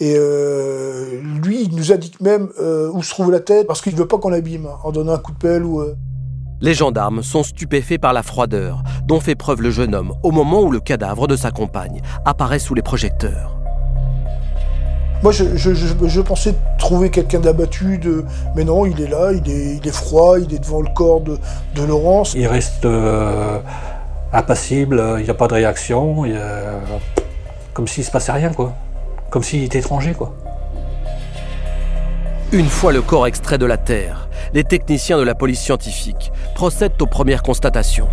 Et 0.00 0.14
euh, 0.16 1.20
lui, 1.44 1.62
il 1.62 1.76
nous 1.76 1.92
indique 1.92 2.20
même 2.20 2.48
euh, 2.60 2.90
où 2.92 3.02
se 3.02 3.10
trouve 3.10 3.30
la 3.30 3.40
tête 3.40 3.66
parce 3.68 3.80
qu'il 3.80 3.94
veut 3.94 4.08
pas 4.08 4.18
qu'on 4.18 4.30
l'abîme 4.30 4.66
en 4.82 4.90
donnant 4.90 5.12
un 5.12 5.18
coup 5.18 5.32
de 5.32 5.38
pelle 5.38 5.64
ou. 5.64 5.80
Euh... 5.80 5.94
Les 6.60 6.74
gendarmes 6.74 7.22
sont 7.22 7.42
stupéfaits 7.42 8.00
par 8.00 8.12
la 8.12 8.22
froideur 8.22 8.82
dont 9.06 9.20
fait 9.20 9.36
preuve 9.36 9.62
le 9.62 9.70
jeune 9.70 9.94
homme 9.94 10.12
au 10.22 10.32
moment 10.32 10.62
où 10.62 10.70
le 10.72 10.80
cadavre 10.80 11.28
de 11.28 11.36
sa 11.36 11.50
compagne 11.50 12.00
apparaît 12.24 12.58
sous 12.58 12.74
les 12.74 12.82
projecteurs. 12.82 13.56
Moi, 15.22 15.30
je, 15.32 15.56
je, 15.56 15.74
je, 15.74 15.86
je 16.06 16.20
pensais 16.20 16.54
trouver 16.78 17.10
quelqu'un 17.10 17.40
d'abattu, 17.40 17.98
de... 17.98 18.24
mais 18.56 18.64
non, 18.64 18.86
il 18.86 19.00
est 19.00 19.06
là, 19.06 19.32
il 19.32 19.48
est, 19.48 19.76
il 19.76 19.86
est 19.86 19.94
froid, 19.94 20.38
il 20.38 20.52
est 20.52 20.58
devant 20.58 20.82
le 20.82 20.88
corps 20.92 21.20
de, 21.20 21.38
de 21.76 21.82
Laurence. 21.82 22.34
Il 22.34 22.46
reste 22.46 22.84
euh, 22.84 23.58
impassible, 24.32 25.02
il 25.18 25.24
n'y 25.24 25.30
a 25.30 25.34
pas 25.34 25.46
de 25.46 25.54
réaction, 25.54 26.24
il 26.24 26.36
a... 26.36 26.80
comme 27.72 27.88
s'il 27.88 28.04
se 28.04 28.10
passait 28.10 28.32
rien, 28.32 28.52
quoi. 28.52 28.74
Comme 29.34 29.42
s'il 29.42 29.64
était 29.64 29.80
étranger, 29.80 30.12
quoi. 30.12 30.32
Une 32.52 32.68
fois 32.68 32.92
le 32.92 33.02
corps 33.02 33.26
extrait 33.26 33.58
de 33.58 33.66
la 33.66 33.76
terre, 33.76 34.28
les 34.52 34.62
techniciens 34.62 35.18
de 35.18 35.24
la 35.24 35.34
police 35.34 35.58
scientifique 35.58 36.30
procèdent 36.54 37.02
aux 37.02 37.06
premières 37.06 37.42
constatations. 37.42 38.06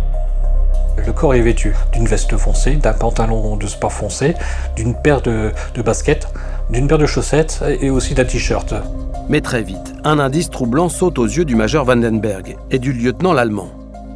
Le 0.96 1.12
corps 1.12 1.36
est 1.36 1.40
vêtu 1.40 1.76
d'une 1.92 2.08
veste 2.08 2.36
foncée, 2.36 2.74
d'un 2.74 2.92
pantalon 2.92 3.56
de 3.56 3.68
sport 3.68 3.92
foncé, 3.92 4.34
d'une 4.74 4.96
paire 4.96 5.22
de, 5.22 5.52
de 5.76 5.82
baskets, 5.82 6.26
d'une 6.70 6.88
paire 6.88 6.98
de 6.98 7.06
chaussettes 7.06 7.62
et 7.80 7.88
aussi 7.88 8.14
d'un 8.14 8.24
t-shirt. 8.24 8.74
Mais 9.28 9.40
très 9.40 9.62
vite, 9.62 9.94
un 10.02 10.18
indice 10.18 10.50
troublant 10.50 10.88
saute 10.88 11.20
aux 11.20 11.26
yeux 11.26 11.44
du 11.44 11.54
major 11.54 11.84
Vandenberg 11.84 12.56
et 12.72 12.80
du 12.80 12.92
lieutenant 12.92 13.32
l'allemand. 13.32 13.70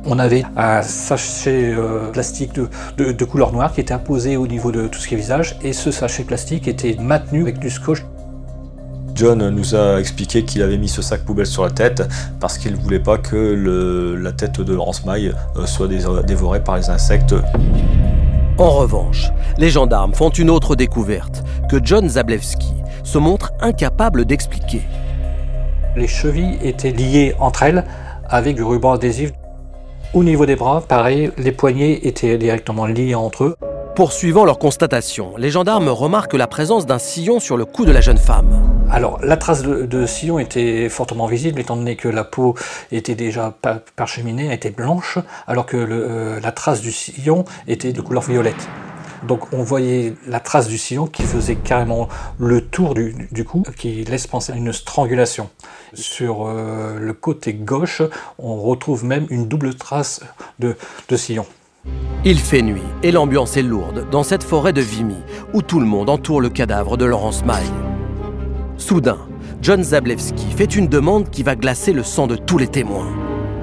On 0.09 0.21
avait 0.21 0.45
un 0.57 0.83
sachet 0.83 1.75
euh, 1.75 2.11
plastique 2.13 2.55
de, 2.55 2.69
de, 2.97 3.11
de, 3.11 3.25
couleur 3.25 3.53
noire 3.53 3.73
qui 3.73 3.81
était 3.81 3.93
imposé 3.93 4.37
au 4.37 4.47
niveau 4.47 4.71
de 4.71 4.87
tout 4.87 5.01
ce 5.01 5.09
qui 5.09 5.15
est 5.15 5.17
visage 5.17 5.59
et 5.63 5.73
ce 5.73 5.91
sachet 5.91 6.23
plastique 6.23 6.69
était 6.69 6.97
maintenu 7.01 7.43
avec 7.43 7.59
du 7.59 7.71
scotch. 7.71 8.05
John 9.17 9.49
nous 9.49 9.75
a 9.75 9.99
expliqué 9.99 10.45
qu'il 10.45 10.63
avait 10.63 10.77
mis 10.77 10.89
ce 10.89 11.03
sac 11.03 11.25
poubelle 11.25 11.47
sur 11.47 11.65
la 11.65 11.71
tête 11.71 12.03
parce 12.39 12.57
qu'il 12.57 12.73
ne 12.73 12.77
voulait 12.77 13.01
pas 13.01 13.19
que 13.19 13.35
le, 13.35 14.15
la 14.15 14.31
tête 14.31 14.61
de 14.61 14.75
Laurence 14.75 15.05
Maille 15.05 15.35
euh, 15.57 15.67
soit 15.67 15.89
dévorée 15.89 16.63
par 16.63 16.77
les 16.77 16.89
insectes. 16.89 17.35
En 18.59 18.71
revanche, 18.71 19.31
les 19.59 19.71
gendarmes 19.71 20.15
font 20.15 20.31
une 20.31 20.51
autre 20.51 20.77
découverte 20.77 21.43
que 21.69 21.79
John 21.83 22.09
Zablewski 22.09 22.75
se 23.03 23.19
montre 23.19 23.53
incapable 23.61 24.25
d'expliquer. 24.25 24.83
Les 25.97 26.07
chevilles 26.07 26.59
étaient 26.63 26.93
liées 26.93 27.35
entre 27.41 27.65
elles 27.65 27.85
avec 28.29 28.55
du 28.55 28.63
ruban 28.63 28.93
adhésif. 28.93 29.33
Au 30.15 30.25
niveau 30.25 30.47
des 30.47 30.57
bras, 30.57 30.83
pareil, 30.87 31.31
les 31.37 31.53
poignets 31.53 32.07
étaient 32.07 32.39
directement 32.39 32.87
liés 32.87 33.15
entre 33.15 33.45
eux. 33.45 33.57
Poursuivant 33.95 34.45
leur 34.45 34.59
constatation, 34.59 35.35
les 35.37 35.51
gendarmes 35.51 35.89
remarquent 35.89 36.35
la 36.35 36.47
présence 36.47 36.87
d'un 36.87 36.99
sillon 36.99 37.41
sur 37.41 37.57
le 37.57 37.65
cou 37.65 37.85
de 37.85 37.93
la 37.93 38.01
jeune 38.01 38.19
femme. 38.19 38.49
Alors, 38.91 39.19
la 39.23 39.37
trace 39.37 39.63
de, 39.63 39.85
de, 39.85 40.07
sillon 40.07 40.39
était 40.39 40.89
fortement 40.89 41.27
visible, 41.27 41.61
étant 41.61 41.77
donné 41.77 41.97
que 41.97 42.09
la 42.09 42.25
peau 42.25 42.55
était 42.93 43.15
déjà 43.15 43.55
parcheminée, 43.97 44.53
était 44.53 44.71
blanche, 44.71 45.19
alors 45.47 45.67
que 45.67 45.77
le, 45.77 46.07
euh, 46.09 46.41
la 46.41 46.53
trace 46.53 46.81
du 46.81 46.93
sillon 46.93 47.45
était 47.67 47.93
de 47.93 48.01
couleur 48.01 48.23
violette. 48.23 48.69
Donc 49.23 49.53
on 49.53 49.63
voyait 49.63 50.15
la 50.27 50.41
trace 50.41 50.69
du 50.69 50.79
sillon 50.79 51.07
qui 51.07 51.23
faisait 51.23 51.57
carrément 51.57 52.09
le 52.39 52.61
tour 52.61 52.95
du, 52.95 53.45
cou, 53.45 53.63
qui 53.77 54.05
laisse 54.05 54.27
penser 54.27 54.53
à 54.53 54.57
une 54.57 54.73
strangulation. 54.73 55.51
Sur 55.95 56.47
euh, 56.47 56.99
le 56.99 57.13
côté 57.13 57.55
gauche, 57.55 58.03
on 58.39 58.57
retrouve 58.57 59.05
même 59.05 59.27
une 59.31 59.47
double 59.49 59.75
trace 59.75 60.21
de, 60.59 60.77
de 61.09 61.17
sillon. 61.17 61.47
Il 62.25 62.41
fait 62.41 62.63
nuit 62.63 62.83
et 63.03 63.13
l'ambiance 63.13 63.57
est 63.57 63.63
lourde 63.63 64.07
dans 64.11 64.25
cette 64.25 64.43
forêt 64.43 64.73
de 64.73 64.81
Vimy 64.81 65.23
où 65.55 65.63
tout 65.63 65.79
le 65.79 65.87
monde 65.87 66.11
entoure 66.11 66.41
le 66.41 66.49
cadavre 66.49 66.97
de 66.97 67.05
Laurence 67.05 67.45
Maille. 67.45 67.71
Soudain, 68.79 69.19
John 69.63 69.83
Zablewski 69.83 70.47
fait 70.57 70.77
une 70.77 70.89
demande 70.89 71.31
qui 71.31 71.43
va 71.43 71.57
glacer 71.57 71.93
le 71.93 72.03
sang 72.03 72.27
de 72.27 72.37
tous 72.37 72.59
les 72.59 72.69
témoins. 72.69 73.09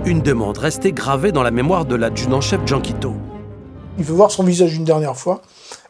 Une 0.05 0.21
demande 0.21 0.57
restée 0.57 0.91
gravée 0.91 1.31
dans 1.31 1.43
la 1.43 1.51
mémoire 1.51 1.85
de 1.85 1.95
l'adjudant-chef 1.95 2.61
Gianquito. 2.65 3.13
Il 3.97 4.03
veut 4.03 4.15
voir 4.15 4.31
son 4.31 4.43
visage 4.43 4.75
une 4.75 4.85
dernière 4.85 5.15
fois 5.15 5.41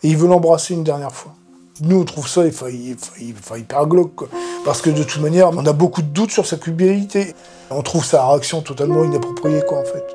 et 0.02 0.10
il 0.10 0.18
veut 0.18 0.28
l'embrasser 0.28 0.74
une 0.74 0.84
dernière 0.84 1.14
fois. 1.14 1.34
Nous, 1.82 2.00
on 2.00 2.04
trouve 2.04 2.28
ça 2.28 2.44
hyper 2.46 3.88
glauque, 3.88 4.26
parce 4.64 4.82
que 4.82 4.92
de 4.92 5.04
toute 5.04 5.22
manière, 5.22 5.50
on 5.50 5.66
a 5.66 5.74
beaucoup 5.74 6.04
de 6.04 6.08
doutes 6.08 6.32
sur 6.32 6.46
sa 6.46 6.58
culpabilité. 6.58 7.34
On 7.72 7.82
trouve 7.82 8.06
sa 8.06 8.28
réaction 8.28 8.62
totalement 8.62 9.04
inappropriée, 9.04 9.64
quoi, 9.68 9.80
en 9.80 9.84
fait. 9.84 10.06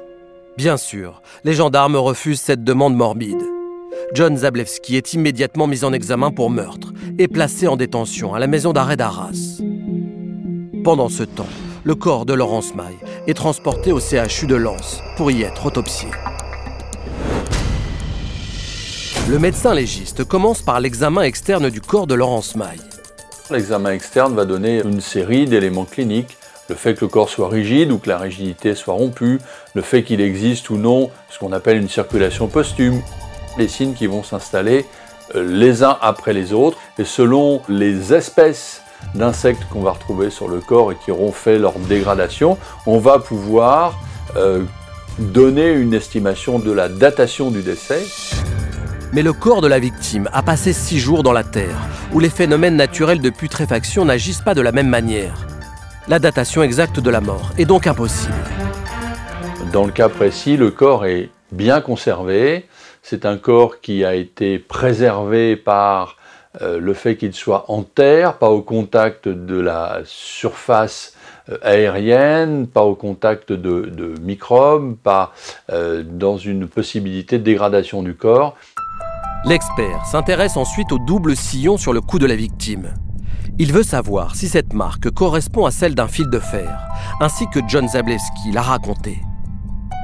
Bien 0.56 0.76
sûr, 0.76 1.20
les 1.44 1.54
gendarmes 1.54 1.96
refusent 1.96 2.40
cette 2.40 2.62
demande 2.62 2.94
morbide. 2.94 3.42
John 4.14 4.36
Zablewski 4.36 4.96
est 4.96 5.14
immédiatement 5.14 5.66
mis 5.66 5.84
en 5.84 5.92
examen 5.92 6.30
pour 6.30 6.50
meurtre 6.50 6.92
et 7.18 7.26
placé 7.26 7.66
en 7.66 7.76
détention 7.76 8.34
à 8.34 8.38
la 8.38 8.46
maison 8.46 8.72
d'arrêt 8.72 8.96
d'Arras. 8.96 9.60
Pendant 10.84 11.08
ce 11.08 11.24
temps, 11.24 11.46
le 11.82 11.94
corps 11.96 12.24
de 12.24 12.34
Laurence 12.34 12.74
Maille 12.74 12.98
est 13.26 13.34
transporté 13.34 13.92
au 13.92 13.98
CHU 13.98 14.46
de 14.46 14.54
Lens 14.54 15.02
pour 15.16 15.30
y 15.30 15.42
être 15.42 15.66
autopsié. 15.66 16.08
Le 19.30 19.38
médecin 19.38 19.74
légiste 19.74 20.24
commence 20.24 20.62
par 20.62 20.80
l'examen 20.80 21.20
externe 21.20 21.68
du 21.68 21.82
corps 21.82 22.06
de 22.06 22.14
Laurence 22.14 22.56
Maille. 22.56 22.80
L'examen 23.50 23.92
externe 23.92 24.34
va 24.34 24.46
donner 24.46 24.80
une 24.82 25.02
série 25.02 25.44
d'éléments 25.44 25.84
cliniques 25.84 26.38
le 26.70 26.74
fait 26.74 26.94
que 26.94 27.02
le 27.02 27.08
corps 27.08 27.28
soit 27.28 27.50
rigide 27.50 27.92
ou 27.92 27.98
que 27.98 28.08
la 28.08 28.16
rigidité 28.16 28.74
soit 28.74 28.94
rompue, 28.94 29.38
le 29.74 29.82
fait 29.82 30.02
qu'il 30.02 30.22
existe 30.22 30.70
ou 30.70 30.78
non 30.78 31.10
ce 31.28 31.38
qu'on 31.38 31.52
appelle 31.52 31.76
une 31.76 31.90
circulation 31.90 32.48
posthume, 32.48 33.02
les 33.58 33.68
signes 33.68 33.92
qui 33.92 34.06
vont 34.06 34.22
s'installer 34.22 34.86
les 35.34 35.82
uns 35.82 35.98
après 36.00 36.32
les 36.32 36.54
autres, 36.54 36.78
et 36.98 37.04
selon 37.04 37.60
les 37.68 38.14
espèces 38.14 38.80
d'insectes 39.14 39.64
qu'on 39.70 39.82
va 39.82 39.90
retrouver 39.92 40.30
sur 40.30 40.48
le 40.48 40.60
corps 40.60 40.92
et 40.92 40.96
qui 41.04 41.10
auront 41.10 41.32
fait 41.32 41.58
leur 41.58 41.78
dégradation, 41.78 42.56
on 42.86 42.98
va 42.98 43.18
pouvoir 43.18 43.98
euh, 44.36 44.62
donner 45.18 45.70
une 45.70 45.92
estimation 45.92 46.58
de 46.58 46.72
la 46.72 46.88
datation 46.88 47.50
du 47.50 47.62
décès. 47.62 48.06
Mais 49.12 49.22
le 49.22 49.32
corps 49.32 49.60
de 49.60 49.68
la 49.68 49.78
victime 49.78 50.28
a 50.32 50.42
passé 50.42 50.72
six 50.72 50.98
jours 50.98 51.22
dans 51.22 51.32
la 51.32 51.44
terre, 51.44 51.78
où 52.12 52.20
les 52.20 52.30
phénomènes 52.30 52.76
naturels 52.76 53.20
de 53.20 53.30
putréfaction 53.30 54.04
n'agissent 54.04 54.42
pas 54.42 54.54
de 54.54 54.60
la 54.60 54.72
même 54.72 54.88
manière 54.88 55.46
la 56.08 56.18
datation 56.18 56.62
exacte 56.62 57.00
de 57.00 57.10
la 57.10 57.20
mort 57.20 57.52
est 57.58 57.66
donc 57.66 57.86
impossible. 57.86 58.32
Dans 59.72 59.84
le 59.84 59.92
cas 59.92 60.08
précis, 60.08 60.56
le 60.56 60.70
corps 60.70 61.04
est 61.04 61.28
bien 61.52 61.82
conservé. 61.82 62.64
C'est 63.02 63.26
un 63.26 63.36
corps 63.36 63.80
qui 63.82 64.06
a 64.06 64.14
été 64.14 64.58
préservé 64.58 65.54
par 65.54 66.16
euh, 66.62 66.80
le 66.80 66.94
fait 66.94 67.16
qu'il 67.16 67.34
soit 67.34 67.66
en 67.68 67.82
terre, 67.82 68.38
pas 68.38 68.48
au 68.48 68.62
contact 68.62 69.28
de 69.28 69.60
la 69.60 70.00
surface 70.04 71.14
euh, 71.50 71.58
aérienne, 71.62 72.66
pas 72.66 72.84
au 72.84 72.94
contact 72.94 73.52
de, 73.52 74.14
microbes, 74.22 74.96
pas 74.96 75.34
euh, 75.70 76.02
dans 76.02 76.38
une 76.38 76.66
possibilité 76.68 77.38
de 77.38 77.44
dégradation 77.44 78.02
du 78.02 78.14
corps. 78.14 78.56
L'expert 79.44 80.04
s'intéresse 80.04 80.56
ensuite 80.56 80.90
au 80.90 80.98
double 80.98 81.36
sillon 81.36 81.76
sur 81.76 81.92
le 81.92 82.00
cou 82.00 82.18
de 82.18 82.26
la 82.26 82.34
victime. 82.34 82.88
Il 83.58 83.72
veut 83.72 83.84
savoir 83.84 84.34
si 84.34 84.48
cette 84.48 84.72
marque 84.72 85.10
correspond 85.10 85.64
à 85.64 85.70
celle 85.70 85.94
d'un 85.94 86.08
fil 86.08 86.28
de 86.28 86.40
fer, 86.40 86.88
ainsi 87.20 87.48
que 87.48 87.60
John 87.68 87.88
Zablewski 87.88 88.50
l'a 88.52 88.62
raconté. 88.62 89.18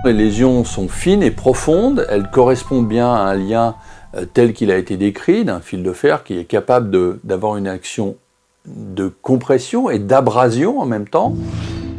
Les 0.05 0.13
lésions 0.13 0.65
sont 0.65 0.89
fines 0.89 1.23
et 1.23 1.33
profondes, 1.33 2.07
elles 2.11 2.31
correspondent 2.31 2.87
bien 2.87 3.13
à 3.13 3.19
un 3.19 3.35
lien 3.35 3.75
euh, 4.17 4.25
tel 4.25 4.53
qu'il 4.53 4.71
a 4.71 4.77
été 4.77 4.97
décrit, 4.97 5.45
d'un 5.45 5.61
fil 5.61 5.83
de 5.83 5.93
fer 5.93 6.23
qui 6.23 6.39
est 6.39 6.45
capable 6.45 7.19
d'avoir 7.25 7.57
une 7.57 7.67
action 7.67 8.17
de 8.67 9.13
compression 9.21 9.91
et 9.91 9.99
d'abrasion 9.99 10.79
en 10.79 10.87
même 10.87 11.09
temps. 11.09 11.35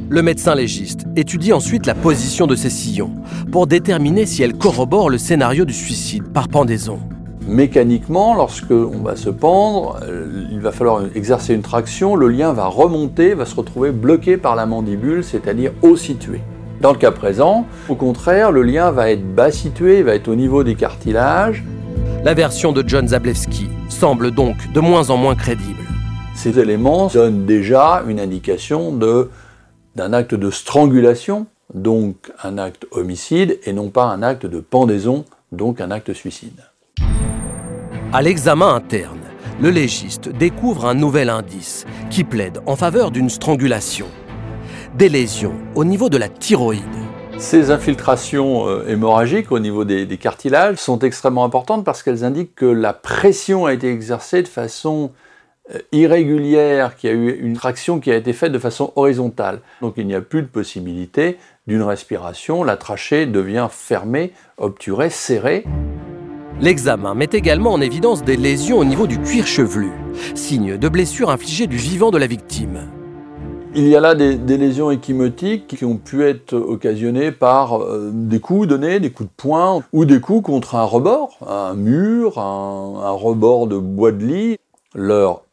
Le 0.07 0.21
médecin 0.21 0.55
légiste 0.55 1.05
étudie 1.15 1.51
ensuite 1.51 1.85
la 1.85 1.95
position 1.95 2.47
de 2.47 2.55
ces 2.55 2.69
sillons 2.69 3.11
pour 3.51 3.67
déterminer 3.67 4.25
si 4.25 4.41
elles 4.41 4.57
corroborent 4.57 5.09
le 5.09 5.17
scénario 5.17 5.65
du 5.65 5.73
suicide 5.73 6.31
par 6.31 6.47
pendaison 6.47 6.99
mécaniquement, 7.47 8.33
lorsque 8.33 8.71
on 8.71 9.01
va 9.03 9.15
se 9.15 9.29
pendre, 9.29 9.99
euh, 10.03 10.45
il 10.51 10.59
va 10.59 10.71
falloir 10.71 11.03
exercer 11.15 11.53
une 11.53 11.61
traction, 11.61 12.15
le 12.15 12.29
lien 12.29 12.53
va 12.53 12.65
remonter, 12.65 13.33
va 13.33 13.45
se 13.45 13.55
retrouver 13.55 13.91
bloqué 13.91 14.37
par 14.37 14.55
la 14.55 14.65
mandibule, 14.65 15.23
c'est-à-dire 15.23 15.71
haut 15.81 15.95
situé. 15.95 16.41
Dans 16.81 16.91
le 16.91 16.97
cas 16.97 17.11
présent, 17.11 17.65
au 17.87 17.95
contraire, 17.95 18.51
le 18.51 18.63
lien 18.63 18.91
va 18.91 19.09
être 19.11 19.33
bas 19.33 19.51
situé, 19.51 20.03
va 20.03 20.15
être 20.15 20.27
au 20.27 20.35
niveau 20.35 20.63
des 20.63 20.75
cartilages. 20.75 21.63
La 22.23 22.33
version 22.33 22.71
de 22.71 22.83
John 22.85 23.07
Zablewski 23.07 23.69
semble 23.89 24.31
donc 24.31 24.71
de 24.73 24.79
moins 24.79 25.09
en 25.09 25.17
moins 25.17 25.35
crédible. 25.35 25.83
Ces 26.35 26.59
éléments 26.59 27.07
donnent 27.07 27.45
déjà 27.45 28.03
une 28.07 28.19
indication 28.19 28.91
d'un 28.91 30.13
acte 30.13 30.35
de 30.35 30.49
strangulation, 30.49 31.47
donc 31.73 32.31
un 32.43 32.57
acte 32.57 32.85
homicide, 32.91 33.57
et 33.63 33.73
non 33.73 33.89
pas 33.89 34.05
un 34.05 34.21
acte 34.21 34.45
de 34.45 34.59
pendaison, 34.59 35.23
donc 35.51 35.79
un 35.79 35.91
acte 35.91 36.13
suicide. 36.13 36.61
À 38.15 38.21
l'examen 38.21 38.73
interne, 38.73 39.19
le 39.59 39.69
légiste 39.69 40.29
découvre 40.29 40.85
un 40.85 40.93
nouvel 40.93 41.27
indice 41.27 41.85
qui 42.09 42.23
plaide 42.23 42.61
en 42.65 42.77
faveur 42.77 43.11
d'une 43.11 43.29
strangulation. 43.29 44.05
Des 44.97 45.09
lésions 45.09 45.55
au 45.75 45.83
niveau 45.83 46.07
de 46.07 46.15
la 46.15 46.29
thyroïde. 46.29 46.81
Ces 47.37 47.71
infiltrations 47.71 48.69
euh, 48.69 48.87
hémorragiques 48.87 49.51
au 49.51 49.59
niveau 49.59 49.83
des, 49.83 50.07
cartilages 50.17 50.77
sont 50.77 50.99
extrêmement 50.99 51.43
importantes 51.43 51.83
parce 51.83 52.03
qu'elles 52.03 52.23
indiquent 52.23 52.55
que 52.55 52.65
la 52.65 52.93
pression 52.93 53.65
a 53.65 53.73
été 53.73 53.91
exercée 53.91 54.43
de 54.43 54.47
façon 54.47 55.11
euh, 55.73 55.79
irrégulière, 55.91 56.95
qu'il 56.95 57.09
y 57.09 57.13
a 57.13 57.15
eu 57.17 57.37
une 57.41 57.57
traction 57.57 57.99
qui 57.99 58.13
a 58.13 58.15
été 58.15 58.31
faite 58.31 58.53
de 58.53 58.59
façon 58.59 58.93
horizontale. 58.95 59.59
Donc 59.81 59.95
il 59.97 60.07
n'y 60.07 60.15
a 60.15 60.21
plus 60.21 60.41
de 60.41 60.47
possibilité 60.47 61.37
d'une 61.67 61.81
respiration, 61.81 62.63
la 62.63 62.77
trachée 62.77 63.25
devient 63.25 63.67
fermée, 63.69 64.31
obturée, 64.57 65.09
serrée. 65.09 65.65
L'examen 66.61 67.15
met 67.15 67.29
également 67.33 67.73
en 67.73 67.81
évidence 67.81 68.23
des 68.23 68.37
lésions 68.37 68.77
au 68.77 68.85
niveau 68.85 69.07
du 69.07 69.19
cuir 69.19 69.45
chevelu, 69.45 69.91
signe 70.35 70.77
de 70.77 70.87
blessures 70.87 71.29
infligées 71.29 71.67
du 71.67 71.75
vivant 71.75 72.11
de 72.11 72.17
la 72.17 72.27
victime. 72.27 72.89
Il 73.75 73.89
y 73.89 73.95
a 73.97 73.99
là 73.99 74.15
des, 74.15 74.37
lésions 74.57 74.89
échymotiques 74.89 75.67
qui 75.67 75.83
ont 75.83 75.97
pu 75.97 76.23
être 76.23 76.53
occasionnées 76.53 77.33
par 77.33 77.83
euh, 77.83 78.09
des 78.13 78.39
coups 78.39 78.69
donnés, 78.69 79.01
des 79.01 79.11
coups 79.11 79.27
de 79.27 79.35
poing, 79.35 79.83
ou 79.91 80.05
des 80.05 80.21
coups 80.21 80.45
contre 80.45 80.75
un 80.75 80.85
rebord, 80.85 81.37
un 81.45 81.73
mur, 81.73 82.39
un, 82.39 83.01
un 83.03 83.11
rebord 83.11 83.67
de 83.67 83.77
bois 83.77 84.13
de 84.13 84.25
lit. 84.25 84.57
Leur 84.93 85.43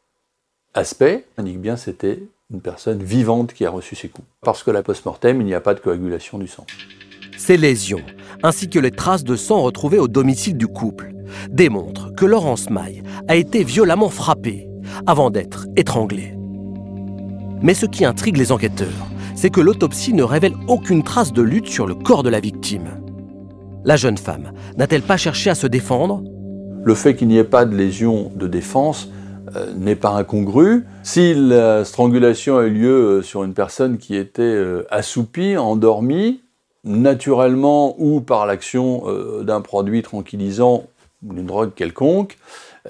aspect 0.72 1.24
indique 1.36 1.60
bien 1.60 1.76
c'était 1.76 2.22
une 2.52 2.60
personne 2.60 3.02
vivante 3.02 3.54
qui 3.54 3.66
a 3.66 3.70
reçu 3.70 3.96
ces 3.96 4.08
coups. 4.08 4.28
Parce 4.40 4.62
que 4.62 4.70
la 4.70 4.84
post-mortem, 4.84 5.40
il 5.40 5.46
n'y 5.46 5.54
a 5.54 5.60
pas 5.60 5.74
de 5.74 5.80
coagulation 5.80 6.38
du 6.38 6.46
sang. 6.46 6.64
Ces 7.44 7.56
lésions, 7.56 8.02
ainsi 8.44 8.68
que 8.68 8.78
les 8.78 8.92
traces 8.92 9.24
de 9.24 9.34
sang 9.34 9.62
retrouvées 9.62 9.98
au 9.98 10.06
domicile 10.06 10.56
du 10.56 10.68
couple, 10.68 11.12
démontrent 11.50 12.14
que 12.14 12.24
Laurence 12.24 12.70
Maille 12.70 13.02
a 13.26 13.34
été 13.34 13.64
violemment 13.64 14.10
frappée 14.10 14.68
avant 15.08 15.28
d'être 15.28 15.66
étranglée. 15.74 16.36
Mais 17.60 17.74
ce 17.74 17.86
qui 17.86 18.04
intrigue 18.04 18.36
les 18.36 18.52
enquêteurs, 18.52 19.08
c'est 19.34 19.50
que 19.50 19.60
l'autopsie 19.60 20.14
ne 20.14 20.22
révèle 20.22 20.54
aucune 20.68 21.02
trace 21.02 21.32
de 21.32 21.42
lutte 21.42 21.66
sur 21.66 21.88
le 21.88 21.96
corps 21.96 22.22
de 22.22 22.28
la 22.28 22.38
victime. 22.38 22.90
La 23.84 23.96
jeune 23.96 24.18
femme 24.18 24.52
n'a-t-elle 24.76 25.02
pas 25.02 25.16
cherché 25.16 25.50
à 25.50 25.56
se 25.56 25.66
défendre? 25.66 26.22
Le 26.84 26.94
fait 26.94 27.16
qu'il 27.16 27.26
n'y 27.26 27.38
ait 27.38 27.42
pas 27.42 27.64
de 27.64 27.74
lésion 27.74 28.30
de 28.36 28.46
défense 28.46 29.10
euh, 29.56 29.66
n'est 29.76 29.96
pas 29.96 30.10
incongru. 30.10 30.86
Si 31.02 31.34
la 31.34 31.84
strangulation 31.84 32.58
a 32.58 32.66
eu 32.66 32.70
lieu 32.70 32.94
euh, 32.94 33.22
sur 33.22 33.42
une 33.42 33.54
personne 33.54 33.98
qui 33.98 34.14
était 34.14 34.42
euh, 34.42 34.84
assoupie, 34.90 35.56
endormie, 35.56 36.40
naturellement 36.84 37.94
ou 37.98 38.20
par 38.20 38.46
l'action 38.46 39.04
euh, 39.06 39.42
d'un 39.44 39.60
produit 39.60 40.02
tranquillisant 40.02 40.84
ou 41.24 41.34
d'une 41.34 41.46
drogue 41.46 41.72
quelconque, 41.74 42.38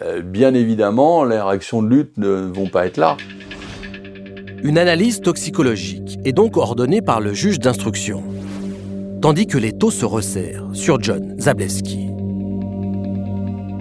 euh, 0.00 0.22
bien 0.22 0.54
évidemment, 0.54 1.24
les 1.24 1.40
réactions 1.40 1.82
de 1.82 1.88
lutte 1.88 2.16
ne 2.16 2.28
vont 2.28 2.68
pas 2.68 2.86
être 2.86 2.96
là. 2.96 3.16
Une 4.62 4.78
analyse 4.78 5.20
toxicologique 5.20 6.18
est 6.24 6.32
donc 6.32 6.56
ordonnée 6.56 7.02
par 7.02 7.20
le 7.20 7.34
juge 7.34 7.58
d'instruction, 7.58 8.22
tandis 9.20 9.46
que 9.46 9.58
les 9.58 9.72
taux 9.72 9.90
se 9.90 10.04
resserrent 10.04 10.70
sur 10.72 11.02
John 11.02 11.36
Zablewski. 11.38 12.08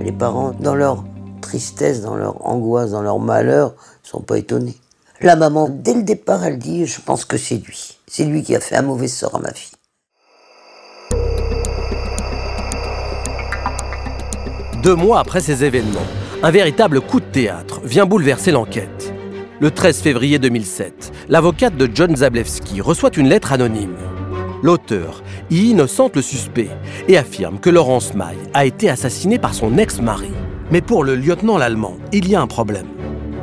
Les 0.03 0.11
parents, 0.11 0.51
dans 0.59 0.75
leur 0.75 1.05
tristesse, 1.41 2.01
dans 2.01 2.15
leur 2.15 2.45
angoisse, 2.45 2.91
dans 2.91 3.03
leur 3.03 3.19
malheur, 3.19 3.75
sont 4.01 4.21
pas 4.21 4.39
étonnés. 4.39 4.75
La 5.21 5.35
maman, 5.35 5.69
dès 5.69 5.93
le 5.93 6.01
départ, 6.01 6.43
elle 6.43 6.57
dit 6.57 6.87
Je 6.87 6.99
pense 6.99 7.25
que 7.25 7.37
c'est 7.37 7.57
lui. 7.57 7.97
C'est 8.07 8.25
lui 8.25 8.41
qui 8.41 8.55
a 8.55 8.59
fait 8.59 8.75
un 8.75 8.81
mauvais 8.81 9.07
sort 9.07 9.35
à 9.35 9.39
ma 9.39 9.53
fille. 9.53 9.77
Deux 14.83 14.95
mois 14.95 15.19
après 15.19 15.41
ces 15.41 15.63
événements, 15.63 15.99
un 16.41 16.49
véritable 16.49 17.01
coup 17.01 17.19
de 17.19 17.25
théâtre 17.25 17.81
vient 17.83 18.07
bouleverser 18.07 18.49
l'enquête. 18.49 19.13
Le 19.59 19.69
13 19.69 20.01
février 20.01 20.39
2007, 20.39 21.11
l'avocate 21.29 21.77
de 21.77 21.87
John 21.93 22.15
Zablewski 22.15 22.81
reçoit 22.81 23.15
une 23.15 23.29
lettre 23.29 23.51
anonyme. 23.51 23.95
L'auteur 24.63 25.21
y 25.51 25.69
innocente 25.69 26.15
le 26.15 26.23
suspect 26.23 26.69
et 27.07 27.15
affirme 27.15 27.59
que 27.59 27.69
Laurence 27.69 28.15
Maille 28.15 28.39
a 28.55 28.65
été 28.65 28.89
assassinée 28.89 29.37
par 29.37 29.53
son 29.53 29.77
ex-mari. 29.77 30.31
Mais 30.71 30.81
pour 30.81 31.03
le 31.03 31.13
lieutenant 31.13 31.59
l'allemand, 31.59 31.97
il 32.11 32.27
y 32.27 32.33
a 32.33 32.41
un 32.41 32.47
problème. 32.47 32.87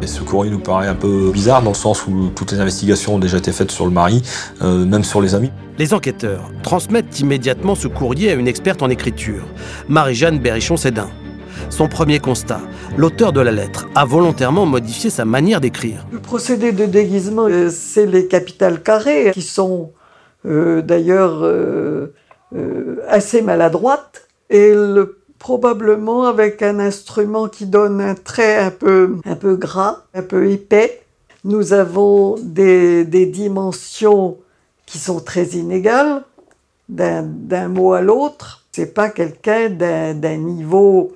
Et 0.03 0.09
ce 0.09 0.23
courrier 0.23 0.51
nous 0.51 0.59
paraît 0.59 0.89
un 0.89 0.97
peu 0.97 1.31
bizarre 1.31 1.63
dans 1.63 1.71
le 1.71 1.77
sens 1.77 2.05
où 2.09 2.31
toutes 2.35 2.51
les 2.51 2.59
investigations 2.59 3.15
ont 3.15 3.19
déjà 3.21 3.39
été 3.39 3.53
faites 3.53 3.71
sur 3.71 3.85
le 3.85 3.93
mari, 3.93 4.23
euh, 4.63 4.85
même 4.85 5.05
sur 5.05 5.21
les 5.21 5.37
amis. 5.37 5.53
Les 5.79 5.95
enquêteurs 5.95 6.51
transmettent 6.65 7.21
immédiatement 7.21 7.77
ce 7.77 7.87
courrier 7.87 8.33
à 8.33 8.35
une 8.35 8.49
experte 8.49 8.83
en 8.83 8.91
écriture, 8.91 9.45
Marie-Jeanne 9.89 10.41
Berrichon-Sédin. 10.41 11.09
Son 11.71 11.89
premier 11.89 12.19
constat, 12.19 12.61
l'auteur 12.97 13.33
de 13.33 13.41
la 13.41 13.53
lettre 13.53 13.87
a 13.95 14.05
volontairement 14.05 14.67
modifié 14.67 15.11
sa 15.11 15.25
manière 15.25 15.61
d'écrire. 15.61 16.07
Le 16.13 16.19
procédé 16.19 16.73
de 16.73 16.87
déguisement, 16.87 17.47
euh, 17.49 17.71
c'est 17.71 18.07
les 18.07 18.27
capitales 18.27 18.83
carrées 18.83 19.31
qui 19.33 19.43
sont 19.43 19.93
euh, 20.47 20.83
d'ailleurs 20.83 21.41
euh, 21.43 22.13
assez 23.09 23.43
maladroites 23.43 24.27
et 24.51 24.73
le- 24.73 25.19
probablement 25.39 26.25
avec 26.25 26.63
un 26.63 26.81
instrument 26.81 27.47
qui 27.47 27.67
donne 27.67 28.01
un 28.01 28.17
trait 28.17 28.57
un 28.57 28.73
peu, 28.73 29.17
un 29.25 29.37
peu 29.37 29.55
gras, 29.55 30.03
un 30.13 30.23
peu 30.23 30.51
épais. 30.51 31.01
Nous 31.45 31.73
avons 31.73 32.35
des, 32.43 33.05
des 33.05 33.27
dimensions 33.27 34.37
qui 34.85 34.99
sont 34.99 35.21
très 35.21 35.45
inégales 35.45 36.25
d'un 36.89 37.69
mot 37.69 37.93
à 37.93 38.01
l'autre. 38.01 38.65
C'est 38.73 38.93
pas 38.95 39.11
quelqu'un 39.11 39.69
d'un 39.69 40.37
niveau 40.39 41.13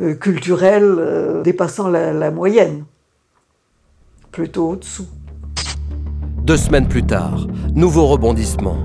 euh, 0.00 0.14
culturel 0.14 0.84
euh, 0.84 1.42
dépassant 1.42 1.88
la, 1.88 2.12
la 2.12 2.30
moyenne, 2.30 2.84
plutôt 4.30 4.70
au-dessous. 4.70 5.06
Deux 6.42 6.56
semaines 6.56 6.88
plus 6.88 7.04
tard, 7.04 7.46
nouveau 7.74 8.06
rebondissement. 8.06 8.76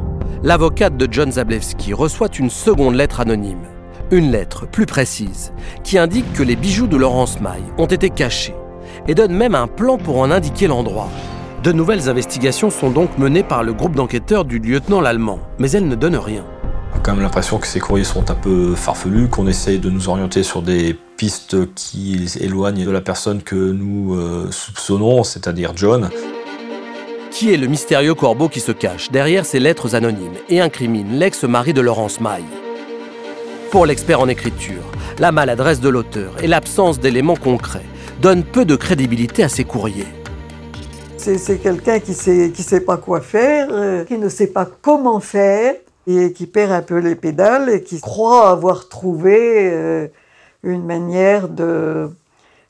L'avocate 0.43 0.97
de 0.97 1.07
John 1.09 1.31
Zablewski 1.31 1.93
reçoit 1.93 2.27
une 2.37 2.49
seconde 2.49 2.95
lettre 2.95 3.21
anonyme. 3.21 3.63
Une 4.11 4.31
lettre 4.31 4.67
plus 4.67 4.85
précise, 4.85 5.53
qui 5.83 5.97
indique 5.97 6.31
que 6.33 6.43
les 6.43 6.55
bijoux 6.55 6.87
de 6.87 6.97
Laurence 6.97 7.39
Maille 7.39 7.63
ont 7.77 7.85
été 7.85 8.09
cachés 8.09 8.55
et 9.07 9.15
donne 9.15 9.33
même 9.33 9.55
un 9.55 9.67
plan 9.67 9.97
pour 9.97 10.17
en 10.17 10.31
indiquer 10.31 10.67
l'endroit. 10.67 11.09
De 11.63 11.71
nouvelles 11.71 12.09
investigations 12.09 12.69
sont 12.69 12.91
donc 12.91 13.17
menées 13.17 13.43
par 13.43 13.63
le 13.63 13.73
groupe 13.73 13.95
d'enquêteurs 13.95 14.43
du 14.43 14.59
lieutenant 14.59 14.99
l'allemand, 14.99 15.39
mais 15.59 15.71
elles 15.71 15.87
ne 15.87 15.95
donnent 15.95 16.17
rien. 16.17 16.43
On 17.03 17.05
a 17.05 17.09
quand 17.09 17.15
même 17.15 17.23
l'impression 17.23 17.57
que 17.57 17.67
ces 17.67 17.81
courriers 17.81 18.05
sont 18.05 18.31
un 18.31 18.33
peu 18.33 18.75
farfelus, 18.75 19.27
qu'on 19.27 19.45
essaye 19.45 19.77
de 19.77 19.89
nous 19.89 20.07
orienter 20.07 20.41
sur 20.41 20.61
des 20.61 20.97
pistes 21.17 21.73
qui 21.75 22.29
éloignent 22.39 22.85
de 22.85 22.91
la 22.91 23.01
personne 23.01 23.43
que 23.43 23.55
nous 23.55 24.15
euh, 24.15 24.47
soupçonnons, 24.51 25.25
c'est-à-dire 25.25 25.73
John. 25.75 26.09
Qui 27.29 27.53
est 27.53 27.57
le 27.57 27.67
mystérieux 27.67 28.13
corbeau 28.13 28.47
qui 28.47 28.61
se 28.61 28.71
cache 28.71 29.11
derrière 29.11 29.45
ces 29.45 29.59
lettres 29.59 29.95
anonymes 29.95 30.37
et 30.47 30.61
incrimine 30.61 31.19
l'ex-mari 31.19 31.73
de 31.73 31.81
Laurence 31.81 32.21
Maille? 32.21 32.45
Pour 33.69 33.85
l'expert 33.85 34.21
en 34.21 34.29
écriture, 34.29 34.83
la 35.19 35.33
maladresse 35.33 35.81
de 35.81 35.89
l'auteur 35.89 36.41
et 36.41 36.47
l'absence 36.47 37.01
d'éléments 37.01 37.35
concrets 37.35 37.85
donnent 38.21 38.45
peu 38.45 38.63
de 38.63 38.77
crédibilité 38.77 39.43
à 39.43 39.49
ces 39.49 39.65
courriers. 39.65 40.07
C'est 41.17 41.37
c'est 41.37 41.57
quelqu'un 41.57 41.99
qui 41.99 42.13
sait, 42.13 42.53
qui 42.55 42.63
sait 42.63 42.79
pas 42.79 42.95
quoi 42.95 43.19
faire, 43.19 43.67
euh, 43.71 44.05
qui 44.05 44.17
ne 44.17 44.29
sait 44.29 44.47
pas 44.47 44.65
comment 44.81 45.19
faire, 45.19 45.75
et 46.07 46.33
qui 46.33 46.47
perd 46.47 46.71
un 46.71 46.81
peu 46.81 46.97
les 46.97 47.15
pédales 47.15 47.69
et 47.69 47.83
qui 47.83 47.99
croit 48.01 48.49
avoir 48.49 48.89
trouvé 48.89 49.71
euh, 49.71 50.07
une 50.63 50.85
manière 50.85 51.47
de, 51.49 52.09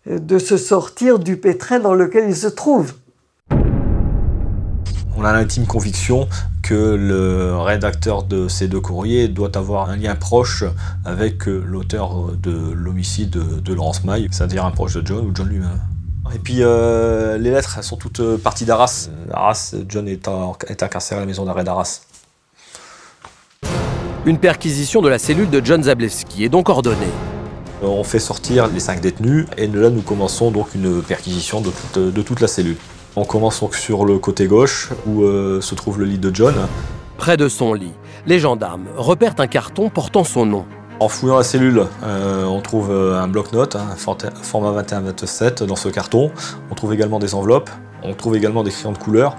de 0.06 0.38
se 0.38 0.58
sortir 0.58 1.20
du 1.20 1.38
pétrin 1.38 1.80
dans 1.80 1.94
lequel 1.94 2.30
il 2.30 2.36
se 2.36 2.48
trouve. 2.48 2.94
On 5.16 5.24
a 5.24 5.32
l'intime 5.32 5.68
conviction 5.68 6.28
que 6.64 6.74
le 6.74 7.58
rédacteur 7.58 8.24
de 8.24 8.48
ces 8.48 8.68
deux 8.68 8.80
courriers 8.80 9.28
doit 9.28 9.56
avoir 9.58 9.90
un 9.90 9.96
lien 9.96 10.16
proche 10.16 10.64
avec 11.06 11.48
euh, 11.48 11.64
l'auteur 11.66 12.32
de 12.42 12.72
l'homicide 12.74 13.30
de, 13.30 13.74
Laurence 13.74 14.04
Maille, 14.04 14.28
c'est-à-dire 14.32 14.66
un 14.66 14.72
proche 14.72 14.96
de 14.96 15.06
John 15.06 15.26
ou 15.28 15.32
John 15.36 15.48
lui-même. 15.48 15.80
Et 16.34 16.40
puis 16.40 16.58
euh, 16.60 17.38
les 17.38 17.52
lettres, 17.52 17.76
elles 17.78 17.84
sont 17.84 17.98
toutes 17.98 18.38
parties 18.38 18.66
d'Arras. 18.66 19.10
Arras, 19.32 19.76
John 19.88 20.08
est, 20.08 20.28
est 20.68 20.84
incarcéré 20.84 21.18
à 21.18 21.22
la 21.22 21.28
maison 21.28 21.46
d'arrêt 21.46 21.64
d'Arras. 21.64 22.02
Une 24.26 24.38
perquisition 24.38 25.02
de 25.02 25.10
la 25.10 25.20
cellule 25.20 25.50
de 25.50 25.60
John 25.62 25.84
Zablewski 25.84 26.46
est 26.46 26.50
donc 26.50 26.70
ordonnée. 26.70 27.12
Euh, 27.84 27.88
On 27.88 28.06
fait 28.06 28.20
sortir 28.20 28.68
les 28.68 28.80
cinq 28.80 29.02
détenus 29.02 29.48
et 29.58 29.68
là 29.68 29.90
nous 29.90 30.02
commençons 30.02 30.50
donc 30.50 30.74
une 30.76 31.02
perquisition 31.02 31.60
de 31.60 31.72
toute, 31.72 32.00
de 32.00 32.22
toute 32.22 32.40
la 32.40 32.48
cellule. 32.48 32.78
On 33.18 33.26
commence 33.26 33.60
donc 33.60 33.76
sur 33.76 34.06
le 34.06 34.20
côté 34.20 34.48
gauche 34.48 34.92
où 35.06 35.24
euh, 35.24 35.60
se 35.60 35.76
trouve 35.76 36.00
le 36.00 36.06
lit 36.06 36.20
de 36.20 36.34
John. 36.34 36.54
Près 37.18 37.36
de 37.36 37.50
son 37.50 37.74
lit, 37.74 37.92
les 38.26 38.40
gendarmes 38.40 38.86
repèrent 38.96 39.36
un 39.40 39.48
carton 39.48 39.90
portant 39.90 40.24
son 40.24 40.46
nom. 40.46 40.66
En 41.02 41.10
fouillant 41.10 41.36
la 41.36 41.44
cellule, 41.44 41.84
euh, 42.04 42.46
on 42.46 42.62
trouve 42.62 42.92
un 42.92 43.28
bloc-notes, 43.28 43.76
hein, 43.76 43.88
format 44.42 44.82
21-27 44.84 45.66
dans 45.66 45.76
ce 45.76 45.90
carton. 45.90 46.32
On 46.72 46.76
trouve 46.76 46.94
également 46.94 47.20
des 47.20 47.36
enveloppes. 47.36 47.70
On 48.04 48.14
trouve 48.14 48.38
également 48.38 48.64
des 48.64 48.72
crayons 48.72 48.94
de 48.94 48.98
couleur. 48.98 49.36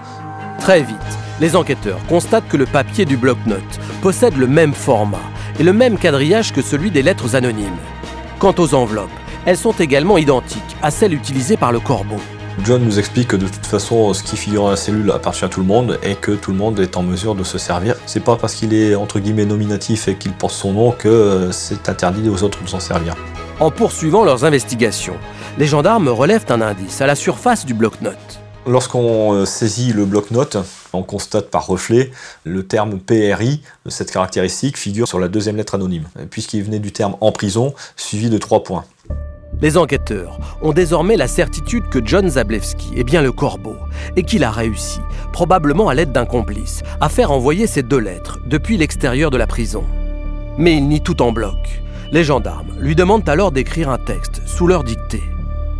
Très 0.58 0.82
vite, 0.82 0.96
les 1.40 1.56
enquêteurs 1.56 2.00
constatent 2.08 2.48
que 2.48 2.56
le 2.56 2.66
papier 2.66 3.04
du 3.04 3.16
bloc-notes 3.16 3.80
possède 4.02 4.36
le 4.36 4.46
même 4.46 4.72
format 4.72 5.18
et 5.58 5.62
le 5.62 5.72
même 5.72 5.98
quadrillage 5.98 6.52
que 6.52 6.62
celui 6.62 6.90
des 6.90 7.02
lettres 7.02 7.36
anonymes. 7.36 7.76
Quant 8.38 8.54
aux 8.58 8.74
enveloppes, 8.74 9.10
Elles 9.46 9.58
sont 9.58 9.72
également 9.72 10.16
identiques 10.16 10.76
à 10.82 10.90
celles 10.90 11.12
utilisées 11.12 11.58
par 11.58 11.70
le 11.70 11.78
corbeau. 11.78 12.16
John 12.64 12.82
nous 12.82 12.98
explique 12.98 13.28
que 13.28 13.36
de 13.36 13.46
toute 13.46 13.66
façon, 13.66 14.14
ce 14.14 14.22
qui 14.22 14.36
figure 14.36 14.62
dans 14.62 14.70
la 14.70 14.76
cellule 14.76 15.10
appartient 15.10 15.44
à 15.44 15.48
tout 15.48 15.60
le 15.60 15.66
monde 15.66 15.98
et 16.02 16.14
que 16.14 16.30
tout 16.32 16.52
le 16.52 16.56
monde 16.56 16.78
est 16.80 16.96
en 16.96 17.02
mesure 17.02 17.34
de 17.34 17.44
se 17.44 17.58
servir. 17.58 17.96
C'est 18.06 18.24
pas 18.24 18.36
parce 18.36 18.54
qu'il 18.54 18.72
est 18.72 18.94
entre 18.94 19.18
guillemets 19.18 19.44
nominatif 19.44 20.08
et 20.08 20.14
qu'il 20.14 20.32
porte 20.32 20.54
son 20.54 20.72
nom 20.72 20.90
que 20.92 21.08
euh, 21.08 21.52
c'est 21.52 21.88
interdit 21.88 22.28
aux 22.28 22.42
autres 22.42 22.62
de 22.62 22.68
s'en 22.68 22.80
servir. 22.80 23.16
En 23.60 23.70
poursuivant 23.70 24.24
leurs 24.24 24.44
investigations, 24.44 25.16
les 25.58 25.66
gendarmes 25.66 26.08
relèvent 26.08 26.46
un 26.48 26.60
indice 26.60 27.00
à 27.00 27.06
la 27.06 27.16
surface 27.16 27.66
du 27.66 27.74
bloc-notes. 27.74 28.16
Lorsqu'on 28.66 29.34
euh, 29.34 29.44
saisit 29.44 29.92
le 29.92 30.06
bloc-notes, 30.06 30.56
on 30.94 31.02
constate 31.02 31.50
par 31.50 31.66
reflet 31.66 32.10
le 32.44 32.66
terme 32.66 32.98
PRI, 32.98 33.60
cette 33.88 34.10
caractéristique 34.10 34.78
figure 34.78 35.06
sur 35.06 35.20
la 35.20 35.28
deuxième 35.28 35.56
lettre 35.56 35.74
anonyme, 35.74 36.04
puisqu'il 36.30 36.62
venait 36.62 36.78
du 36.78 36.90
terme 36.90 37.16
en 37.20 37.30
prison, 37.30 37.74
suivi 37.96 38.30
de 38.30 38.38
trois 38.38 38.64
points. 38.64 38.84
Les 39.60 39.76
enquêteurs 39.76 40.38
ont 40.62 40.72
désormais 40.72 41.16
la 41.16 41.28
certitude 41.28 41.88
que 41.90 42.00
John 42.04 42.28
Zablewski 42.28 42.92
est 42.96 43.04
bien 43.04 43.22
le 43.22 43.32
corbeau 43.32 43.76
et 44.16 44.22
qu'il 44.22 44.44
a 44.44 44.50
réussi, 44.50 45.00
probablement 45.32 45.88
à 45.88 45.94
l'aide 45.94 46.12
d'un 46.12 46.26
complice, 46.26 46.82
à 47.00 47.08
faire 47.08 47.30
envoyer 47.30 47.66
ces 47.66 47.82
deux 47.82 47.98
lettres 47.98 48.38
depuis 48.46 48.78
l'extérieur 48.78 49.30
de 49.30 49.36
la 49.36 49.46
prison. 49.46 49.84
Mais 50.56 50.76
il 50.76 50.88
nie 50.88 51.02
tout 51.02 51.20
en 51.22 51.32
bloc. 51.32 51.82
Les 52.12 52.24
gendarmes 52.24 52.74
lui 52.78 52.94
demandent 52.94 53.28
alors 53.28 53.52
d'écrire 53.52 53.90
un 53.90 53.98
texte 53.98 54.40
sous 54.46 54.66
leur 54.66 54.84
dictée. 54.84 55.22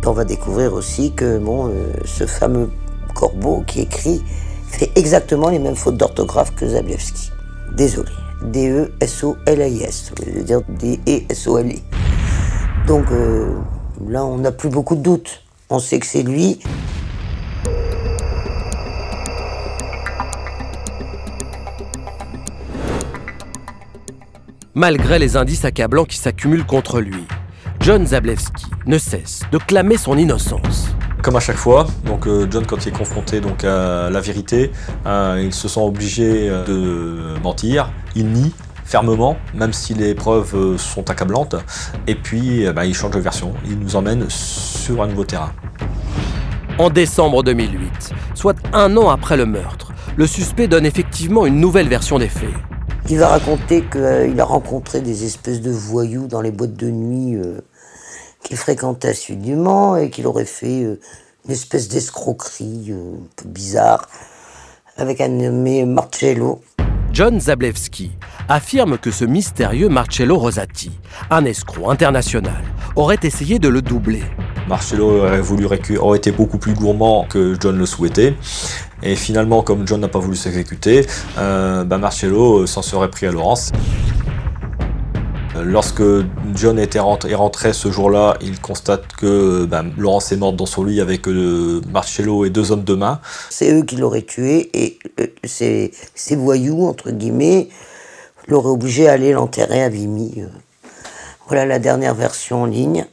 On 0.07 0.11
va 0.11 0.23
découvrir 0.23 0.73
aussi 0.73 1.13
que 1.13 1.39
bon, 1.39 1.67
euh, 1.67 1.71
ce 2.05 2.27
fameux 2.27 2.69
corbeau 3.15 3.63
qui 3.65 3.81
écrit 3.81 4.21
fait 4.69 4.91
exactement 4.95 5.49
les 5.49 5.57
mêmes 5.57 5.75
fautes 5.75 5.97
d'orthographe 5.97 6.53
que 6.53 6.67
Zablewski. 6.67 7.31
Désolé. 7.75 8.11
D-E-S-O-L-I-S. 8.43 10.11
Je 10.23 10.31
veux 10.31 10.43
dire 10.43 10.61
D-E-S-O-L-I. 10.69 11.81
Donc 12.85 13.05
euh, 13.11 13.47
là, 14.07 14.23
on 14.23 14.37
n'a 14.37 14.51
plus 14.51 14.69
beaucoup 14.69 14.95
de 14.95 15.01
doutes. 15.01 15.41
On 15.71 15.79
sait 15.79 15.99
que 15.99 16.05
c'est 16.05 16.21
lui. 16.21 16.59
Malgré 24.75 25.17
les 25.17 25.35
indices 25.35 25.65
accablants 25.65 26.05
qui 26.05 26.17
s'accumulent 26.17 26.65
contre 26.65 26.99
lui, 27.01 27.25
John 27.85 28.03
Zablewski 28.03 28.65
ne 28.87 28.97
cesse 28.97 29.41
de 29.51 29.59
clamer 29.59 29.97
son 29.97 30.17
innocence. 30.17 30.87
Comme 31.21 31.35
à 31.35 31.39
chaque 31.39 31.55
fois, 31.55 31.85
donc 32.07 32.25
euh, 32.25 32.47
John 32.49 32.65
quand 32.65 32.83
il 32.83 32.89
est 32.89 32.97
confronté 32.97 33.41
donc 33.41 33.63
à 33.63 34.09
la 34.09 34.21
vérité, 34.21 34.71
euh, 35.05 35.39
il 35.45 35.53
se 35.53 35.67
sent 35.67 35.81
obligé 35.81 36.49
euh, 36.49 36.65
de 36.65 37.39
mentir. 37.43 37.91
Il 38.15 38.29
nie 38.29 38.51
fermement, 38.85 39.37
même 39.53 39.71
si 39.71 39.93
les 39.93 40.15
preuves 40.15 40.77
sont 40.77 41.11
accablantes. 41.11 41.57
Et 42.07 42.15
puis, 42.15 42.65
bah, 42.73 42.85
il 42.85 42.95
change 42.95 43.11
de 43.11 43.19
version. 43.19 43.53
Il 43.67 43.77
nous 43.77 43.95
emmène 43.95 44.25
sur 44.29 45.03
un 45.03 45.07
nouveau 45.07 45.25
terrain. 45.25 45.51
En 46.79 46.89
décembre 46.89 47.43
2008, 47.43 48.13
soit 48.33 48.55
un 48.73 48.97
an 48.97 49.09
après 49.09 49.37
le 49.37 49.45
meurtre, 49.45 49.93
le 50.15 50.25
suspect 50.25 50.67
donne 50.67 50.87
effectivement 50.87 51.45
une 51.45 51.59
nouvelle 51.59 51.87
version 51.87 52.17
des 52.17 52.29
faits. 52.29 52.49
Il 53.07 53.19
va 53.19 53.27
raconter 53.27 53.83
qu'il 53.83 54.41
a 54.41 54.45
rencontré 54.45 54.99
des 54.99 55.25
espèces 55.25 55.61
de 55.61 55.69
voyous 55.69 56.25
dans 56.25 56.41
les 56.41 56.49
boîtes 56.49 56.75
de 56.75 56.89
nuit 56.89 57.35
euh, 57.35 57.61
qu'il 58.45 58.57
fréquentait 58.57 59.09
assidûment 59.09 59.97
et 59.97 60.09
qu'il 60.09 60.27
aurait 60.27 60.45
fait 60.45 60.83
euh, 60.83 60.99
une 61.45 61.51
espèce 61.51 61.87
d'escroquerie 61.89 62.91
euh, 62.91 63.15
un 63.15 63.27
peu 63.35 63.49
bizarre 63.49 64.07
avec 64.97 65.19
un 65.19 65.29
nommé 65.29 65.83
Marcello. 65.83 66.61
John 67.11 67.39
Zablewski 67.39 68.11
affirme 68.47 68.97
que 68.97 69.09
ce 69.09 69.25
mystérieux 69.25 69.89
Marcello 69.89 70.37
Rosati, 70.37 70.91
un 71.31 71.43
escroc 71.45 71.89
international, 71.89 72.61
aurait 72.95 73.19
essayé 73.23 73.57
de 73.57 73.67
le 73.67 73.81
doubler. 73.81 74.23
Marcello 74.67 75.23
aurait, 75.23 75.41
voulu 75.41 75.67
aurait 75.99 76.17
été 76.17 76.31
beaucoup 76.31 76.57
plus 76.59 76.73
gourmand 76.73 77.25
que 77.27 77.55
John 77.59 77.77
le 77.77 77.85
souhaitait. 77.85 78.35
Et 79.01 79.15
finalement, 79.15 79.63
comme 79.63 79.87
John 79.87 80.01
n'a 80.01 80.07
pas 80.07 80.19
voulu 80.19 80.35
s'exécuter, 80.35 81.05
euh, 81.37 81.83
bah, 81.83 81.97
Marcello 81.97 82.67
s'en 82.67 82.81
serait 82.81 83.09
pris 83.09 83.25
à 83.25 83.31
Laurence. 83.31 83.71
Euh, 85.55 85.63
lorsque 85.63 86.03
John 86.53 86.79
était 86.79 86.99
rentré, 86.99 87.31
est 87.31 87.35
rentré 87.35 87.73
ce 87.73 87.91
jour-là, 87.91 88.37
il 88.41 88.59
constate 88.59 89.07
que 89.15 89.65
bah, 89.65 89.83
Laurence 89.97 90.31
est 90.31 90.37
morte 90.37 90.55
dans 90.55 90.65
son 90.65 90.83
lit 90.83 91.01
avec 91.01 91.27
Marcello 91.27 92.45
et 92.45 92.49
deux 92.49 92.71
hommes 92.71 92.83
de 92.83 92.93
main. 92.93 93.19
C'est 93.49 93.73
eux 93.73 93.83
qui 93.83 93.95
l'auraient 93.95 94.21
tué 94.21 94.69
et 94.73 94.99
ces, 95.43 95.91
ces, 96.13 96.35
voyous, 96.35 96.85
entre 96.85 97.11
guillemets, 97.11 97.69
l'auraient 98.47 98.69
obligé 98.69 99.07
à 99.07 99.13
aller 99.13 99.31
l'enterrer 99.33 99.83
à 99.83 99.89
Vimy. 99.89 100.43
Voilà 101.47 101.65
la 101.65 101.79
dernière 101.79 102.15
version 102.15 102.63
en 102.63 102.65
ligne. 102.65 103.05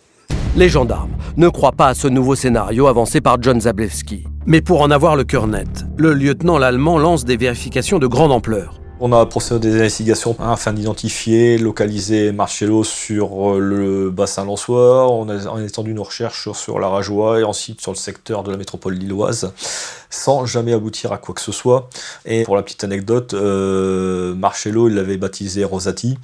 Les 0.54 0.68
gendarmes 0.68 1.12
ne 1.38 1.48
croient 1.48 1.72
pas 1.72 1.88
à 1.88 1.94
ce 1.94 2.08
nouveau 2.08 2.34
scénario 2.34 2.86
avancé 2.86 3.20
par 3.22 3.40
John 3.40 3.60
Zablewski. 3.60 4.24
Mais 4.44 4.60
pour 4.60 4.82
en 4.82 4.90
avoir 4.90 5.16
le 5.16 5.24
cœur 5.24 5.46
net, 5.46 5.86
le 5.96 6.12
lieutenant 6.12 6.58
l'allemand 6.58 6.98
lance 6.98 7.24
des 7.24 7.36
vérifications 7.36 7.98
de 7.98 8.06
grande 8.06 8.32
ampleur. 8.32 8.81
On 9.04 9.10
a 9.10 9.26
procédé 9.26 9.68
des 9.68 9.78
investigations 9.80 10.36
afin 10.38 10.72
d'identifier, 10.72 11.58
localiser 11.58 12.30
Marcello 12.30 12.84
sur 12.84 13.56
euh, 13.56 13.58
le 13.58 14.10
bassin 14.10 14.44
lançois. 14.44 15.10
On 15.10 15.28
a, 15.28 15.60
étendu 15.64 15.92
nos 15.92 16.04
recherches 16.04 16.52
sur, 16.52 16.78
la 16.78 16.86
Rajoie 16.86 17.40
et 17.40 17.42
ensuite 17.42 17.80
sur 17.80 17.90
le 17.90 17.96
secteur 17.96 18.44
de 18.44 18.52
la 18.52 18.56
métropole 18.56 18.94
lilloise, 18.94 19.52
sans 20.08 20.46
jamais 20.46 20.72
aboutir 20.72 21.12
à 21.12 21.18
quoi 21.18 21.34
que 21.34 21.40
ce 21.40 21.50
soit. 21.50 21.90
Et 22.26 22.44
pour 22.44 22.54
la 22.54 22.62
petite 22.62 22.84
anecdote, 22.84 23.34
euh, 23.34 24.36
Marcello, 24.36 24.88
il 24.88 24.94
l'avait 24.94 25.16
baptisé 25.16 25.64
Rosati, 25.64 26.16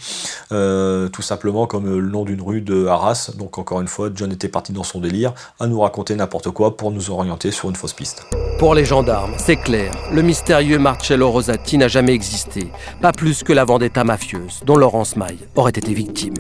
euh, 0.52 1.08
tout 1.08 1.22
simplement 1.22 1.66
comme 1.66 1.86
le 1.86 2.08
nom 2.08 2.24
d'une 2.24 2.40
rue 2.40 2.60
de 2.60 2.86
Arras. 2.86 3.32
Donc 3.36 3.58
encore 3.58 3.80
une 3.80 3.88
fois, 3.88 4.08
John 4.14 4.30
était 4.30 4.46
parti 4.46 4.72
dans 4.72 4.84
son 4.84 5.00
délire 5.00 5.32
à 5.58 5.66
nous 5.66 5.80
raconter 5.80 6.14
n'importe 6.14 6.52
quoi 6.52 6.76
pour 6.76 6.92
nous 6.92 7.10
orienter 7.10 7.50
sur 7.50 7.68
une 7.68 7.74
fausse 7.74 7.92
piste. 7.92 8.22
Pour 8.60 8.76
les 8.76 8.84
gendarmes, 8.84 9.34
c'est 9.36 9.56
clair, 9.56 9.92
le 10.12 10.22
mystérieux 10.22 10.78
Marcello 10.78 11.28
Rosati 11.28 11.76
n'a 11.78 11.88
jamais 11.88 12.12
existé 12.12 12.67
pas 13.00 13.12
plus 13.12 13.42
que 13.42 13.52
la 13.52 13.64
vendetta 13.64 14.04
mafieuse 14.04 14.60
dont 14.64 14.76
Laurence 14.76 15.16
Maille 15.16 15.46
aurait 15.56 15.70
été 15.70 15.92
victime. 15.94 16.34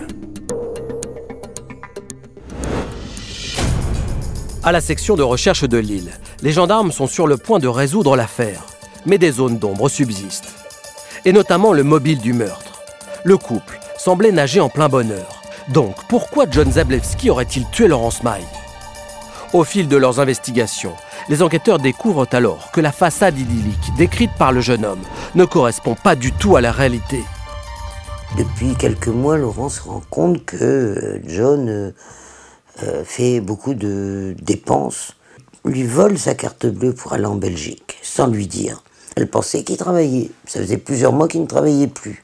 À 4.64 4.72
la 4.72 4.80
section 4.80 5.16
de 5.16 5.22
recherche 5.22 5.64
de 5.64 5.78
Lille, 5.78 6.10
les 6.42 6.52
gendarmes 6.52 6.92
sont 6.92 7.06
sur 7.06 7.26
le 7.26 7.36
point 7.36 7.58
de 7.58 7.68
résoudre 7.68 8.16
l'affaire, 8.16 8.64
mais 9.06 9.16
des 9.16 9.32
zones 9.32 9.58
d'ombre 9.58 9.88
subsistent. 9.88 10.54
Et 11.24 11.32
notamment 11.32 11.72
le 11.72 11.84
mobile 11.84 12.18
du 12.18 12.32
meurtre. 12.32 12.82
Le 13.24 13.36
couple 13.36 13.78
semblait 13.98 14.32
nager 14.32 14.60
en 14.60 14.68
plein 14.68 14.88
bonheur. 14.88 15.42
Donc, 15.68 15.96
pourquoi 16.08 16.46
John 16.50 16.72
Zablewski 16.72 17.30
aurait-il 17.30 17.68
tué 17.70 17.88
Laurence 17.88 18.22
Maille? 18.22 18.44
Au 19.54 19.64
fil 19.64 19.88
de 19.88 19.96
leurs 19.96 20.20
investigations, 20.20 20.92
les 21.30 21.42
enquêteurs 21.42 21.78
découvrent 21.78 22.28
alors 22.32 22.70
que 22.70 22.82
la 22.82 22.92
façade 22.92 23.38
idyllique 23.38 23.94
décrite 23.96 24.32
par 24.38 24.52
le 24.52 24.60
jeune 24.60 24.84
homme 24.84 25.00
ne 25.34 25.46
correspond 25.46 25.94
pas 25.94 26.14
du 26.14 26.32
tout 26.32 26.56
à 26.56 26.60
la 26.60 26.70
réalité. 26.70 27.22
Depuis 28.36 28.74
quelques 28.74 29.08
mois, 29.08 29.38
Laurent 29.38 29.70
se 29.70 29.80
rend 29.80 30.02
compte 30.10 30.44
que 30.44 30.56
euh, 30.60 31.18
John 31.26 31.68
euh, 31.70 31.90
euh, 32.82 33.04
fait 33.04 33.40
beaucoup 33.40 33.72
de 33.72 34.36
dépenses, 34.42 35.12
lui 35.64 35.84
vole 35.84 36.18
sa 36.18 36.34
carte 36.34 36.66
bleue 36.66 36.92
pour 36.92 37.14
aller 37.14 37.24
en 37.24 37.36
Belgique, 37.36 37.96
sans 38.02 38.26
lui 38.26 38.46
dire. 38.46 38.82
Elle 39.16 39.28
pensait 39.28 39.64
qu'il 39.64 39.78
travaillait. 39.78 40.30
Ça 40.46 40.60
faisait 40.60 40.76
plusieurs 40.76 41.14
mois 41.14 41.26
qu'il 41.26 41.40
ne 41.40 41.46
travaillait 41.46 41.86
plus. 41.86 42.22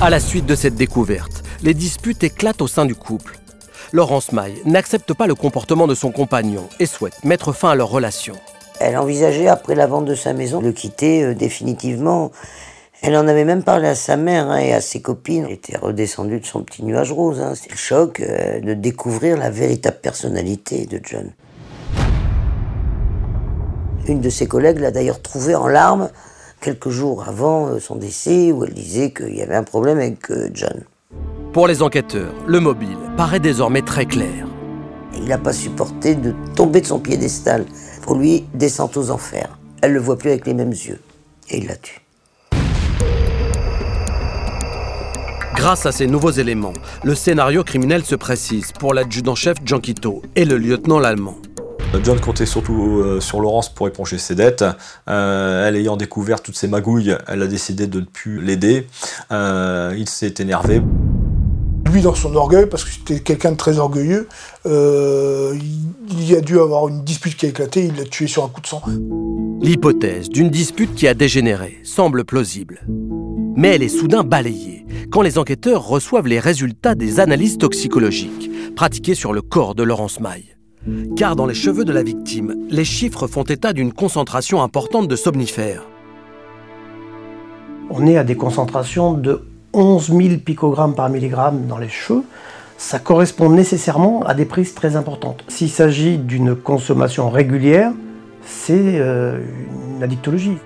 À 0.00 0.08
la 0.08 0.20
suite 0.20 0.46
de 0.46 0.54
cette 0.54 0.74
découverte, 0.74 1.42
les 1.62 1.74
disputes 1.74 2.24
éclatent 2.24 2.62
au 2.62 2.66
sein 2.66 2.86
du 2.86 2.94
couple. 2.94 3.39
Laurence 3.92 4.30
Maille 4.30 4.62
n'accepte 4.66 5.14
pas 5.14 5.26
le 5.26 5.34
comportement 5.34 5.88
de 5.88 5.96
son 5.96 6.12
compagnon 6.12 6.68
et 6.78 6.86
souhaite 6.86 7.24
mettre 7.24 7.52
fin 7.52 7.70
à 7.70 7.74
leur 7.74 7.88
relation. 7.88 8.36
Elle 8.78 8.96
envisageait, 8.96 9.48
après 9.48 9.74
la 9.74 9.88
vente 9.88 10.04
de 10.04 10.14
sa 10.14 10.32
maison, 10.32 10.60
de 10.60 10.66
le 10.66 10.72
quitter 10.72 11.24
euh, 11.24 11.34
définitivement. 11.34 12.30
Elle 13.02 13.16
en 13.16 13.26
avait 13.26 13.44
même 13.44 13.64
parlé 13.64 13.88
à 13.88 13.96
sa 13.96 14.16
mère 14.16 14.48
hein, 14.48 14.58
et 14.58 14.72
à 14.72 14.80
ses 14.80 15.02
copines. 15.02 15.44
Elle 15.46 15.54
était 15.54 15.76
redescendue 15.76 16.38
de 16.38 16.46
son 16.46 16.62
petit 16.62 16.84
nuage 16.84 17.10
rose. 17.10 17.40
Hein. 17.40 17.54
C'est 17.56 17.70
le 17.70 17.76
choc 17.76 18.20
euh, 18.20 18.60
de 18.60 18.74
découvrir 18.74 19.36
la 19.36 19.50
véritable 19.50 19.98
personnalité 20.00 20.86
de 20.86 21.00
John. 21.02 21.32
Une 24.06 24.20
de 24.20 24.30
ses 24.30 24.46
collègues 24.46 24.78
l'a 24.78 24.92
d'ailleurs 24.92 25.20
trouvé 25.20 25.56
en 25.56 25.66
larmes 25.66 26.10
quelques 26.60 26.90
jours 26.90 27.24
avant 27.26 27.66
euh, 27.66 27.80
son 27.80 27.96
décès, 27.96 28.52
où 28.52 28.64
elle 28.64 28.72
disait 28.72 29.10
qu'il 29.12 29.34
y 29.34 29.42
avait 29.42 29.56
un 29.56 29.64
problème 29.64 29.98
avec 29.98 30.30
John. 30.54 30.84
Pour 31.52 31.66
les 31.66 31.82
enquêteurs, 31.82 32.32
le 32.46 32.60
mobile 32.60 32.96
paraît 33.16 33.40
désormais 33.40 33.82
très 33.82 34.06
clair. 34.06 34.46
Il 35.16 35.24
n'a 35.24 35.36
pas 35.36 35.52
supporté 35.52 36.14
de 36.14 36.32
tomber 36.54 36.80
de 36.80 36.86
son 36.86 37.00
piédestal. 37.00 37.66
Pour 38.02 38.14
lui, 38.14 38.44
descente 38.54 38.96
aux 38.96 39.10
enfers. 39.10 39.58
Elle 39.82 39.92
le 39.92 39.98
voit 39.98 40.16
plus 40.16 40.30
avec 40.30 40.46
les 40.46 40.54
mêmes 40.54 40.70
yeux. 40.70 41.00
Et 41.48 41.58
il 41.58 41.66
la 41.66 41.74
tue. 41.74 42.02
Grâce 45.56 45.86
à 45.86 45.92
ces 45.92 46.06
nouveaux 46.06 46.30
éléments, 46.30 46.72
le 47.02 47.16
scénario 47.16 47.64
criminel 47.64 48.04
se 48.04 48.14
précise 48.14 48.70
pour 48.70 48.94
l'adjudant-chef 48.94 49.56
Gianquito 49.64 50.22
et 50.36 50.44
le 50.44 50.56
lieutenant 50.56 51.00
l'allemand. 51.00 51.36
John 52.04 52.20
comptait 52.20 52.46
surtout 52.46 53.00
euh, 53.00 53.18
sur 53.18 53.40
Laurence 53.40 53.74
pour 53.74 53.88
éponger 53.88 54.18
ses 54.18 54.36
dettes. 54.36 54.64
Euh, 55.08 55.66
elle 55.66 55.74
ayant 55.74 55.96
découvert 55.96 56.42
toutes 56.42 56.56
ces 56.56 56.68
magouilles, 56.68 57.16
elle 57.26 57.42
a 57.42 57.48
décidé 57.48 57.88
de 57.88 57.98
ne 57.98 58.04
plus 58.04 58.40
l'aider. 58.40 58.86
Euh, 59.32 59.92
il 59.98 60.08
s'est 60.08 60.34
énervé. 60.38 60.80
Lui, 61.90 62.02
dans 62.02 62.14
son 62.14 62.34
orgueil, 62.36 62.66
parce 62.66 62.84
que 62.84 62.90
c'était 62.90 63.20
quelqu'un 63.20 63.52
de 63.52 63.56
très 63.56 63.78
orgueilleux, 63.78 64.28
euh, 64.66 65.56
il, 66.08 66.36
a 66.36 66.40
dû 66.40 66.58
avoir 66.60 66.88
une 66.88 67.02
dispute 67.02 67.36
qui 67.36 67.46
a 67.46 67.48
éclaté, 67.48 67.86
il 67.86 67.96
l'a 67.96 68.04
tué 68.04 68.28
sur 68.28 68.44
un 68.44 68.48
coup 68.48 68.60
de 68.60 68.66
sang. 68.66 68.82
L'hypothèse 69.60 70.28
d'une 70.28 70.50
dispute 70.50 70.94
qui 70.94 71.08
a 71.08 71.14
dégénéré 71.14 71.80
semble 71.82 72.24
plausible. 72.24 72.86
Mais 73.56 73.74
elle 73.74 73.82
est 73.82 73.88
soudain 73.88 74.22
balayée 74.22 74.86
quand 75.10 75.22
les 75.22 75.36
enquêteurs 75.36 75.84
reçoivent 75.86 76.28
les 76.28 76.38
résultats 76.38 76.94
des 76.94 77.18
analyses 77.18 77.58
toxicologiques 77.58 78.50
pratiquées 78.76 79.16
sur 79.16 79.32
le 79.32 79.42
corps 79.42 79.74
de 79.74 79.82
Laurence 79.82 80.20
Maille. 80.20 80.56
Car 81.16 81.34
dans 81.34 81.46
les 81.46 81.54
cheveux 81.54 81.84
de 81.84 81.92
la 81.92 82.04
victime, 82.04 82.54
les 82.70 82.84
chiffres 82.84 83.26
font 83.26 83.42
état 83.42 83.72
d'une 83.72 83.92
concentration 83.92 84.62
importante 84.62 85.08
de 85.08 85.16
somnifères. 85.16 85.86
On 87.90 88.06
est 88.06 88.16
à 88.16 88.22
des 88.22 88.36
concentrations 88.36 89.14
de 89.14 89.49
11 89.72 90.08
000 90.08 90.28
picogrammes 90.44 90.94
par 90.94 91.08
milligramme 91.08 91.66
dans 91.66 91.78
les 91.78 91.88
cheveux, 91.88 92.24
ça 92.76 92.98
correspond 92.98 93.50
nécessairement 93.50 94.22
à 94.22 94.34
des 94.34 94.46
prises 94.46 94.74
très 94.74 94.96
importantes. 94.96 95.44
S'il 95.48 95.70
s'agit 95.70 96.18
d'une 96.18 96.56
consommation 96.56 97.28
régulière, 97.30 97.92
c'est 98.44 98.98
euh, 98.98 99.38
une 99.96 100.02
addictologie. 100.02 100.56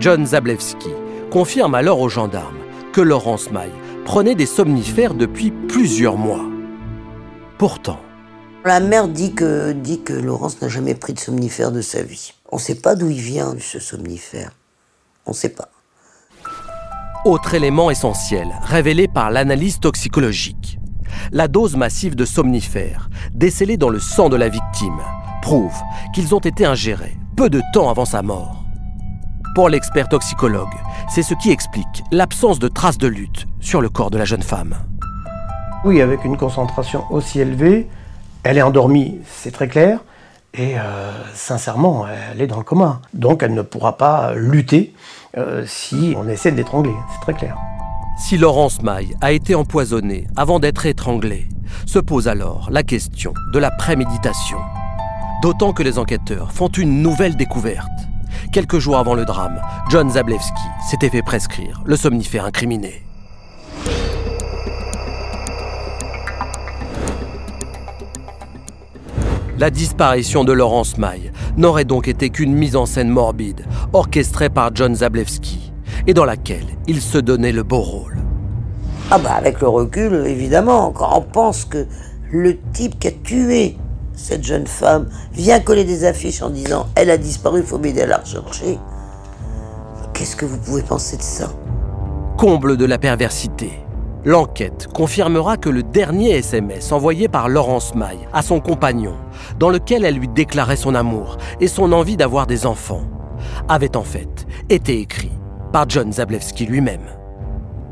John 0.00 0.26
Zablewski 0.26 0.90
confirme 1.30 1.74
alors 1.74 2.00
aux 2.00 2.08
gendarmes 2.08 2.58
que 2.92 3.00
Laurence 3.00 3.50
Maille 3.50 3.70
prenait 4.04 4.34
des 4.34 4.46
somnifères 4.46 5.14
depuis 5.14 5.50
plusieurs 5.50 6.16
mois. 6.16 6.44
Pourtant, 7.58 8.00
la 8.64 8.80
mère 8.80 9.08
dit 9.08 9.34
que, 9.34 9.72
dit 9.72 10.02
que 10.02 10.12
Laurence 10.12 10.60
n'a 10.60 10.68
jamais 10.68 10.94
pris 10.94 11.12
de 11.12 11.20
somnifère 11.20 11.70
de 11.70 11.82
sa 11.82 12.02
vie. 12.02 12.32
On 12.50 12.56
ne 12.56 12.60
sait 12.60 12.76
pas 12.76 12.94
d'où 12.94 13.10
il 13.10 13.20
vient, 13.20 13.54
ce 13.60 13.78
somnifère. 13.78 14.52
On 15.26 15.30
ne 15.30 15.36
sait 15.36 15.50
pas. 15.50 15.68
Autre 17.24 17.54
élément 17.54 17.90
essentiel 17.90 18.48
révélé 18.64 19.08
par 19.08 19.30
l'analyse 19.30 19.80
toxicologique. 19.80 20.78
La 21.32 21.48
dose 21.48 21.74
massive 21.74 22.16
de 22.16 22.26
somnifères 22.26 23.08
décelée 23.32 23.78
dans 23.78 23.88
le 23.88 23.98
sang 23.98 24.28
de 24.28 24.36
la 24.36 24.50
victime 24.50 25.00
prouve 25.40 25.74
qu'ils 26.14 26.34
ont 26.34 26.40
été 26.40 26.66
ingérés 26.66 27.16
peu 27.34 27.48
de 27.48 27.62
temps 27.72 27.88
avant 27.88 28.04
sa 28.04 28.20
mort. 28.20 28.62
Pour 29.54 29.70
l'expert 29.70 30.06
toxicologue, 30.10 30.74
c'est 31.08 31.22
ce 31.22 31.32
qui 31.32 31.50
explique 31.50 32.04
l'absence 32.12 32.58
de 32.58 32.68
traces 32.68 32.98
de 32.98 33.08
lutte 33.08 33.46
sur 33.58 33.80
le 33.80 33.88
corps 33.88 34.10
de 34.10 34.18
la 34.18 34.26
jeune 34.26 34.42
femme. 34.42 34.74
Oui, 35.86 36.02
avec 36.02 36.26
une 36.26 36.36
concentration 36.36 37.04
aussi 37.10 37.40
élevée, 37.40 37.88
elle 38.42 38.58
est 38.58 38.62
endormie, 38.62 39.18
c'est 39.24 39.50
très 39.50 39.68
clair, 39.68 40.00
et 40.52 40.78
euh, 40.78 41.10
sincèrement, 41.32 42.04
elle 42.06 42.42
est 42.42 42.46
dans 42.46 42.58
le 42.58 42.64
coma. 42.64 43.00
Donc 43.14 43.42
elle 43.42 43.54
ne 43.54 43.62
pourra 43.62 43.96
pas 43.96 44.34
lutter 44.34 44.94
euh, 45.36 45.64
si 45.66 46.14
on 46.16 46.28
essaie 46.28 46.52
de 46.52 46.56
l'étrangler, 46.56 46.94
c'est 47.12 47.20
très 47.20 47.34
clair. 47.34 47.56
Si 48.16 48.38
Laurence 48.38 48.82
Maille 48.82 49.16
a 49.20 49.32
été 49.32 49.54
empoisonnée 49.54 50.26
avant 50.36 50.60
d'être 50.60 50.86
étranglée, 50.86 51.48
se 51.86 51.98
pose 51.98 52.28
alors 52.28 52.68
la 52.70 52.82
question 52.82 53.34
de 53.52 53.58
la 53.58 53.70
préméditation. 53.70 54.58
D'autant 55.42 55.72
que 55.72 55.82
les 55.82 55.98
enquêteurs 55.98 56.52
font 56.52 56.68
une 56.68 57.02
nouvelle 57.02 57.36
découverte. 57.36 57.90
Quelques 58.52 58.78
jours 58.78 58.98
avant 58.98 59.14
le 59.14 59.24
drame, 59.24 59.60
John 59.90 60.10
Zablewski 60.10 60.62
s'était 60.88 61.10
fait 61.10 61.22
prescrire 61.22 61.82
le 61.84 61.96
somnifère 61.96 62.44
incriminé. 62.44 63.03
La 69.56 69.70
disparition 69.70 70.42
de 70.42 70.52
Laurence 70.52 70.98
Maille 70.98 71.30
n'aurait 71.56 71.84
donc 71.84 72.08
été 72.08 72.30
qu'une 72.30 72.54
mise 72.54 72.74
en 72.74 72.86
scène 72.86 73.08
morbide, 73.08 73.64
orchestrée 73.92 74.48
par 74.48 74.74
John 74.74 74.96
Zablewski, 74.96 75.72
et 76.08 76.14
dans 76.14 76.24
laquelle 76.24 76.66
il 76.88 77.00
se 77.00 77.18
donnait 77.18 77.52
le 77.52 77.62
beau 77.62 77.80
rôle. 77.80 78.18
Ah 79.12 79.18
bah 79.18 79.34
avec 79.36 79.60
le 79.60 79.68
recul, 79.68 80.24
évidemment, 80.26 80.90
quand 80.90 81.08
on 81.16 81.20
pense 81.20 81.66
que 81.66 81.86
le 82.32 82.58
type 82.72 82.98
qui 82.98 83.08
a 83.08 83.12
tué 83.12 83.76
cette 84.16 84.42
jeune 84.42 84.66
femme 84.66 85.08
vient 85.32 85.60
coller 85.60 85.84
des 85.84 86.04
affiches 86.04 86.42
en 86.42 86.50
disant 86.50 86.86
«Elle 86.96 87.10
a 87.10 87.16
disparu, 87.16 87.60
il 87.60 87.66
faut 87.66 87.78
m'aider 87.78 88.02
à 88.02 88.06
la 88.06 88.16
rechercher», 88.16 88.78
qu'est-ce 90.14 90.34
que 90.34 90.46
vous 90.46 90.58
pouvez 90.58 90.82
penser 90.82 91.16
de 91.16 91.22
ça? 91.22 91.48
Comble 92.36 92.76
de 92.76 92.86
la 92.86 92.98
perversité. 92.98 93.83
L'enquête 94.26 94.88
confirmera 94.94 95.58
que 95.58 95.68
le 95.68 95.82
dernier 95.82 96.30
SMS 96.30 96.92
envoyé 96.92 97.28
par 97.28 97.50
Laurence 97.50 97.94
Maille 97.94 98.26
à 98.32 98.40
son 98.40 98.58
compagnon, 98.58 99.16
dans 99.58 99.68
lequel 99.68 100.02
elle 100.02 100.14
lui 100.14 100.28
déclarait 100.28 100.76
son 100.76 100.94
amour 100.94 101.36
et 101.60 101.68
son 101.68 101.92
envie 101.92 102.16
d'avoir 102.16 102.46
des 102.46 102.64
enfants, 102.64 103.04
avait 103.68 103.98
en 103.98 104.02
fait 104.02 104.46
été 104.70 104.98
écrit 104.98 105.32
par 105.74 105.84
John 105.90 106.10
Zablewski 106.10 106.64
lui-même. 106.64 107.04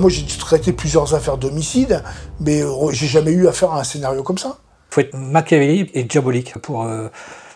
Moi, 0.00 0.08
j'ai 0.08 0.24
traité 0.24 0.72
plusieurs 0.72 1.14
affaires 1.14 1.36
d'homicide, 1.36 2.02
mais 2.40 2.62
euh, 2.62 2.90
j'ai 2.92 3.08
jamais 3.08 3.32
eu 3.32 3.46
affaire 3.46 3.72
à 3.72 3.80
un 3.80 3.84
scénario 3.84 4.22
comme 4.22 4.38
ça. 4.38 4.56
Il 4.90 4.94
faut 4.94 5.00
être 5.02 5.14
machiavélique 5.14 5.90
et 5.92 6.04
diabolique 6.04 6.56
pour 6.60 6.84
euh, 6.84 7.08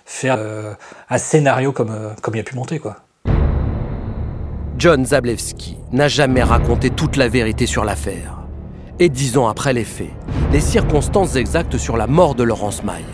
faire 0.05 0.37
euh, 0.39 0.75
un 1.09 1.19
scénario 1.19 1.73
comme, 1.73 2.15
comme 2.21 2.35
il 2.35 2.41
a 2.41 2.45
pu 2.45 2.55
monter, 2.55 2.79
quoi. 2.79 2.97
John 4.77 5.07
Zablewski 5.07 5.79
n'a 5.93 6.09
jamais 6.09 6.43
raconté 6.43 6.91
toute 6.91 7.17
la 7.17 7.29
vérité 7.29 7.65
sur 7.65 7.83
l'affaire. 7.83 8.46
Et 8.99 9.11
dix 9.11 9.37
ans 9.37 9.47
après 9.47 9.75
les 9.75 9.85
faits, 9.85 10.09
les 10.53 10.61
circonstances 10.61 11.37
exactes 11.37 11.77
sur 11.77 11.99
la 11.99 12.07
mort 12.07 12.35
de 12.35 12.43
Laurence 12.43 12.83
Maille 12.83 13.05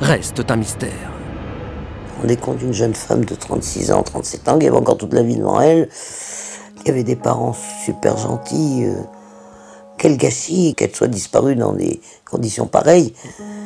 restent 0.00 0.48
un 0.48 0.54
mystère. 0.54 1.10
On 2.22 2.28
est 2.28 2.36
compte 2.36 2.58
d'une 2.58 2.72
jeune 2.72 2.94
femme 2.94 3.24
de 3.24 3.34
36 3.34 3.90
ans, 3.90 4.04
37 4.04 4.48
ans, 4.48 4.58
qui 4.60 4.68
avait 4.68 4.76
encore 4.76 4.98
toute 4.98 5.12
la 5.12 5.24
vie 5.24 5.34
devant 5.34 5.60
elle, 5.60 5.88
qui 6.84 6.90
avait 6.92 7.02
des 7.02 7.16
parents 7.16 7.56
super 7.84 8.16
gentils. 8.16 8.84
Euh, 8.84 8.94
quel 9.98 10.16
gâchis 10.16 10.76
qu'elle 10.76 10.94
soit 10.94 11.08
disparue 11.08 11.56
dans 11.56 11.72
des 11.72 12.00
conditions 12.30 12.68
pareilles. 12.68 13.12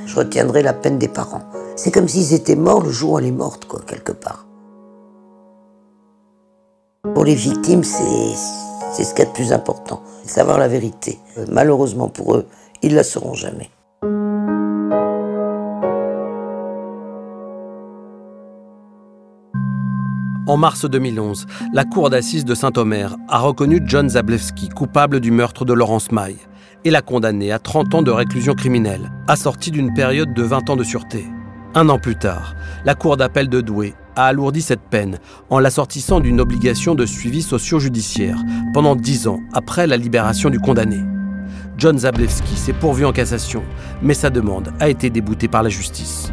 Je 0.06 0.16
retiendrai 0.16 0.62
la 0.62 0.72
peine 0.72 0.98
des 0.98 1.08
parents. 1.08 1.42
C'est 1.76 1.90
comme 1.90 2.08
s'ils 2.08 2.32
étaient 2.32 2.56
morts 2.56 2.82
le 2.82 2.90
jour 2.90 3.12
où 3.12 3.18
elle 3.18 3.26
est 3.26 3.30
morte, 3.30 3.66
quoi, 3.66 3.80
quelque 3.86 4.12
part. 4.12 4.46
Pour 7.14 7.24
les 7.24 7.34
victimes, 7.34 7.84
c'est 7.84 8.65
c'est 8.96 9.04
ce 9.04 9.10
qu'il 9.12 9.24
y 9.24 9.26
a 9.26 9.30
de 9.30 9.34
plus 9.34 9.52
important, 9.52 10.02
savoir 10.24 10.58
la 10.58 10.68
vérité. 10.68 11.18
Malheureusement 11.52 12.08
pour 12.08 12.34
eux, 12.34 12.46
ils 12.82 12.92
ne 12.92 12.96
la 12.96 13.04
sauront 13.04 13.34
jamais. 13.34 13.68
En 20.48 20.56
mars 20.56 20.86
2011, 20.86 21.46
la 21.74 21.84
cour 21.84 22.08
d'assises 22.08 22.46
de 22.46 22.54
Saint-Omer 22.54 23.16
a 23.28 23.40
reconnu 23.40 23.82
John 23.84 24.08
Zablewski 24.08 24.70
coupable 24.70 25.20
du 25.20 25.30
meurtre 25.30 25.66
de 25.66 25.74
Laurence 25.74 26.10
Maille 26.10 26.38
et 26.84 26.90
l'a 26.90 27.02
condamné 27.02 27.52
à 27.52 27.58
30 27.58 27.96
ans 27.96 28.02
de 28.02 28.10
réclusion 28.10 28.54
criminelle, 28.54 29.10
assortie 29.28 29.72
d'une 29.72 29.92
période 29.92 30.32
de 30.32 30.42
20 30.42 30.70
ans 30.70 30.76
de 30.76 30.84
sûreté. 30.84 31.26
Un 31.74 31.90
an 31.90 31.98
plus 31.98 32.16
tard, 32.16 32.54
la 32.86 32.94
cour 32.94 33.18
d'appel 33.18 33.50
de 33.50 33.60
Douai 33.60 33.92
a 34.16 34.26
alourdi 34.26 34.62
cette 34.62 34.80
peine 34.80 35.18
en 35.50 35.58
l'assortissant 35.58 36.20
d'une 36.20 36.40
obligation 36.40 36.94
de 36.94 37.06
suivi 37.06 37.42
socio-judiciaire 37.42 38.38
pendant 38.74 38.96
dix 38.96 39.28
ans 39.28 39.40
après 39.52 39.86
la 39.86 39.96
libération 39.96 40.50
du 40.50 40.58
condamné. 40.58 40.98
John 41.78 41.98
Zablewski 41.98 42.56
s'est 42.56 42.72
pourvu 42.72 43.04
en 43.04 43.12
cassation, 43.12 43.62
mais 44.02 44.14
sa 44.14 44.30
demande 44.30 44.72
a 44.80 44.88
été 44.88 45.10
déboutée 45.10 45.48
par 45.48 45.62
la 45.62 45.68
justice. 45.68 46.32